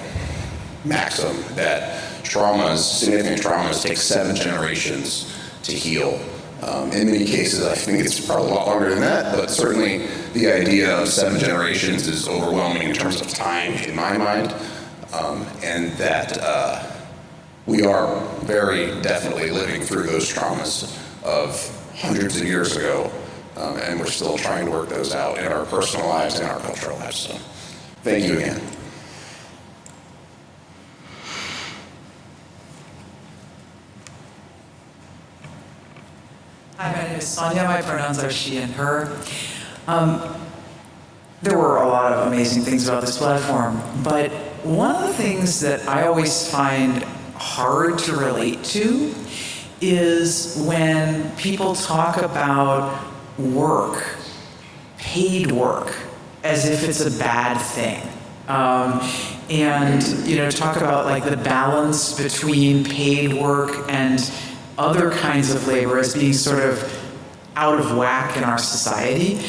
maxim 0.85 1.35
that 1.55 2.23
traumas, 2.23 2.77
significant 2.77 3.41
traumas, 3.41 3.83
take 3.83 3.97
seven 3.97 4.35
generations 4.35 5.33
to 5.63 5.73
heal. 5.73 6.19
Um, 6.61 6.91
in 6.91 7.07
many 7.07 7.25
cases, 7.25 7.65
I 7.65 7.75
think 7.75 7.99
it's 7.99 8.25
probably 8.25 8.49
a 8.49 8.53
lot 8.53 8.67
longer 8.67 8.89
than 8.89 9.01
that, 9.01 9.35
but 9.35 9.49
certainly 9.49 10.07
the 10.33 10.51
idea 10.51 10.97
of 10.97 11.09
seven 11.09 11.39
generations 11.39 12.07
is 12.07 12.27
overwhelming 12.27 12.83
in 12.83 12.95
terms 12.95 13.21
of 13.21 13.27
time 13.29 13.73
in 13.73 13.95
my 13.95 14.17
mind, 14.17 14.53
um, 15.13 15.45
and 15.63 15.91
that 15.93 16.37
uh, 16.41 16.83
we 17.65 17.83
are 17.83 18.19
very 18.43 18.99
definitely 19.01 19.51
living 19.51 19.81
through 19.81 20.03
those 20.03 20.31
traumas 20.31 20.97
of 21.23 21.71
hundreds 21.95 22.39
of 22.39 22.47
years 22.47 22.75
ago, 22.75 23.11
um, 23.57 23.77
and 23.77 23.99
we're 23.99 24.05
still 24.05 24.37
trying 24.37 24.65
to 24.65 24.71
work 24.71 24.89
those 24.89 25.13
out 25.13 25.37
in 25.37 25.45
our 25.45 25.65
personal 25.65 26.07
lives 26.07 26.39
and 26.39 26.47
our 26.47 26.59
cultural 26.59 26.97
lives. 26.97 27.17
So, 27.17 27.33
thank 28.03 28.25
you 28.25 28.37
again. 28.37 28.61
Hi, 36.77 36.91
my 36.91 37.07
name 37.07 37.14
is 37.25 37.31
Sonia. 37.31 37.63
My 37.63 37.81
pronouns 37.81 38.23
are 38.23 38.31
she 38.31 38.57
and 38.57 38.71
her. 38.73 39.19
Um, 39.87 40.21
there 41.41 41.57
were 41.57 41.81
a 41.81 41.87
lot 41.87 42.13
of 42.13 42.27
amazing 42.27 42.63
things 42.63 42.87
about 42.87 43.01
this 43.01 43.17
platform, 43.17 43.81
but 44.03 44.31
one 44.63 44.95
of 44.95 45.01
the 45.01 45.13
things 45.13 45.59
that 45.61 45.87
I 45.87 46.05
always 46.05 46.49
find 46.49 47.03
hard 47.35 47.97
to 47.99 48.15
relate 48.15 48.63
to 48.65 49.13
is 49.81 50.63
when 50.67 51.35
people 51.35 51.75
talk 51.75 52.21
about 52.21 53.03
work, 53.37 54.17
paid 54.97 55.51
work, 55.51 55.95
as 56.43 56.69
if 56.69 56.87
it's 56.87 57.01
a 57.01 57.19
bad 57.19 57.57
thing. 57.57 58.01
Um, 58.47 59.01
and 59.49 60.03
you 60.27 60.37
know, 60.37 60.49
talk 60.51 60.77
about 60.77 61.05
like 61.05 61.23
the 61.23 61.37
balance 61.37 62.19
between 62.19 62.83
paid 62.83 63.33
work 63.33 63.85
and 63.89 64.19
other 64.77 65.09
kinds 65.09 65.53
of 65.53 65.67
labor 65.67 65.97
as 65.97 66.13
being 66.13 66.33
sort 66.33 66.63
of 66.63 66.94
out 67.55 67.79
of 67.79 67.97
whack 67.97 68.37
in 68.37 68.43
our 68.43 68.57
society. 68.57 69.39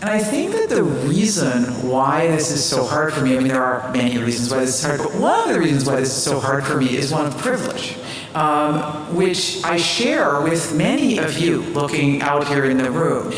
And 0.00 0.10
I 0.10 0.18
think 0.18 0.52
that 0.52 0.68
the 0.68 0.82
reason 0.82 1.64
why 1.88 2.26
this 2.26 2.50
is 2.50 2.62
so 2.62 2.84
hard 2.84 3.14
for 3.14 3.22
me, 3.22 3.36
I 3.36 3.38
mean, 3.38 3.48
there 3.48 3.62
are 3.62 3.90
many 3.92 4.18
reasons 4.18 4.50
why 4.50 4.60
this 4.60 4.78
is 4.80 4.84
hard, 4.84 4.98
but 4.98 5.14
one 5.14 5.48
of 5.48 5.54
the 5.54 5.60
reasons 5.60 5.86
why 5.86 5.96
this 5.96 6.14
is 6.14 6.22
so 6.22 6.40
hard 6.40 6.64
for 6.64 6.76
me 6.76 6.96
is 6.96 7.10
one 7.10 7.26
of 7.26 7.38
privilege, 7.38 7.96
um, 8.34 9.14
which 9.14 9.64
I 9.64 9.78
share 9.78 10.42
with 10.42 10.76
many 10.76 11.18
of 11.18 11.38
you 11.38 11.62
looking 11.62 12.20
out 12.20 12.46
here 12.46 12.66
in 12.66 12.76
the 12.76 12.90
room, 12.90 13.32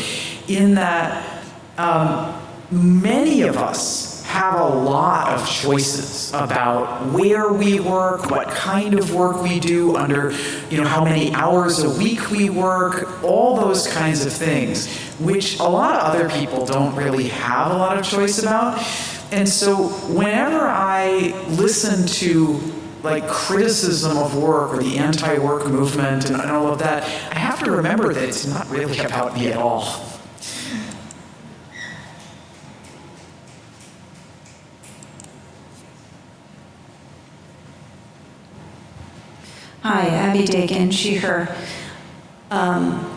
in 0.49 0.75
that 0.75 1.41
um, 1.77 2.37
many 2.69 3.43
of 3.43 3.55
us 3.55 4.16
have 4.27 4.59
a 4.59 4.75
lot 4.75 5.29
of 5.29 5.49
choices 5.49 6.31
about 6.33 7.05
where 7.13 7.51
we 7.51 7.79
work, 7.79 8.29
what 8.29 8.49
kind 8.49 8.93
of 8.93 9.13
work 9.13 9.41
we 9.41 9.59
do, 9.59 9.95
under, 9.95 10.31
you 10.69 10.77
know, 10.77 10.85
how 10.85 11.03
many 11.03 11.33
hours 11.33 11.81
a 11.83 11.97
week 11.97 12.29
we 12.29 12.49
work, 12.49 13.23
all 13.23 13.55
those 13.55 13.87
kinds 13.87 14.25
of 14.25 14.33
things, 14.33 14.93
which 15.19 15.59
a 15.59 15.63
lot 15.63 15.95
of 15.95 16.01
other 16.03 16.29
people 16.29 16.65
don't 16.65 16.93
really 16.95 17.29
have 17.29 17.71
a 17.71 17.75
lot 17.75 17.97
of 17.97 18.05
choice 18.05 18.37
about. 18.43 18.85
And 19.31 19.47
so 19.47 19.87
whenever 20.13 20.67
I 20.67 21.33
listen 21.49 22.05
to 22.07 22.59
like 23.03 23.27
criticism 23.27 24.17
of 24.17 24.35
work 24.35 24.73
or 24.73 24.83
the 24.83 24.97
anti-work 24.97 25.67
movement 25.67 26.29
and, 26.29 26.41
all 26.51 26.67
of 26.67 26.79
that, 26.79 27.03
I 27.03 27.39
have 27.39 27.63
to 27.63 27.71
remember 27.71 28.13
that 28.13 28.23
it's 28.23 28.45
not 28.45 28.69
really 28.69 28.99
about 28.99 29.35
me 29.35 29.47
at 29.47 29.57
all. 29.57 30.03
Hi, 39.87 40.07
Abby 40.07 40.43
Dakin, 40.43 40.91
she, 40.91 41.15
her. 41.15 41.47
Um, 42.51 43.09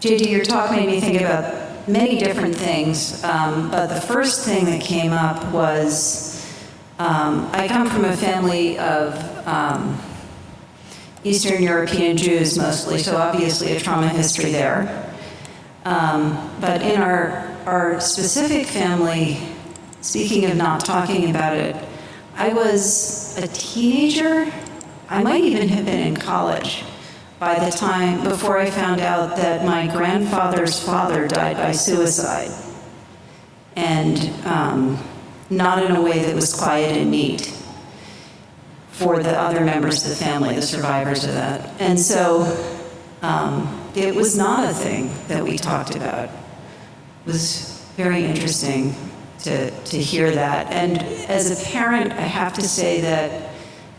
JD, 0.00 0.30
your 0.30 0.42
talk 0.42 0.70
made 0.70 0.86
me 0.86 1.02
think 1.02 1.20
about 1.20 1.86
many 1.86 2.18
different 2.18 2.54
things, 2.54 3.22
um, 3.24 3.70
but 3.70 3.88
the 3.88 4.00
first 4.00 4.42
thing 4.42 4.64
that 4.64 4.80
came 4.80 5.12
up 5.12 5.52
was 5.52 6.50
um, 6.98 7.50
I 7.52 7.68
come 7.68 7.90
from 7.90 8.06
a 8.06 8.16
family 8.16 8.78
of 8.78 9.12
um, 9.46 10.00
Eastern 11.24 11.62
European 11.62 12.16
Jews 12.16 12.56
mostly, 12.56 13.00
so 13.00 13.18
obviously 13.18 13.76
a 13.76 13.78
trauma 13.78 14.08
history 14.08 14.50
there. 14.50 15.14
Um, 15.84 16.50
but 16.58 16.80
in 16.80 17.02
our, 17.02 17.54
our 17.66 18.00
specific 18.00 18.66
family, 18.66 19.36
speaking 20.00 20.46
of 20.46 20.56
not 20.56 20.86
talking 20.86 21.28
about 21.28 21.54
it, 21.54 21.76
I 22.34 22.54
was 22.54 23.36
a 23.36 23.46
teenager 23.48 24.50
I 25.10 25.22
might 25.22 25.42
even 25.42 25.68
have 25.68 25.86
been 25.86 26.06
in 26.06 26.16
college 26.16 26.84
by 27.38 27.58
the 27.58 27.70
time 27.70 28.22
before 28.24 28.58
I 28.58 28.70
found 28.70 29.00
out 29.00 29.36
that 29.36 29.64
my 29.64 29.86
grandfather's 29.86 30.78
father 30.82 31.26
died 31.26 31.56
by 31.56 31.72
suicide. 31.72 32.50
And 33.74 34.18
um, 34.44 34.98
not 35.48 35.82
in 35.82 35.96
a 35.96 36.02
way 36.02 36.24
that 36.24 36.34
was 36.34 36.52
quiet 36.52 36.96
and 36.96 37.10
neat 37.10 37.54
for 38.90 39.22
the 39.22 39.30
other 39.30 39.64
members 39.64 40.02
of 40.02 40.10
the 40.10 40.16
family, 40.16 40.54
the 40.54 40.62
survivors 40.62 41.24
of 41.24 41.32
that. 41.32 41.80
And 41.80 41.98
so 41.98 42.42
um, 43.22 43.90
it 43.94 44.14
was 44.14 44.36
not 44.36 44.68
a 44.68 44.74
thing 44.74 45.10
that 45.28 45.42
we 45.42 45.56
talked 45.56 45.94
about. 45.94 46.28
It 46.28 47.26
was 47.26 47.86
very 47.96 48.24
interesting 48.24 48.94
to, 49.40 49.70
to 49.70 49.96
hear 49.96 50.32
that. 50.32 50.70
And 50.72 50.98
as 51.30 51.50
a 51.50 51.64
parent, 51.70 52.12
I 52.12 52.22
have 52.22 52.52
to 52.54 52.62
say 52.62 53.00
that 53.00 53.47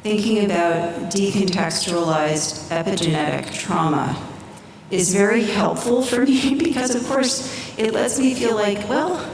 thinking 0.04 0.46
about 0.46 1.12
decontextualized 1.12 2.70
epigenetic 2.70 3.54
trauma 3.54 4.18
is 4.92 5.14
very 5.14 5.44
helpful 5.44 6.02
for 6.02 6.26
me 6.26 6.56
because, 6.56 6.96
of 6.96 7.06
course, 7.08 7.78
it 7.78 7.94
lets 7.94 8.20
me 8.20 8.34
feel 8.34 8.56
like, 8.56 8.88
well, 8.90 9.30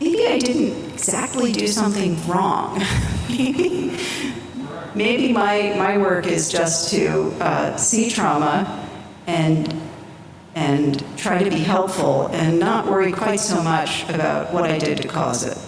maybe 0.00 0.26
I 0.26 0.38
didn't 0.38 0.92
exactly 0.92 1.52
do 1.52 1.66
something 1.66 2.16
wrong. 2.26 2.82
maybe, 3.28 3.96
maybe 4.94 5.32
my, 5.32 5.74
my 5.76 5.98
work 5.98 6.26
is 6.26 6.50
just 6.50 6.90
to 6.90 7.32
uh, 7.40 7.76
see 7.76 8.10
trauma 8.10 8.88
and 9.26 9.82
and 10.56 11.04
try 11.18 11.42
to 11.42 11.50
be 11.50 11.58
helpful 11.58 12.28
and 12.28 12.58
not 12.58 12.86
worry 12.86 13.12
quite 13.12 13.38
so 13.38 13.62
much 13.62 14.08
about 14.08 14.54
what 14.54 14.64
I 14.64 14.78
did 14.78 14.96
to 15.02 15.06
cause 15.06 15.44
it. 15.44 15.58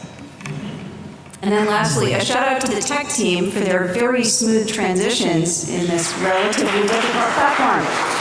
And 1.40 1.52
then 1.52 1.66
lastly, 1.66 2.14
a 2.14 2.24
shout 2.24 2.48
out 2.48 2.60
to 2.62 2.66
the 2.66 2.80
tech 2.80 3.08
team 3.08 3.50
for 3.50 3.60
their 3.60 3.84
very 3.84 4.24
smooth 4.24 4.68
transitions 4.68 5.70
in 5.70 5.86
this 5.86 6.12
relatively 6.18 6.82
difficult 6.82 7.30
platform. 7.34 8.18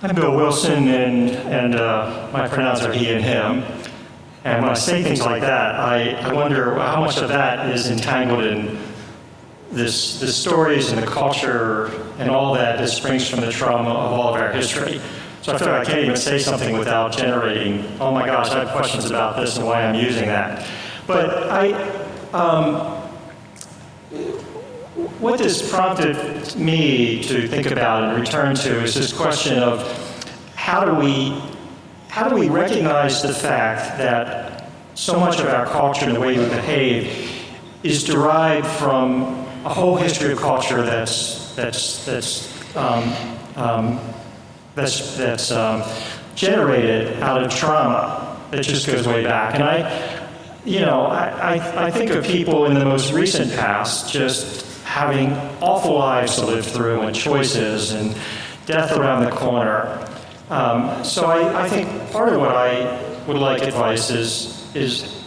I'm 0.00 0.14
Bill 0.14 0.36
Wilson, 0.36 0.86
and, 0.86 1.30
and 1.30 1.74
uh, 1.74 2.28
my 2.32 2.46
pronouns 2.46 2.82
are 2.82 2.92
he 2.92 3.10
and 3.10 3.24
him. 3.24 3.64
And 4.44 4.62
when 4.62 4.70
I 4.70 4.74
say 4.74 5.02
things 5.02 5.22
like 5.22 5.40
that, 5.40 5.74
I, 5.74 6.12
I 6.12 6.32
wonder 6.32 6.74
how 6.74 7.00
much 7.00 7.16
of 7.16 7.28
that 7.30 7.68
is 7.70 7.90
entangled 7.90 8.44
in 8.44 8.78
this, 9.72 10.20
the 10.20 10.28
stories 10.28 10.92
and 10.92 11.02
the 11.02 11.06
culture 11.06 12.07
and 12.18 12.30
all 12.30 12.54
that 12.54 12.86
springs 12.88 13.28
from 13.28 13.40
the 13.40 13.50
trauma 13.50 13.90
of 13.90 14.12
all 14.12 14.34
of 14.34 14.40
our 14.40 14.52
history. 14.52 15.00
So 15.42 15.54
I 15.54 15.58
feel 15.58 15.68
like 15.68 15.88
I 15.88 15.90
can't 15.90 16.04
even 16.04 16.16
say 16.16 16.38
something 16.38 16.76
without 16.76 17.16
generating, 17.16 17.84
oh 18.00 18.12
my 18.12 18.26
gosh, 18.26 18.50
I 18.50 18.64
have 18.64 18.70
questions 18.70 19.06
about 19.06 19.36
this 19.36 19.56
and 19.56 19.66
why 19.66 19.84
I'm 19.84 19.94
using 19.94 20.26
that. 20.26 20.66
But 21.06 21.48
I, 21.48 21.72
um, 22.32 22.74
what 25.20 25.38
this 25.38 25.70
prompted 25.70 26.56
me 26.56 27.22
to 27.22 27.46
think 27.46 27.70
about 27.70 28.04
and 28.04 28.20
return 28.20 28.56
to 28.56 28.82
is 28.82 28.94
this 28.94 29.12
question 29.12 29.58
of 29.58 29.80
how 30.56 30.84
do 30.84 30.94
we, 30.94 31.40
how 32.08 32.28
do 32.28 32.36
we 32.36 32.48
recognize 32.48 33.22
the 33.22 33.32
fact 33.32 33.96
that 33.98 34.70
so 34.94 35.20
much 35.20 35.38
of 35.38 35.46
our 35.46 35.66
culture 35.66 36.04
and 36.04 36.16
the 36.16 36.20
way 36.20 36.36
we 36.36 36.44
behave 36.46 37.30
is 37.84 38.02
derived 38.02 38.66
from 38.66 39.22
a 39.64 39.68
whole 39.68 39.96
history 39.96 40.32
of 40.32 40.40
culture 40.40 40.82
that's 40.82 41.37
that's 41.58 42.04
that's 42.06 42.76
um, 42.76 43.12
um, 43.56 44.00
that's 44.76 45.16
that's 45.16 45.50
um, 45.50 45.82
generated 46.36 47.20
out 47.20 47.42
of 47.42 47.52
trauma 47.52 48.40
that 48.52 48.62
just 48.62 48.86
goes 48.86 49.06
way 49.06 49.24
back. 49.24 49.54
And 49.54 49.64
I, 49.64 50.30
you 50.64 50.80
know, 50.80 51.02
I, 51.06 51.56
I, 51.56 51.86
I 51.86 51.90
think 51.90 52.12
of 52.12 52.24
people 52.24 52.66
in 52.66 52.74
the 52.74 52.84
most 52.84 53.12
recent 53.12 53.52
past 53.52 54.12
just 54.12 54.82
having 54.84 55.32
awful 55.60 55.98
lives 55.98 56.36
to 56.36 56.46
live 56.46 56.64
through 56.64 57.02
and 57.02 57.14
choices 57.14 57.92
and 57.92 58.16
death 58.64 58.96
around 58.96 59.24
the 59.24 59.30
corner. 59.30 60.06
Um, 60.50 61.04
so 61.04 61.26
I, 61.26 61.64
I 61.64 61.68
think 61.68 61.88
part 62.12 62.32
of 62.32 62.40
what 62.40 62.54
I 62.54 63.02
would 63.26 63.36
like 63.36 63.62
advice 63.62 64.10
is, 64.10 64.74
is 64.74 65.24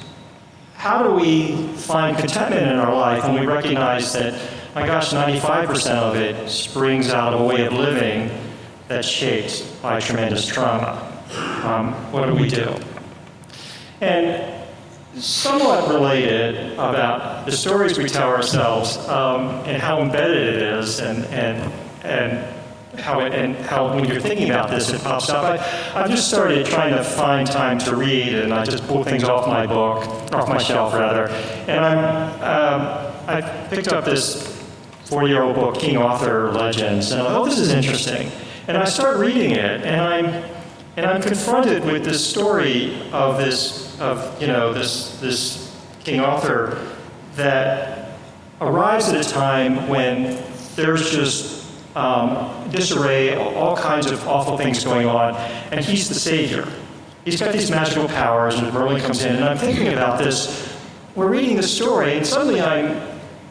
how 0.76 1.04
do 1.04 1.12
we 1.14 1.68
find 1.76 2.18
contentment 2.18 2.66
in 2.72 2.78
our 2.78 2.96
life 2.96 3.24
when 3.24 3.40
we 3.40 3.46
recognize 3.46 4.14
that, 4.14 4.34
my 4.76 4.86
gosh, 4.86 5.12
95% 5.12 5.92
of 5.98 6.16
it 6.16 6.50
springs 6.50 7.10
out 7.10 7.34
of 7.34 7.42
a 7.42 7.44
way 7.44 7.66
of 7.66 7.74
living 7.74 8.32
that's 8.88 9.08
shaped 9.08 9.82
by 9.82 10.00
tremendous 10.00 10.46
trauma? 10.46 11.08
Um, 11.64 11.94
what 12.12 12.26
do 12.26 12.36
we 12.36 12.48
do? 12.48 12.74
And 14.00 14.62
somewhat 15.16 15.90
related 15.90 16.74
about 16.74 17.46
the 17.46 17.52
stories 17.52 17.98
we 17.98 18.06
tell 18.06 18.30
ourselves 18.30 18.98
um, 19.10 19.48
and 19.66 19.82
how 19.82 20.02
embedded 20.02 20.56
it 20.56 20.62
is 20.62 21.00
and, 21.00 21.26
and, 21.26 21.74
and 22.04 23.00
how 23.00 23.20
it, 23.20 23.34
and 23.34 23.56
how 23.58 23.94
when 23.94 24.06
you're 24.06 24.22
thinking 24.22 24.50
about 24.50 24.70
this 24.70 24.92
it 24.92 25.02
pops 25.02 25.30
up. 25.30 25.44
I, 25.44 26.02
I've 26.02 26.10
just 26.10 26.30
started 26.30 26.66
trying 26.66 26.96
to 26.96 27.04
find 27.04 27.48
time 27.48 27.78
to 27.80 27.96
read 27.96 28.36
and 28.36 28.54
I 28.54 28.66
just 28.66 28.86
pull 28.88 29.04
things 29.04 29.24
off 29.24 29.48
my 29.48 29.68
book, 29.68 30.04
off 30.34 30.48
my 30.48 30.58
shelf 30.58 30.94
rather. 30.94 31.28
And 31.68 31.84
I'm, 31.84 32.02
um, 32.42 33.14
I 33.28 33.68
picked 33.70 33.90
up 33.90 34.06
this 34.06 34.51
40-year-old 35.12 35.56
book, 35.56 35.76
King 35.76 35.98
Arthur 35.98 36.52
Legends, 36.52 37.12
and 37.12 37.22
I 37.22 37.26
thought, 37.26 37.42
oh, 37.42 37.46
this 37.46 37.60
is 37.60 37.74
interesting. 37.74 38.32
And 38.70 38.78
I 38.78 38.86
start 38.86 39.18
reading 39.18 39.52
it 39.52 39.84
and 39.84 40.00
I'm 40.00 40.52
and 40.98 41.06
I'm 41.06 41.22
confronted 41.22 41.86
with 41.86 42.04
this 42.04 42.26
story 42.26 43.02
of 43.12 43.38
this, 43.38 44.00
of, 44.02 44.42
you 44.42 44.48
know, 44.48 44.74
this, 44.74 45.20
this 45.22 45.74
King 46.04 46.20
Arthur 46.20 46.96
that 47.36 48.18
arrives 48.60 49.08
at 49.10 49.26
a 49.26 49.28
time 49.28 49.88
when 49.88 50.44
there's 50.76 51.12
just 51.12 51.66
um, 51.96 52.70
disarray, 52.72 53.36
all 53.36 53.76
kinds 53.76 54.12
of 54.12 54.28
awful 54.28 54.58
things 54.58 54.84
going 54.84 55.08
on, 55.08 55.36
and 55.72 55.84
he's 55.84 56.10
the 56.10 56.16
savior. 56.16 56.68
He's 57.24 57.40
got 57.40 57.54
these 57.54 57.72
magical 57.72 58.08
powers, 58.10 58.56
and 58.56 58.74
Merlin 58.74 59.02
comes 59.02 59.24
in, 59.24 59.36
and 59.36 59.46
I'm 59.46 59.58
thinking 59.58 59.90
about 59.90 60.20
this. 60.20 60.78
We're 61.16 61.30
reading 61.30 61.56
the 61.56 61.64
story, 61.64 62.18
and 62.18 62.28
suddenly 62.28 62.62
I'm, 62.62 62.98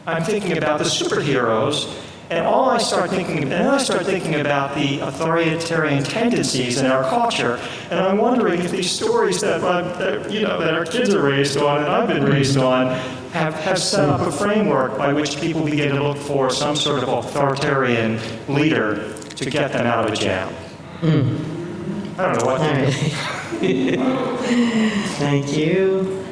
I'm 0.05 0.23
thinking 0.23 0.57
about 0.57 0.79
the 0.79 0.85
superheroes 0.85 2.01
and 2.31 2.47
all 2.47 2.69
I 2.69 2.77
start 2.77 3.09
thinking, 3.09 3.43
and 3.43 3.51
then 3.51 3.67
I 3.67 3.77
start 3.77 4.05
thinking 4.05 4.35
about 4.35 4.73
the 4.73 5.01
authoritarian 5.01 6.01
tendencies 6.01 6.79
in 6.79 6.85
our 6.85 7.03
culture, 7.03 7.59
and 7.89 7.99
I'm 7.99 8.17
wondering 8.17 8.61
if 8.61 8.71
these 8.71 8.89
stories 8.89 9.41
that, 9.41 9.59
that 9.59 10.31
you 10.31 10.41
know 10.41 10.57
that 10.61 10.73
our 10.73 10.85
kids 10.85 11.13
are 11.13 11.21
raised 11.21 11.57
on 11.57 11.79
and 11.79 11.87
I've 11.87 12.07
been 12.07 12.23
raised 12.23 12.57
on 12.57 12.87
have, 13.33 13.53
have 13.55 13.77
set 13.77 14.07
up 14.07 14.21
a 14.21 14.31
framework 14.31 14.97
by 14.97 15.11
which 15.11 15.41
people 15.41 15.65
begin 15.65 15.93
to 15.93 16.01
look 16.01 16.17
for 16.17 16.49
some 16.49 16.77
sort 16.77 17.03
of 17.03 17.09
authoritarian 17.09 18.17
leader 18.47 19.13
to 19.35 19.49
get 19.49 19.73
them 19.73 19.85
out 19.85 20.05
of 20.05 20.13
a 20.13 20.15
jam. 20.15 20.53
Mm. 21.01 22.17
I 22.17 22.33
don't 22.33 22.39
know 22.39 22.45
what 22.45 22.59
to 22.59 23.59
do. 23.59 23.97
Thank 25.15 25.57
you. 25.57 26.25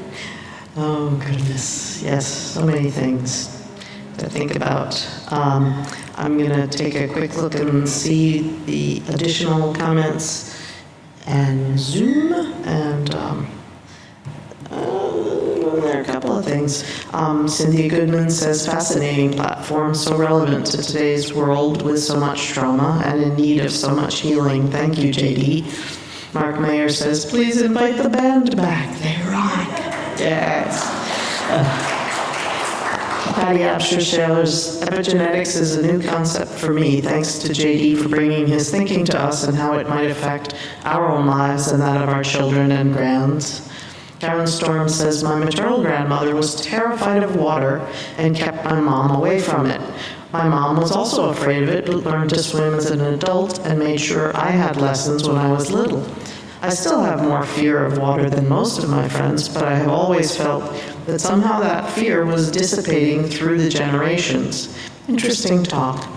Oh, 0.77 1.09
goodness. 1.25 2.01
Yes, 2.01 2.25
so 2.25 2.65
many 2.65 2.89
things 2.89 3.58
to 4.19 4.29
think 4.29 4.55
about. 4.55 4.95
Um, 5.31 5.85
I'm 6.15 6.37
going 6.37 6.51
to 6.51 6.67
take 6.67 6.95
a 6.95 7.07
quick 7.07 7.35
look 7.35 7.55
and 7.55 7.87
see 7.87 8.41
the 8.65 9.13
additional 9.13 9.73
comments 9.73 10.55
and 11.25 11.79
Zoom 11.79 12.33
and 12.65 13.13
um, 13.15 13.47
uh, 14.71 15.79
there 15.81 15.97
are 15.97 16.01
a 16.01 16.05
couple 16.05 16.37
of 16.37 16.45
things. 16.45 16.83
Um, 17.13 17.47
Cynthia 17.47 17.89
Goodman 17.89 18.29
says, 18.29 18.65
fascinating 18.65 19.33
platform, 19.33 19.95
so 19.95 20.17
relevant 20.17 20.65
to 20.67 20.77
today's 20.81 21.33
world 21.33 21.81
with 21.81 22.01
so 22.01 22.19
much 22.19 22.47
trauma 22.49 23.01
and 23.05 23.21
in 23.21 23.35
need 23.35 23.63
of 23.63 23.71
so 23.71 23.95
much 23.95 24.19
healing. 24.19 24.69
Thank 24.69 24.97
you, 24.97 25.11
JD. 25.11 26.33
Mark 26.33 26.59
Mayer 26.59 26.89
says, 26.89 27.25
please 27.25 27.61
invite 27.61 27.97
the 27.97 28.09
band 28.09 28.55
back. 28.55 28.95
They 28.99 29.15
rock. 29.31 29.67
Yes. 30.19 30.83
Uh, 31.49 31.98
Patty 33.33 33.59
Absher-Shaler's 33.59 34.81
epigenetics 34.81 35.55
is 35.55 35.75
a 35.75 35.85
new 35.85 36.01
concept 36.01 36.51
for 36.51 36.73
me, 36.73 36.99
thanks 36.99 37.37
to 37.39 37.49
JD 37.49 38.01
for 38.01 38.09
bringing 38.09 38.47
his 38.47 38.71
thinking 38.71 39.05
to 39.05 39.19
us 39.19 39.43
and 39.43 39.55
how 39.55 39.73
it 39.73 39.87
might 39.87 40.09
affect 40.09 40.55
our 40.83 41.11
own 41.11 41.27
lives 41.27 41.67
and 41.67 41.81
that 41.81 42.01
of 42.01 42.09
our 42.09 42.23
children 42.23 42.71
and 42.71 42.91
grands. 42.91 43.69
Karen 44.19 44.47
Storm 44.47 44.89
says, 44.89 45.23
My 45.23 45.37
maternal 45.37 45.81
grandmother 45.81 46.35
was 46.35 46.59
terrified 46.59 47.21
of 47.21 47.35
water 47.35 47.87
and 48.17 48.35
kept 48.35 48.65
my 48.65 48.81
mom 48.81 49.15
away 49.15 49.39
from 49.39 49.67
it. 49.67 49.81
My 50.33 50.49
mom 50.49 50.77
was 50.77 50.91
also 50.91 51.29
afraid 51.29 51.63
of 51.63 51.69
it, 51.69 51.85
but 51.85 51.97
learned 51.97 52.31
to 52.31 52.41
swim 52.41 52.73
as 52.73 52.89
an 52.89 53.01
adult 53.01 53.59
and 53.59 53.77
made 53.77 54.01
sure 54.01 54.35
I 54.35 54.49
had 54.49 54.77
lessons 54.77 55.27
when 55.27 55.37
I 55.37 55.51
was 55.51 55.71
little. 55.71 56.03
I 56.61 56.69
still 56.69 57.01
have 57.01 57.23
more 57.23 57.45
fear 57.45 57.85
of 57.85 57.99
water 57.99 58.29
than 58.29 58.49
most 58.49 58.83
of 58.83 58.89
my 58.89 59.07
friends, 59.07 59.47
but 59.47 59.63
I 59.63 59.75
have 59.75 59.87
always 59.87 60.35
felt 60.35 60.63
that 61.11 61.19
somehow 61.19 61.59
that 61.59 61.89
fear 61.91 62.25
was 62.25 62.51
dissipating 62.51 63.23
through 63.25 63.57
the 63.57 63.69
generations. 63.69 64.77
Interesting 65.07 65.63
talk. 65.63 66.07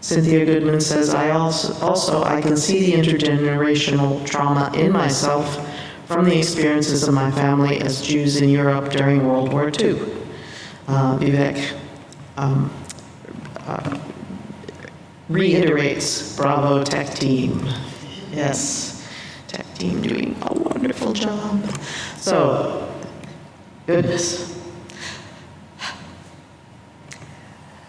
Cynthia 0.00 0.44
Goodman 0.44 0.80
says, 0.80 1.14
I 1.14 1.30
also, 1.30 1.72
also 1.84 2.22
I 2.22 2.40
can 2.40 2.56
see 2.56 2.90
the 2.90 3.02
intergenerational 3.02 4.24
trauma 4.26 4.70
in 4.74 4.92
myself 4.92 5.70
from 6.06 6.26
the 6.26 6.38
experiences 6.38 7.08
of 7.08 7.14
my 7.14 7.30
family 7.30 7.80
as 7.80 8.02
Jews 8.02 8.42
in 8.42 8.50
Europe 8.50 8.90
during 8.90 9.26
World 9.26 9.52
War 9.52 9.68
II. 9.68 10.00
Uh, 10.86 11.18
Vivek 11.18 11.74
um, 12.36 12.70
uh, 13.66 13.98
reiterates, 15.30 16.36
bravo 16.36 16.84
tech 16.84 17.08
team. 17.14 17.66
Yes 18.30 18.94
tech 19.54 19.74
team 19.74 20.02
doing 20.02 20.36
a 20.42 20.52
wonderful 20.52 21.12
job. 21.12 21.64
So, 22.18 22.83
goodness. 23.86 24.54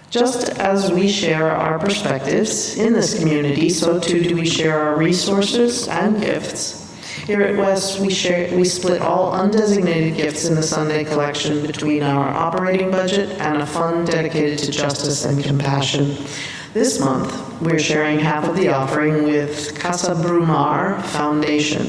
Just 0.09 0.49
as 0.59 0.91
we 0.91 1.09
share 1.09 1.51
our 1.51 1.77
perspectives 1.77 2.77
in 2.77 2.93
this 2.93 3.19
community, 3.19 3.69
so 3.69 3.99
too 3.99 4.23
do 4.23 4.35
we 4.35 4.45
share 4.45 4.79
our 4.79 4.97
resources 4.97 5.89
and 5.89 6.21
gifts. 6.21 6.83
Here 7.25 7.41
at 7.41 7.57
West, 7.57 7.99
we, 7.99 8.09
share, 8.11 8.55
we 8.55 8.63
split 8.63 9.01
all 9.01 9.33
undesignated 9.33 10.15
gifts 10.15 10.45
in 10.45 10.55
the 10.55 10.63
Sunday 10.63 11.03
collection 11.03 11.65
between 11.65 12.03
our 12.03 12.29
operating 12.29 12.91
budget 12.91 13.29
and 13.41 13.61
a 13.61 13.65
fund 13.65 14.07
dedicated 14.07 14.59
to 14.59 14.71
justice 14.71 15.25
and 15.25 15.43
compassion. 15.43 16.15
This 16.73 16.99
month, 16.99 17.61
we're 17.61 17.79
sharing 17.79 18.19
half 18.19 18.47
of 18.47 18.55
the 18.55 18.69
offering 18.69 19.23
with 19.23 19.77
Casa 19.79 20.13
Brumar 20.13 21.01
Foundation. 21.07 21.87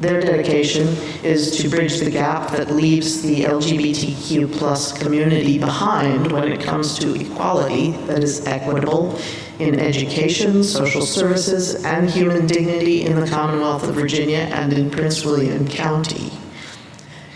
Their 0.00 0.20
dedication 0.20 0.88
is 1.22 1.56
to 1.58 1.68
bridge 1.68 2.00
the 2.00 2.10
gap 2.10 2.50
that 2.50 2.70
leaves 2.70 3.22
the 3.22 3.44
LGBTQ 3.44 4.52
plus 4.58 4.92
community 4.92 5.56
behind 5.56 6.32
when 6.32 6.50
it 6.50 6.60
comes 6.60 6.98
to 6.98 7.14
equality 7.14 7.92
that 8.08 8.22
is 8.22 8.44
equitable 8.46 9.18
in 9.60 9.78
education, 9.78 10.64
social 10.64 11.02
services, 11.02 11.84
and 11.84 12.10
human 12.10 12.46
dignity 12.46 13.02
in 13.02 13.20
the 13.20 13.26
Commonwealth 13.26 13.88
of 13.88 13.94
Virginia 13.94 14.48
and 14.52 14.72
in 14.72 14.90
Prince 14.90 15.24
William 15.24 15.66
County. 15.68 16.32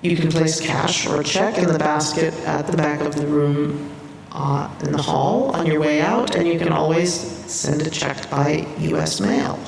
You 0.05 0.17
can 0.17 0.31
place 0.31 0.61
cash 0.61 1.07
or 1.07 1.23
a 1.23 1.25
check 1.25 1.57
in 1.57 1.67
the 1.67 1.79
basket 1.79 2.35
at 2.45 2.67
the 2.67 2.77
back 2.77 3.01
of 3.01 3.15
the 3.15 3.27
room 3.27 3.91
uh, 4.33 4.69
in 4.83 4.93
the 4.93 5.01
hall 5.01 5.51
on 5.57 5.65
your 5.65 5.81
way 5.81 6.03
out, 6.03 6.37
and 6.37 6.47
you 6.47 6.59
can 6.59 6.69
always 6.69 7.11
send 7.11 7.81
a 7.81 7.89
check 7.89 8.29
by 8.29 8.67
U.S. 8.81 9.23
mail. 9.23 9.59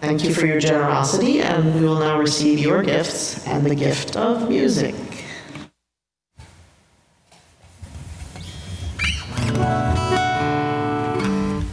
Thank 0.00 0.24
you 0.24 0.34
for 0.34 0.46
your 0.46 0.58
generosity, 0.58 1.40
and 1.40 1.72
we 1.76 1.82
will 1.82 2.00
now 2.00 2.18
receive 2.18 2.58
your 2.58 2.82
gifts 2.82 3.46
and 3.46 3.64
the 3.64 3.76
gift 3.76 4.16
of 4.16 4.48
music. 4.48 4.96
I'm 9.36 9.54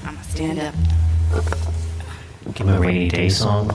gonna 0.03 0.23
stand 0.25 0.59
up. 0.59 0.75
Give 2.53 2.67
him 2.67 2.75
a 2.75 2.79
rainy 2.79 3.09
day 3.09 3.29
song. 3.29 3.71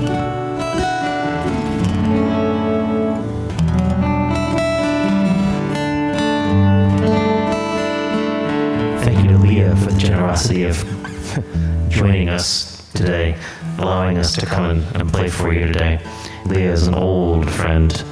Thank 0.00 0.08
you 9.24 9.28
to 9.28 9.38
Leah 9.38 9.76
for 9.76 9.90
the 9.90 9.98
generosity 9.98 10.64
of 10.64 10.82
joining 11.90 12.30
us 12.30 12.88
today, 12.94 13.36
allowing 13.76 14.16
us 14.16 14.34
to 14.36 14.46
come 14.46 14.82
and, 14.94 15.12
play 15.12 15.28
for 15.28 15.52
you 15.52 15.66
today. 15.66 16.00
Leah 16.46 16.72
is 16.72 16.86
an 16.86 16.94
old 16.94 17.50
friend 17.50 18.02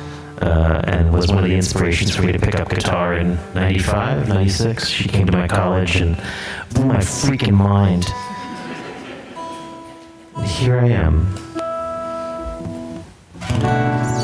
uh, 0.42 0.82
and 0.84 1.10
was 1.10 1.28
one 1.28 1.38
of 1.38 1.44
the 1.44 1.56
inspirations 1.56 2.14
for 2.14 2.20
me 2.20 2.32
to 2.32 2.38
pick 2.38 2.60
up 2.60 2.68
guitar 2.68 3.14
in 3.14 3.38
95, 3.54 4.28
96. 4.28 4.88
She 4.88 5.08
came 5.08 5.24
to 5.24 5.32
my 5.32 5.48
college 5.48 5.96
and 5.96 6.22
blew 6.74 6.84
my 6.84 6.98
freaking 6.98 7.54
mind. 7.54 8.04
Here 10.44 10.78
I 10.78 10.88
am. 10.88 11.47
So 13.48 14.17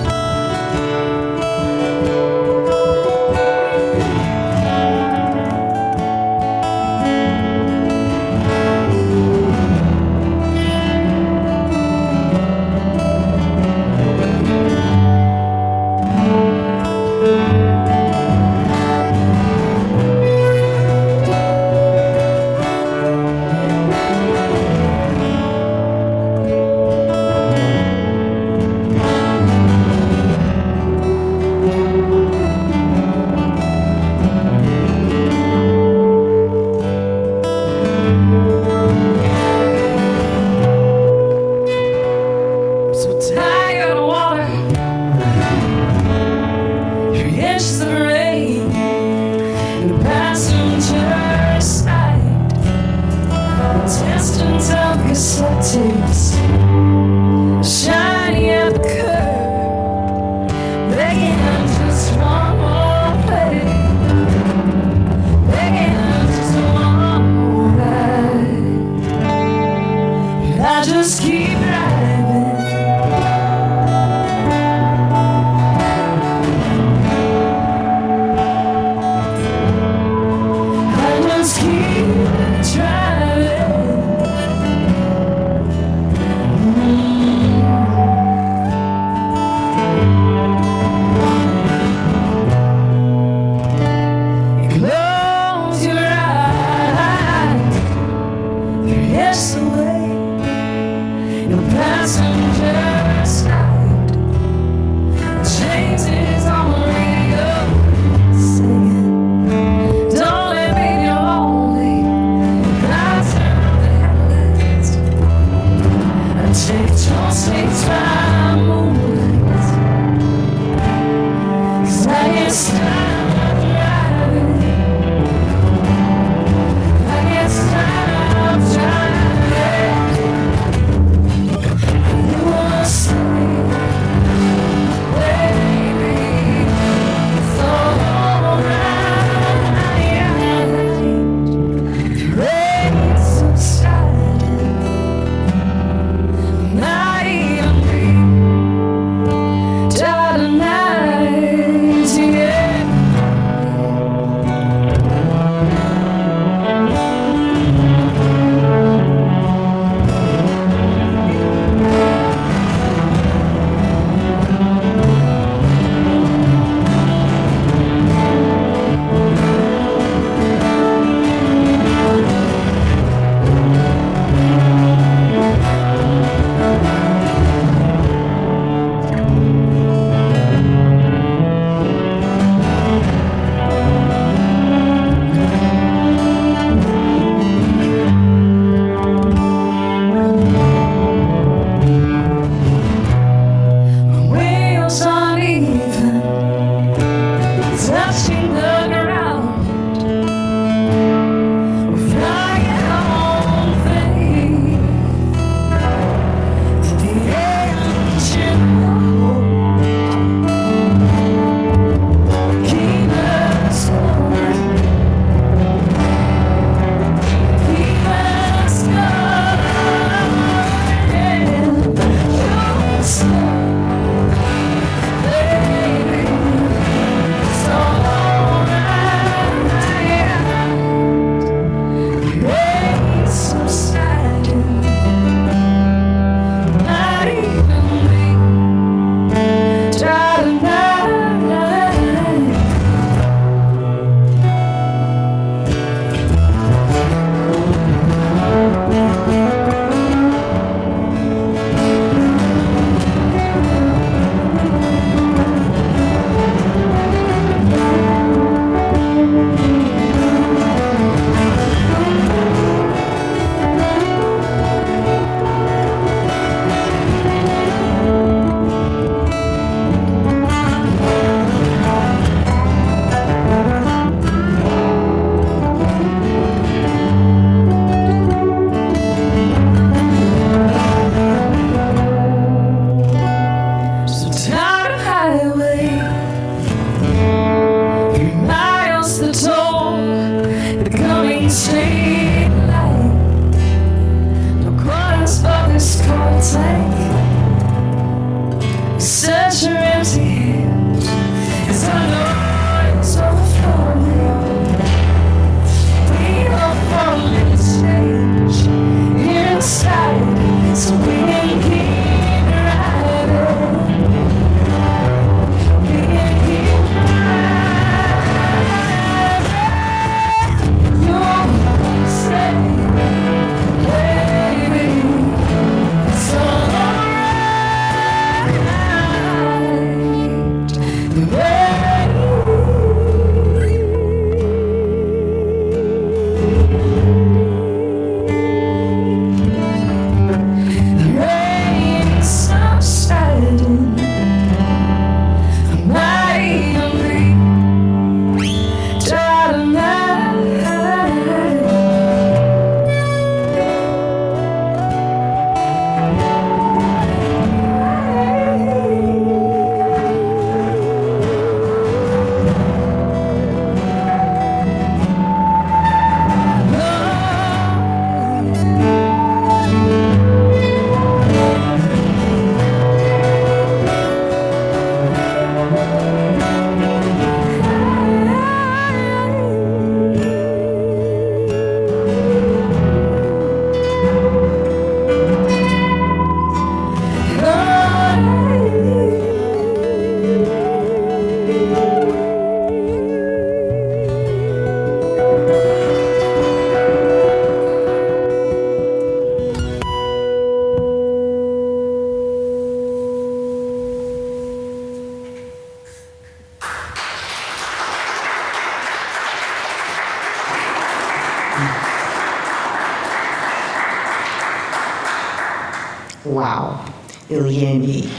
Wow. 416.35 416.85
Ilyemi. 417.29 418.11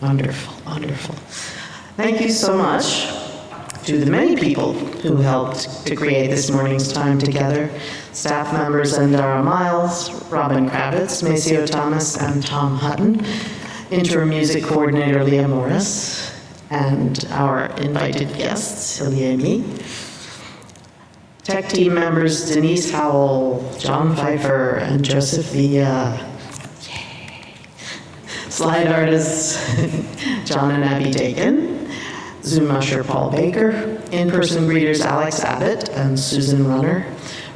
Wonderful, 0.00 0.54
wonderful. 0.64 1.14
Thank 1.98 2.22
you 2.22 2.30
so 2.30 2.56
much 2.56 3.06
to 3.84 3.98
the 3.98 4.10
many 4.10 4.34
people 4.34 4.72
who 4.72 5.16
helped 5.16 5.86
to 5.86 5.94
create 5.94 6.28
this 6.28 6.50
morning's 6.50 6.90
time 6.90 7.18
together. 7.18 7.68
Staff 8.12 8.54
members 8.54 8.96
Endara 8.96 9.44
Miles, 9.44 10.10
Robin 10.32 10.70
Kravitz, 10.70 11.22
Maceo 11.22 11.66
Thomas, 11.66 12.16
and 12.16 12.42
Tom 12.46 12.78
Hutton. 12.78 13.22
Interim 13.90 14.30
music 14.30 14.64
coordinator 14.64 15.22
Leah 15.22 15.46
Morris, 15.46 16.34
and 16.70 17.26
our 17.32 17.66
invited 17.76 18.34
guests, 18.38 19.00
Ilyemi. 19.00 19.62
Tech 21.42 21.68
team 21.68 21.92
members 21.92 22.48
Denise 22.54 22.90
Howell, 22.90 23.76
John 23.78 24.16
Pfeiffer, 24.16 24.76
and 24.76 25.04
Joseph 25.04 25.44
Villa. 25.52 26.31
Slide 28.62 28.92
artists 28.92 29.58
John 30.44 30.70
and 30.70 30.84
Abby 30.84 31.10
Dakin. 31.10 31.90
Zoom 32.44 32.70
usher 32.70 33.02
Paul 33.02 33.28
Baker. 33.28 33.70
In-person 34.12 34.68
greeters 34.68 35.04
Alex 35.04 35.40
Abbott 35.40 35.88
and 35.88 36.16
Susan 36.16 36.68
Runner. 36.68 37.04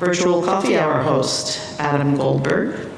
Virtual 0.00 0.42
coffee 0.42 0.76
hour 0.76 1.00
host 1.00 1.78
Adam 1.78 2.16
Goldberg. 2.16 2.90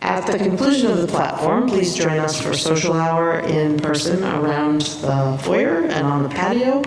At 0.00 0.26
the 0.26 0.38
conclusion 0.38 0.90
of 0.90 1.02
the 1.02 1.06
platform, 1.06 1.68
please 1.68 1.94
join 1.94 2.18
us 2.18 2.40
for 2.40 2.54
social 2.54 2.94
hour 2.94 3.40
in 3.40 3.78
person 3.78 4.24
around 4.24 4.80
the 4.80 5.38
foyer 5.42 5.84
and 5.84 6.06
on 6.06 6.22
the 6.22 6.30
patio 6.30 6.82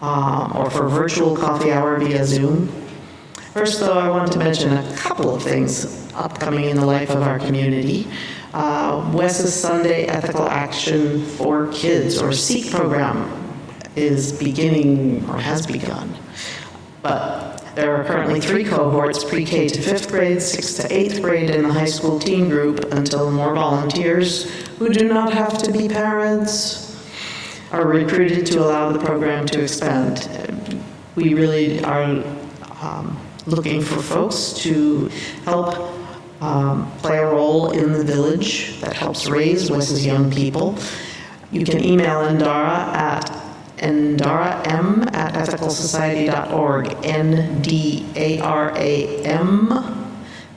um, 0.00 0.56
or 0.56 0.70
for 0.70 0.88
virtual 0.88 1.36
coffee 1.36 1.70
hour 1.70 2.00
via 2.00 2.24
Zoom. 2.24 2.66
First, 3.52 3.78
though, 3.78 3.96
I 3.96 4.08
want 4.08 4.32
to 4.32 4.38
mention 4.40 4.72
a 4.72 4.96
couple 4.96 5.32
of 5.32 5.40
things 5.40 6.12
upcoming 6.14 6.64
in 6.64 6.76
the 6.76 6.86
life 6.86 7.10
of 7.10 7.22
our 7.22 7.38
community. 7.38 8.08
Uh, 8.52 9.10
Wes's 9.14 9.54
Sunday 9.54 10.04
Ethical 10.04 10.46
Action 10.46 11.24
for 11.24 11.68
Kids, 11.72 12.20
or 12.20 12.32
SEEK 12.32 12.70
program, 12.70 13.56
is 13.96 14.32
beginning 14.32 15.26
or 15.30 15.38
has 15.38 15.66
begun. 15.66 16.14
But 17.00 17.64
there 17.74 17.96
are 17.96 18.04
currently 18.04 18.40
three 18.40 18.64
cohorts, 18.64 19.24
pre-K 19.24 19.68
to 19.68 19.80
fifth 19.80 20.10
grade, 20.10 20.42
sixth 20.42 20.82
to 20.82 20.94
eighth 20.94 21.22
grade 21.22 21.48
in 21.48 21.62
the 21.62 21.72
high 21.72 21.86
school 21.86 22.18
teen 22.18 22.50
group 22.50 22.92
until 22.92 23.30
more 23.30 23.54
volunteers 23.54 24.50
who 24.76 24.90
do 24.90 25.08
not 25.08 25.32
have 25.32 25.56
to 25.62 25.72
be 25.72 25.88
parents 25.88 27.02
are 27.72 27.86
recruited 27.86 28.44
to 28.44 28.58
allow 28.58 28.92
the 28.92 28.98
program 28.98 29.46
to 29.46 29.62
expand. 29.62 30.28
We 31.16 31.32
really 31.32 31.82
are 31.84 32.22
um, 32.82 33.18
looking 33.46 33.80
for 33.80 34.02
folks 34.02 34.52
to 34.64 35.08
help 35.44 36.01
um, 36.42 36.90
play 36.98 37.18
a 37.18 37.26
role 37.26 37.70
in 37.70 37.92
the 37.92 38.02
village 38.02 38.80
that 38.80 38.94
helps 38.96 39.28
raise 39.28 39.70
Wes's 39.70 40.04
young 40.04 40.30
people. 40.30 40.76
You 41.52 41.64
can 41.64 41.84
email 41.84 42.22
Endara 42.22 42.92
at 42.94 43.30
endaram 43.78 45.14
at 45.14 45.34
ethicalsociety.org, 45.34 46.96
N-D-A-R-A-M 47.04 47.72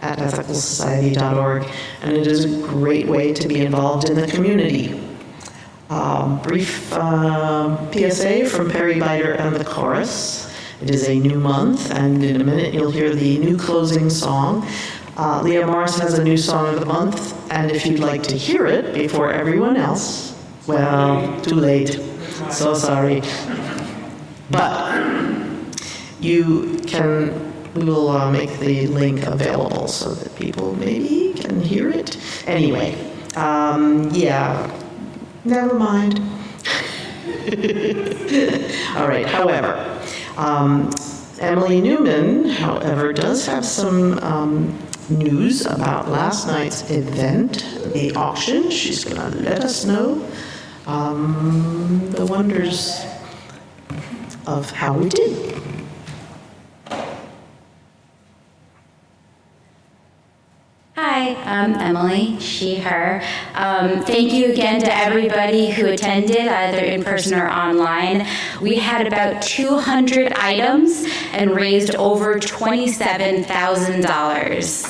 at 0.02 0.18
ethicalsociety.org, 0.18 1.68
and 2.02 2.18
it 2.18 2.26
is 2.28 2.45
a 2.45 2.68
great 2.68 3.06
way 3.07 3.32
to 3.34 3.48
be 3.48 3.62
involved 3.62 4.10
in 4.10 4.16
the 4.16 4.26
community. 4.28 4.99
Um, 5.90 6.41
brief 6.41 6.91
um, 6.94 7.91
PSA 7.94 8.49
from 8.49 8.72
Perry 8.72 8.99
Biter 8.99 9.34
and 9.34 9.56
the 9.56 9.64
chorus. 9.64 10.52
It 10.82 10.90
is 10.90 11.07
a 11.07 11.16
new 11.18 11.40
month, 11.40 11.91
and 11.91 12.24
in 12.24 12.41
a 12.41 12.44
minute 12.44 12.74
you'll 12.74 12.91
hear 12.91 13.14
the 13.14 13.38
new 13.40 13.57
closing 13.57 14.10
song. 14.10 14.68
Uh, 15.18 15.42
Leah 15.42 15.66
Morris 15.66 15.98
has 15.98 16.20
a 16.20 16.24
new 16.24 16.36
song 16.36 16.74
of 16.74 16.82
the 16.82 16.86
month, 16.86 17.34
and 17.50 17.72
if 17.72 17.86
you'd 17.86 18.02
like 18.02 18.22
to 18.24 18.36
hear 18.36 18.66
it 18.66 18.94
before 18.94 19.32
everyone 19.32 19.78
else, 19.78 20.38
well, 20.68 21.40
too 21.42 21.56
late. 21.56 22.02
So 22.52 22.74
sorry. 22.74 23.22
But 24.52 24.94
you 26.20 26.82
can, 26.86 27.32
we 27.76 27.86
will 27.86 28.10
uh, 28.10 28.30
make 28.30 28.60
the 28.60 28.88
link 28.88 29.24
available 29.24 29.88
so 29.88 30.14
that 30.16 30.36
people 30.36 30.76
maybe 30.76 31.32
can 31.34 31.62
hear 31.62 31.90
it. 31.90 32.18
Anyway, 32.46 32.98
um, 33.38 34.10
yeah, 34.12 34.70
never 35.46 35.76
mind. 35.76 36.20
All 38.98 39.08
right, 39.08 39.26
however, 39.26 39.98
um, 40.36 40.92
Emily 41.40 41.80
Newman, 41.80 42.50
however, 42.50 43.14
does 43.14 43.46
have 43.46 43.66
some 43.66 44.20
um, 44.20 44.78
news 45.10 45.65
about 45.65 46.10
last 46.10 46.48
night's 46.48 46.90
event, 46.90 47.64
the 47.94 48.14
auction. 48.15 48.69
She's 48.69 49.03
going 49.03 49.32
to 49.32 49.38
let 49.40 49.64
us 49.64 49.86
know 49.86 50.27
um, 50.88 52.10
the 52.11 52.26
wonders 52.26 53.06
of 54.48 54.69
how 54.72 54.98
we 54.98 55.10
did. 55.10 55.65
Hi, 61.26 61.34
I'm 61.43 61.73
Emily, 61.73 62.39
she, 62.39 62.76
her. 62.76 63.19
Um, 63.56 64.03
thank 64.03 64.31
you 64.31 64.52
again 64.52 64.80
to 64.81 64.95
everybody 64.95 65.72
who 65.72 65.88
attended, 65.88 66.47
either 66.47 66.77
in 66.77 67.03
person 67.03 67.34
or 67.34 67.49
online. 67.49 68.27
We 68.61 68.76
had 68.76 69.07
about 69.07 69.41
200 69.41 70.34
items 70.34 71.03
and 71.31 71.56
raised 71.56 71.95
over 71.95 72.35
$27,000. 72.35 74.89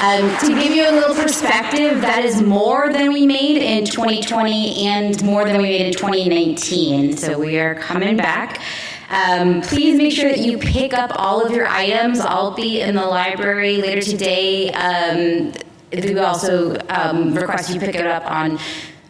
Um, 0.00 0.30
to 0.38 0.46
give 0.58 0.72
you 0.74 0.88
a 0.88 0.92
little 0.92 1.14
perspective, 1.14 2.00
that 2.00 2.24
is 2.24 2.40
more 2.40 2.90
than 2.90 3.12
we 3.12 3.26
made 3.26 3.58
in 3.58 3.84
2020 3.84 4.86
and 4.86 5.22
more 5.22 5.44
than 5.44 5.58
we 5.58 5.64
made 5.64 5.88
in 5.88 5.92
2019. 5.92 7.18
So 7.18 7.38
we 7.38 7.58
are 7.58 7.74
coming 7.74 8.16
back. 8.16 8.62
Um, 9.10 9.62
please 9.62 9.96
make 9.96 10.12
sure 10.12 10.28
that 10.28 10.40
you 10.40 10.58
pick 10.58 10.92
up 10.92 11.12
all 11.14 11.44
of 11.44 11.50
your 11.50 11.66
items. 11.66 12.20
I'll 12.20 12.50
be 12.50 12.80
in 12.80 12.94
the 12.94 13.06
library 13.06 13.78
later 13.78 14.02
today. 14.02 14.70
Um, 14.70 15.52
we 15.90 16.18
also 16.18 16.76
um, 16.88 17.34
request 17.34 17.72
you 17.72 17.80
pick 17.80 17.94
it 17.94 18.06
up 18.06 18.30
on 18.30 18.58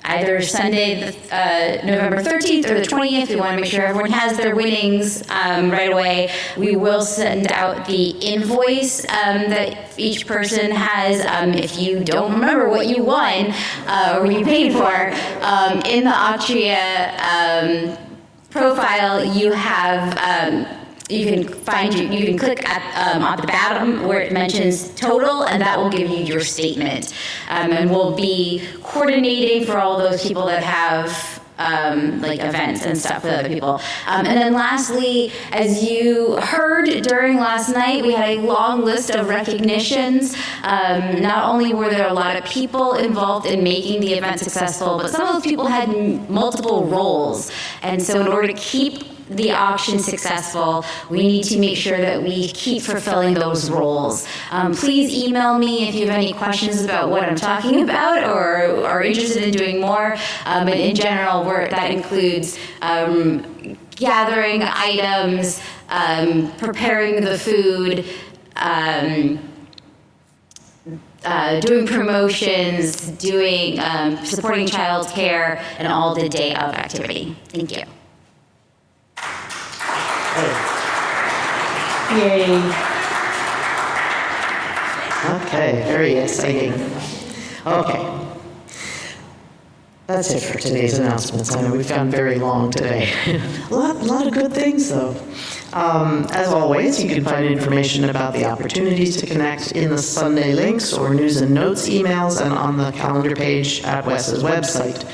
either 0.04 0.40
Sunday, 0.40 1.08
uh, 1.30 1.84
November 1.84 2.22
13th 2.22 2.70
or 2.70 2.74
the 2.74 2.86
20th. 2.86 3.28
We 3.28 3.36
want 3.36 3.56
to 3.56 3.60
make 3.60 3.70
sure 3.70 3.82
everyone 3.82 4.10
has 4.12 4.36
their 4.36 4.54
winnings 4.54 5.28
um, 5.28 5.70
right 5.70 5.92
away. 5.92 6.30
We 6.56 6.76
will 6.76 7.02
send 7.02 7.50
out 7.52 7.86
the 7.86 8.10
invoice 8.10 9.00
um, 9.04 9.50
that 9.50 9.98
each 9.98 10.26
person 10.26 10.70
has. 10.70 11.26
Um, 11.26 11.52
if 11.52 11.78
you 11.78 12.04
don't 12.04 12.32
remember 12.32 12.68
what 12.68 12.86
you 12.86 13.02
won 13.02 13.52
uh, 13.86 14.18
or 14.20 14.30
you 14.30 14.44
paid 14.44 14.72
for, 14.72 15.12
um, 15.44 15.80
in 15.82 16.04
the 16.04 16.10
Atria 16.10 17.18
um, 17.98 18.07
profile, 18.50 19.24
you 19.24 19.52
have. 19.52 20.18
Um, 20.18 20.66
you 21.10 21.24
can 21.24 21.48
find 21.48 21.94
you, 21.94 22.06
you 22.08 22.26
can 22.26 22.38
click 22.38 22.68
at 22.68 22.82
um, 23.16 23.22
at 23.22 23.40
the 23.40 23.46
bottom 23.46 24.06
where 24.06 24.20
it 24.20 24.30
mentions 24.30 24.94
total 24.94 25.44
and 25.44 25.62
that 25.62 25.78
will 25.78 25.88
give 25.88 26.10
you 26.10 26.18
your 26.18 26.40
statement 26.40 27.14
um, 27.48 27.72
and 27.72 27.90
we'll 27.90 28.14
be 28.14 28.62
coordinating 28.82 29.64
for 29.64 29.78
all 29.78 29.96
those 29.96 30.22
people 30.22 30.44
that 30.44 30.62
have 30.62 31.37
um, 31.58 32.20
like 32.20 32.40
events 32.40 32.84
and 32.84 32.96
stuff 32.96 33.24
with 33.24 33.34
other 33.34 33.48
people. 33.48 33.80
Um, 34.06 34.26
and 34.26 34.38
then 34.38 34.52
lastly, 34.52 35.32
as 35.52 35.82
you 35.82 36.36
heard 36.36 36.86
during 37.02 37.38
last 37.38 37.70
night, 37.70 38.02
we 38.04 38.12
had 38.12 38.38
a 38.38 38.40
long 38.40 38.84
list 38.84 39.10
of 39.10 39.28
recognitions. 39.28 40.36
Um, 40.62 41.20
not 41.20 41.52
only 41.52 41.74
were 41.74 41.90
there 41.90 42.08
a 42.08 42.12
lot 42.12 42.36
of 42.36 42.44
people 42.44 42.94
involved 42.94 43.46
in 43.46 43.62
making 43.62 44.00
the 44.00 44.14
event 44.14 44.40
successful, 44.40 44.98
but 44.98 45.10
some 45.10 45.26
of 45.26 45.34
those 45.34 45.42
people 45.42 45.66
had 45.66 45.88
m- 45.88 46.32
multiple 46.32 46.86
roles. 46.86 47.50
And 47.82 48.00
so 48.00 48.20
in 48.20 48.28
order 48.28 48.48
to 48.48 48.54
keep 48.54 49.17
the 49.30 49.50
auction 49.50 49.98
successful, 49.98 50.84
we 51.10 51.22
need 51.22 51.44
to 51.44 51.58
make 51.58 51.76
sure 51.76 51.98
that 51.98 52.22
we 52.22 52.48
keep 52.48 52.82
fulfilling 52.82 53.34
those 53.34 53.70
roles. 53.70 54.26
Um, 54.50 54.74
please 54.74 55.12
email 55.12 55.58
me 55.58 55.88
if 55.88 55.94
you 55.94 56.06
have 56.06 56.14
any 56.14 56.32
questions 56.32 56.82
about 56.82 57.10
what 57.10 57.22
I'm 57.22 57.36
talking 57.36 57.82
about 57.88 58.24
or 58.24 58.84
are 58.86 59.02
interested 59.02 59.42
in 59.42 59.52
doing 59.52 59.80
more. 59.80 60.12
Um, 60.44 60.68
and 60.68 60.80
in 60.80 60.94
general, 60.94 61.44
that 61.44 61.90
includes 61.90 62.58
um, 62.82 63.76
gathering 63.96 64.62
items, 64.62 65.60
um, 65.88 66.52
preparing 66.56 67.24
the 67.24 67.38
food. 67.38 68.04
Um, 68.56 69.38
uh, 71.24 71.58
doing 71.60 71.86
promotions, 71.86 73.10
doing 73.10 73.78
um, 73.80 74.24
supporting 74.24 74.66
childcare, 74.66 75.60
and 75.78 75.88
all 75.88 76.14
the 76.14 76.28
day 76.28 76.54
of 76.54 76.74
activity. 76.74 77.36
Thank 77.48 77.76
you. 77.76 77.97
Yay. 82.10 82.56
Okay, 85.26 85.82
very 85.86 86.14
exciting. 86.14 86.72
Okay. 87.66 88.18
That's 90.06 90.30
it 90.30 90.40
for 90.40 90.58
today's 90.58 90.98
announcements. 90.98 91.54
I 91.54 91.60
know 91.60 91.72
we've 91.72 91.86
gone 91.86 92.08
very 92.10 92.38
long 92.38 92.70
today. 92.70 93.12
a, 93.70 93.74
lot, 93.74 93.96
a 93.96 94.04
lot 94.04 94.26
of 94.26 94.32
good 94.32 94.54
things, 94.54 94.88
though. 94.88 95.14
Um, 95.74 96.26
as 96.30 96.48
always, 96.48 97.02
you 97.02 97.14
can 97.14 97.24
find 97.24 97.44
information 97.44 98.08
about 98.08 98.32
the 98.32 98.46
opportunities 98.46 99.18
to 99.18 99.26
connect 99.26 99.72
in 99.72 99.90
the 99.90 99.98
Sunday 99.98 100.54
links 100.54 100.94
or 100.94 101.12
news 101.12 101.42
and 101.42 101.52
notes 101.52 101.90
emails 101.90 102.40
and 102.40 102.54
on 102.54 102.78
the 102.78 102.90
calendar 102.92 103.36
page 103.36 103.82
at 103.82 104.06
Wes's 104.06 104.42
website. 104.42 105.04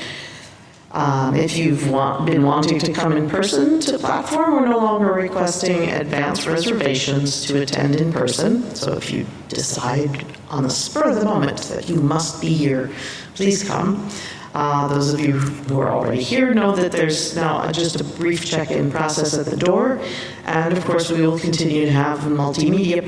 Um, 0.95 1.35
if 1.35 1.57
you've 1.57 1.83
been 2.25 2.43
wanting 2.43 2.79
to 2.79 2.93
come 2.93 3.17
in 3.17 3.29
person 3.29 3.81
to 3.81 3.91
the 3.91 3.99
platform, 3.99 4.53
we're 4.53 4.65
no 4.65 4.77
longer 4.77 5.11
requesting 5.11 5.89
advance 5.89 6.47
reservations 6.47 7.43
to 7.47 7.61
attend 7.61 7.97
in 7.97 8.13
person. 8.13 8.73
So 8.73 8.93
if 8.93 9.11
you 9.11 9.25
decide 9.49 10.25
on 10.49 10.63
the 10.63 10.69
spur 10.69 11.09
of 11.09 11.17
the 11.17 11.25
moment 11.25 11.57
that 11.63 11.89
you 11.89 11.97
must 11.97 12.39
be 12.39 12.53
here, 12.53 12.91
please 13.33 13.61
come. 13.61 14.09
Uh, 14.53 14.87
those 14.87 15.13
of 15.13 15.19
you 15.19 15.33
who 15.33 15.81
are 15.81 15.91
already 15.91 16.23
here 16.23 16.53
know 16.53 16.73
that 16.73 16.93
there's 16.93 17.35
now 17.35 17.69
just 17.73 17.99
a 17.99 18.03
brief 18.05 18.45
check-in 18.45 18.89
process 18.89 19.37
at 19.37 19.47
the 19.47 19.57
door. 19.57 19.99
And 20.45 20.77
of 20.77 20.85
course, 20.85 21.11
we 21.11 21.27
will 21.27 21.37
continue 21.37 21.83
to 21.83 21.91
have 21.91 22.19
multimedia 22.19 23.05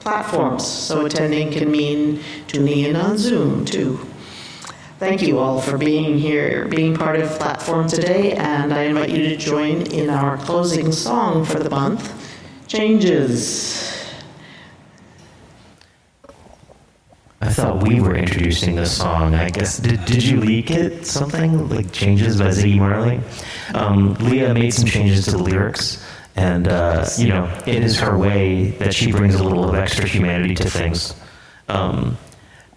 platforms. 0.00 0.66
So 0.66 1.06
attending 1.06 1.52
can 1.52 1.70
mean 1.70 2.24
tuning 2.48 2.80
in 2.80 2.96
on 2.96 3.18
Zoom 3.18 3.64
too. 3.64 4.04
Thank 5.04 5.20
you 5.20 5.38
all 5.38 5.60
for 5.60 5.76
being 5.76 6.16
here, 6.16 6.64
being 6.64 6.96
part 6.96 7.20
of 7.20 7.28
Platform 7.32 7.86
today, 7.86 8.32
and 8.32 8.72
I 8.72 8.84
invite 8.84 9.10
you 9.10 9.28
to 9.28 9.36
join 9.36 9.82
in 9.92 10.08
our 10.08 10.38
closing 10.38 10.92
song 10.92 11.44
for 11.44 11.58
the 11.58 11.68
month, 11.68 12.32
Changes. 12.68 14.02
I 17.42 17.50
thought 17.50 17.82
we 17.82 18.00
were 18.00 18.16
introducing 18.16 18.76
the 18.76 18.86
song. 18.86 19.34
I 19.34 19.50
guess 19.50 19.76
did, 19.76 20.06
did 20.06 20.24
you 20.24 20.40
leak 20.40 20.70
it? 20.70 21.04
Something 21.04 21.68
like 21.68 21.92
changes 21.92 22.38
by 22.38 22.46
Ziggy 22.46 22.78
Marley. 22.78 23.20
Um, 23.74 24.14
Leah 24.14 24.54
made 24.54 24.72
some 24.72 24.86
changes 24.86 25.26
to 25.26 25.32
the 25.32 25.38
lyrics, 25.42 26.02
and 26.36 26.66
uh, 26.66 27.06
you 27.18 27.28
know, 27.28 27.44
it 27.66 27.84
is 27.84 28.00
her 28.00 28.16
way 28.16 28.70
that 28.78 28.94
she 28.94 29.12
brings 29.12 29.34
a 29.34 29.44
little 29.44 29.68
of 29.68 29.74
extra 29.74 30.08
humanity 30.08 30.54
to 30.54 30.70
things. 30.70 31.14
Um, 31.68 32.16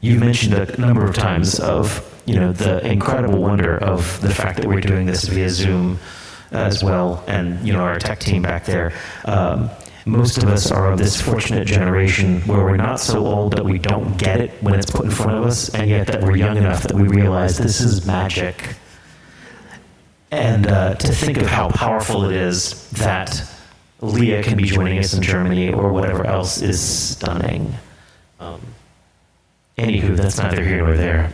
you 0.02 0.20
mentioned 0.20 0.54
a 0.56 0.80
number 0.80 1.06
of 1.06 1.16
times 1.16 1.62
of 1.62 2.14
you 2.28 2.36
know 2.36 2.52
the 2.52 2.86
incredible 2.86 3.40
wonder 3.40 3.78
of 3.78 4.20
the 4.22 4.30
fact 4.30 4.58
that 4.58 4.68
we're 4.68 4.82
doing 4.82 5.06
this 5.08 5.24
via 5.24 5.50
Zoom 5.50 5.98
as 6.52 6.84
well, 6.84 7.24
and 7.28 7.66
you 7.66 7.74
know 7.74 7.80
our 7.80 7.98
tech 7.98 8.20
team 8.20 8.42
back 8.42 8.66
there. 8.66 8.92
Um, 9.26 9.70
most 10.06 10.38
of 10.38 10.50
us 10.50 10.72
are 10.72 10.92
of 10.92 10.98
this 10.98 11.20
fortunate 11.20 11.66
generation 11.66 12.42
where 12.42 12.64
we're 12.64 12.78
not 12.78 13.00
so 13.00 13.26
old 13.26 13.54
that 13.54 13.66
we 13.66 13.78
don't 13.78 14.18
get 14.18 14.40
it 14.40 14.52
when 14.62 14.74
it's 14.76 14.90
put 14.92 15.06
in 15.06 15.12
front 15.12 15.38
of 15.38 15.46
us, 15.46 15.74
and 15.74 15.90
yet 15.90 16.08
that 16.08 16.22
we're 16.22 16.36
young 16.36 16.58
enough 16.58 16.84
that 16.84 16.94
we 16.94 17.08
realize 17.08 17.58
this 17.58 17.82
is 17.82 18.06
magic. 18.06 18.76
And 20.30 20.68
uh, 20.68 20.96
to 20.96 21.08
think 21.08 21.38
of 21.38 21.48
how 21.48 21.70
powerful 21.70 22.26
it 22.26 22.36
is 22.36 22.90
that 22.92 23.42
Leah 24.02 24.44
can 24.44 24.58
be 24.58 24.64
joining 24.64 25.00
us 25.00 25.14
in 25.14 25.22
Germany 25.22 25.74
or 25.74 25.94
whatever 25.94 26.26
else 26.28 26.62
is 26.62 26.80
stunning. 26.82 27.74
Um, 28.40 28.62
anywho, 29.78 30.18
that's 30.18 30.38
neither 30.38 30.64
here 30.64 30.86
nor 30.86 30.98
there. 30.98 31.32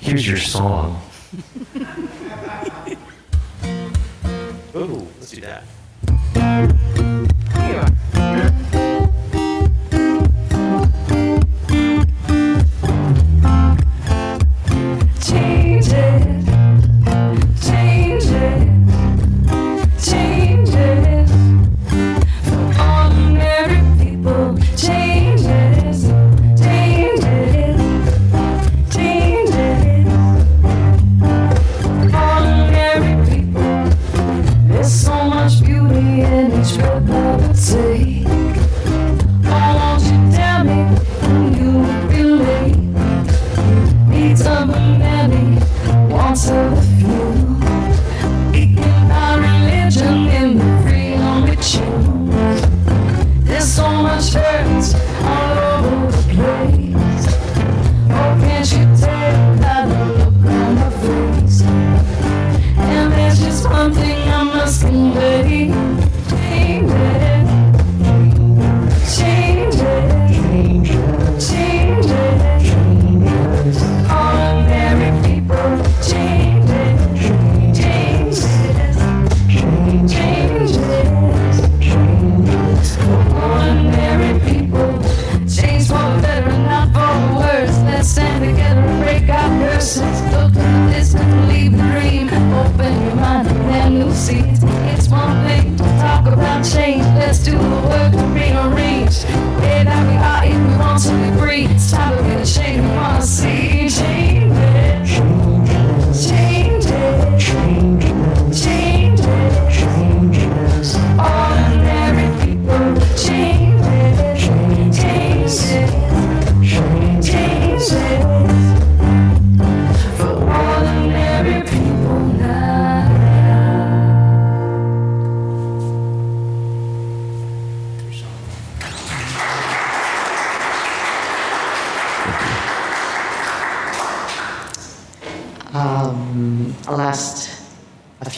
Here's 0.00 0.26
your 0.26 0.36
song. 0.38 1.00
Ooh, 4.74 5.06
let's 5.18 5.30
do 5.30 5.40
that. 5.42 5.64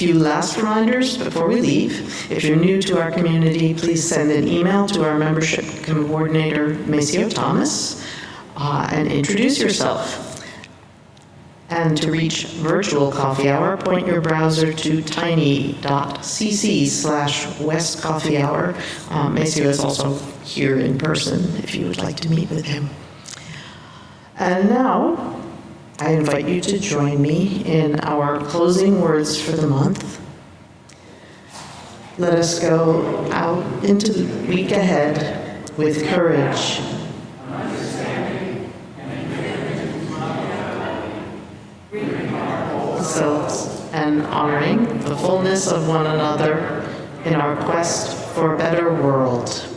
Few 0.05 0.19
last 0.19 0.59
reminders 0.59 1.17
before 1.17 1.49
we 1.49 1.63
leave. 1.63 2.31
If 2.31 2.45
you're 2.45 2.59
new 2.59 2.83
to 2.83 3.01
our 3.01 3.11
community, 3.11 3.73
please 3.73 4.07
send 4.07 4.31
an 4.31 4.47
email 4.47 4.87
to 4.89 5.03
our 5.03 5.19
membership 5.19 5.65
coordinator, 5.83 6.75
Maceo 6.87 7.31
Thomas, 7.31 8.05
uh, 8.55 8.87
and 8.93 9.11
introduce 9.11 9.59
yourself. 9.59 10.45
And 11.71 11.97
to 12.03 12.11
reach 12.11 12.45
virtual 12.61 13.11
coffee 13.11 13.49
hour, 13.49 13.79
point 13.79 14.07
your 14.07 14.21
browser 14.21 14.75
to 14.75 15.01
tiny.cc 15.01 16.87
slash 16.87 17.59
west 17.59 18.03
coffee 18.03 18.37
hour. 18.37 18.75
Um, 19.09 19.35
Maceo 19.35 19.71
is 19.71 19.81
also 19.81 20.19
here 20.45 20.81
in 20.81 20.99
person 20.99 21.41
if 21.65 21.75
you 21.75 21.87
would 21.87 21.97
like 21.97 22.17
to 22.17 22.29
meet 22.29 22.51
with 22.51 22.67
him. 22.67 22.91
And 24.37 24.69
now, 24.69 25.44
I 26.01 26.11
invite 26.11 26.49
you 26.49 26.61
to 26.61 26.79
join 26.79 27.23
me 27.23 27.63
in 27.65 28.01
our 28.01 28.41
closing 28.47 29.01
words 29.01 29.41
for 29.41 29.53
the 29.53 29.69
month. 29.69 30.21
Let 32.19 32.35
us 32.35 32.59
go 32.59 33.31
out 33.31 33.85
into 33.85 34.13
the 34.13 34.49
week 34.49 34.73
ahead 34.73 35.71
with 35.79 36.05
courage. 36.09 36.81
Ourselves 42.97 43.89
and 43.93 44.23
honoring 44.23 44.99
the 45.01 45.17
fullness 45.17 45.71
of 45.71 45.87
one 45.87 46.07
another 46.07 46.91
in 47.25 47.35
our 47.35 47.55
quest 47.65 48.17
for 48.35 48.55
a 48.55 48.59
better 48.59 48.93
world. 48.93 49.74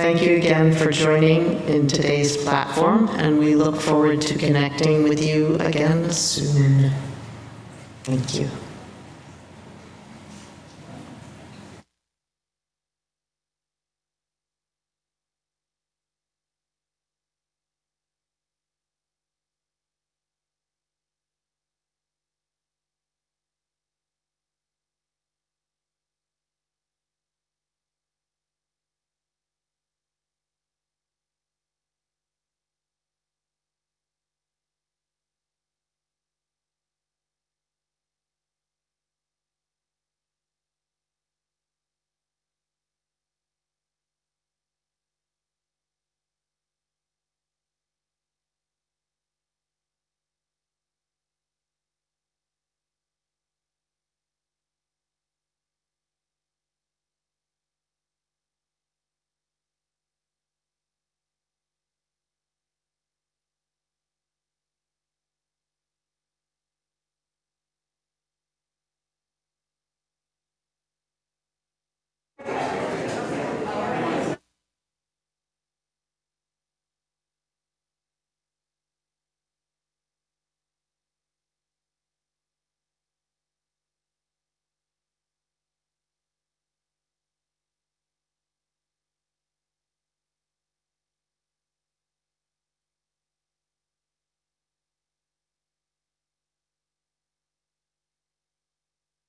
Thank 0.00 0.22
you 0.22 0.36
again 0.36 0.72
for 0.72 0.90
joining 0.90 1.60
in 1.68 1.86
today's 1.86 2.38
platform, 2.38 3.08
and 3.18 3.38
we 3.38 3.54
look 3.54 3.76
forward 3.76 4.22
to 4.22 4.38
connecting 4.38 5.02
with 5.02 5.22
you 5.22 5.56
again 5.56 6.10
soon. 6.10 6.90
Thank 8.04 8.34
you. 8.34 8.48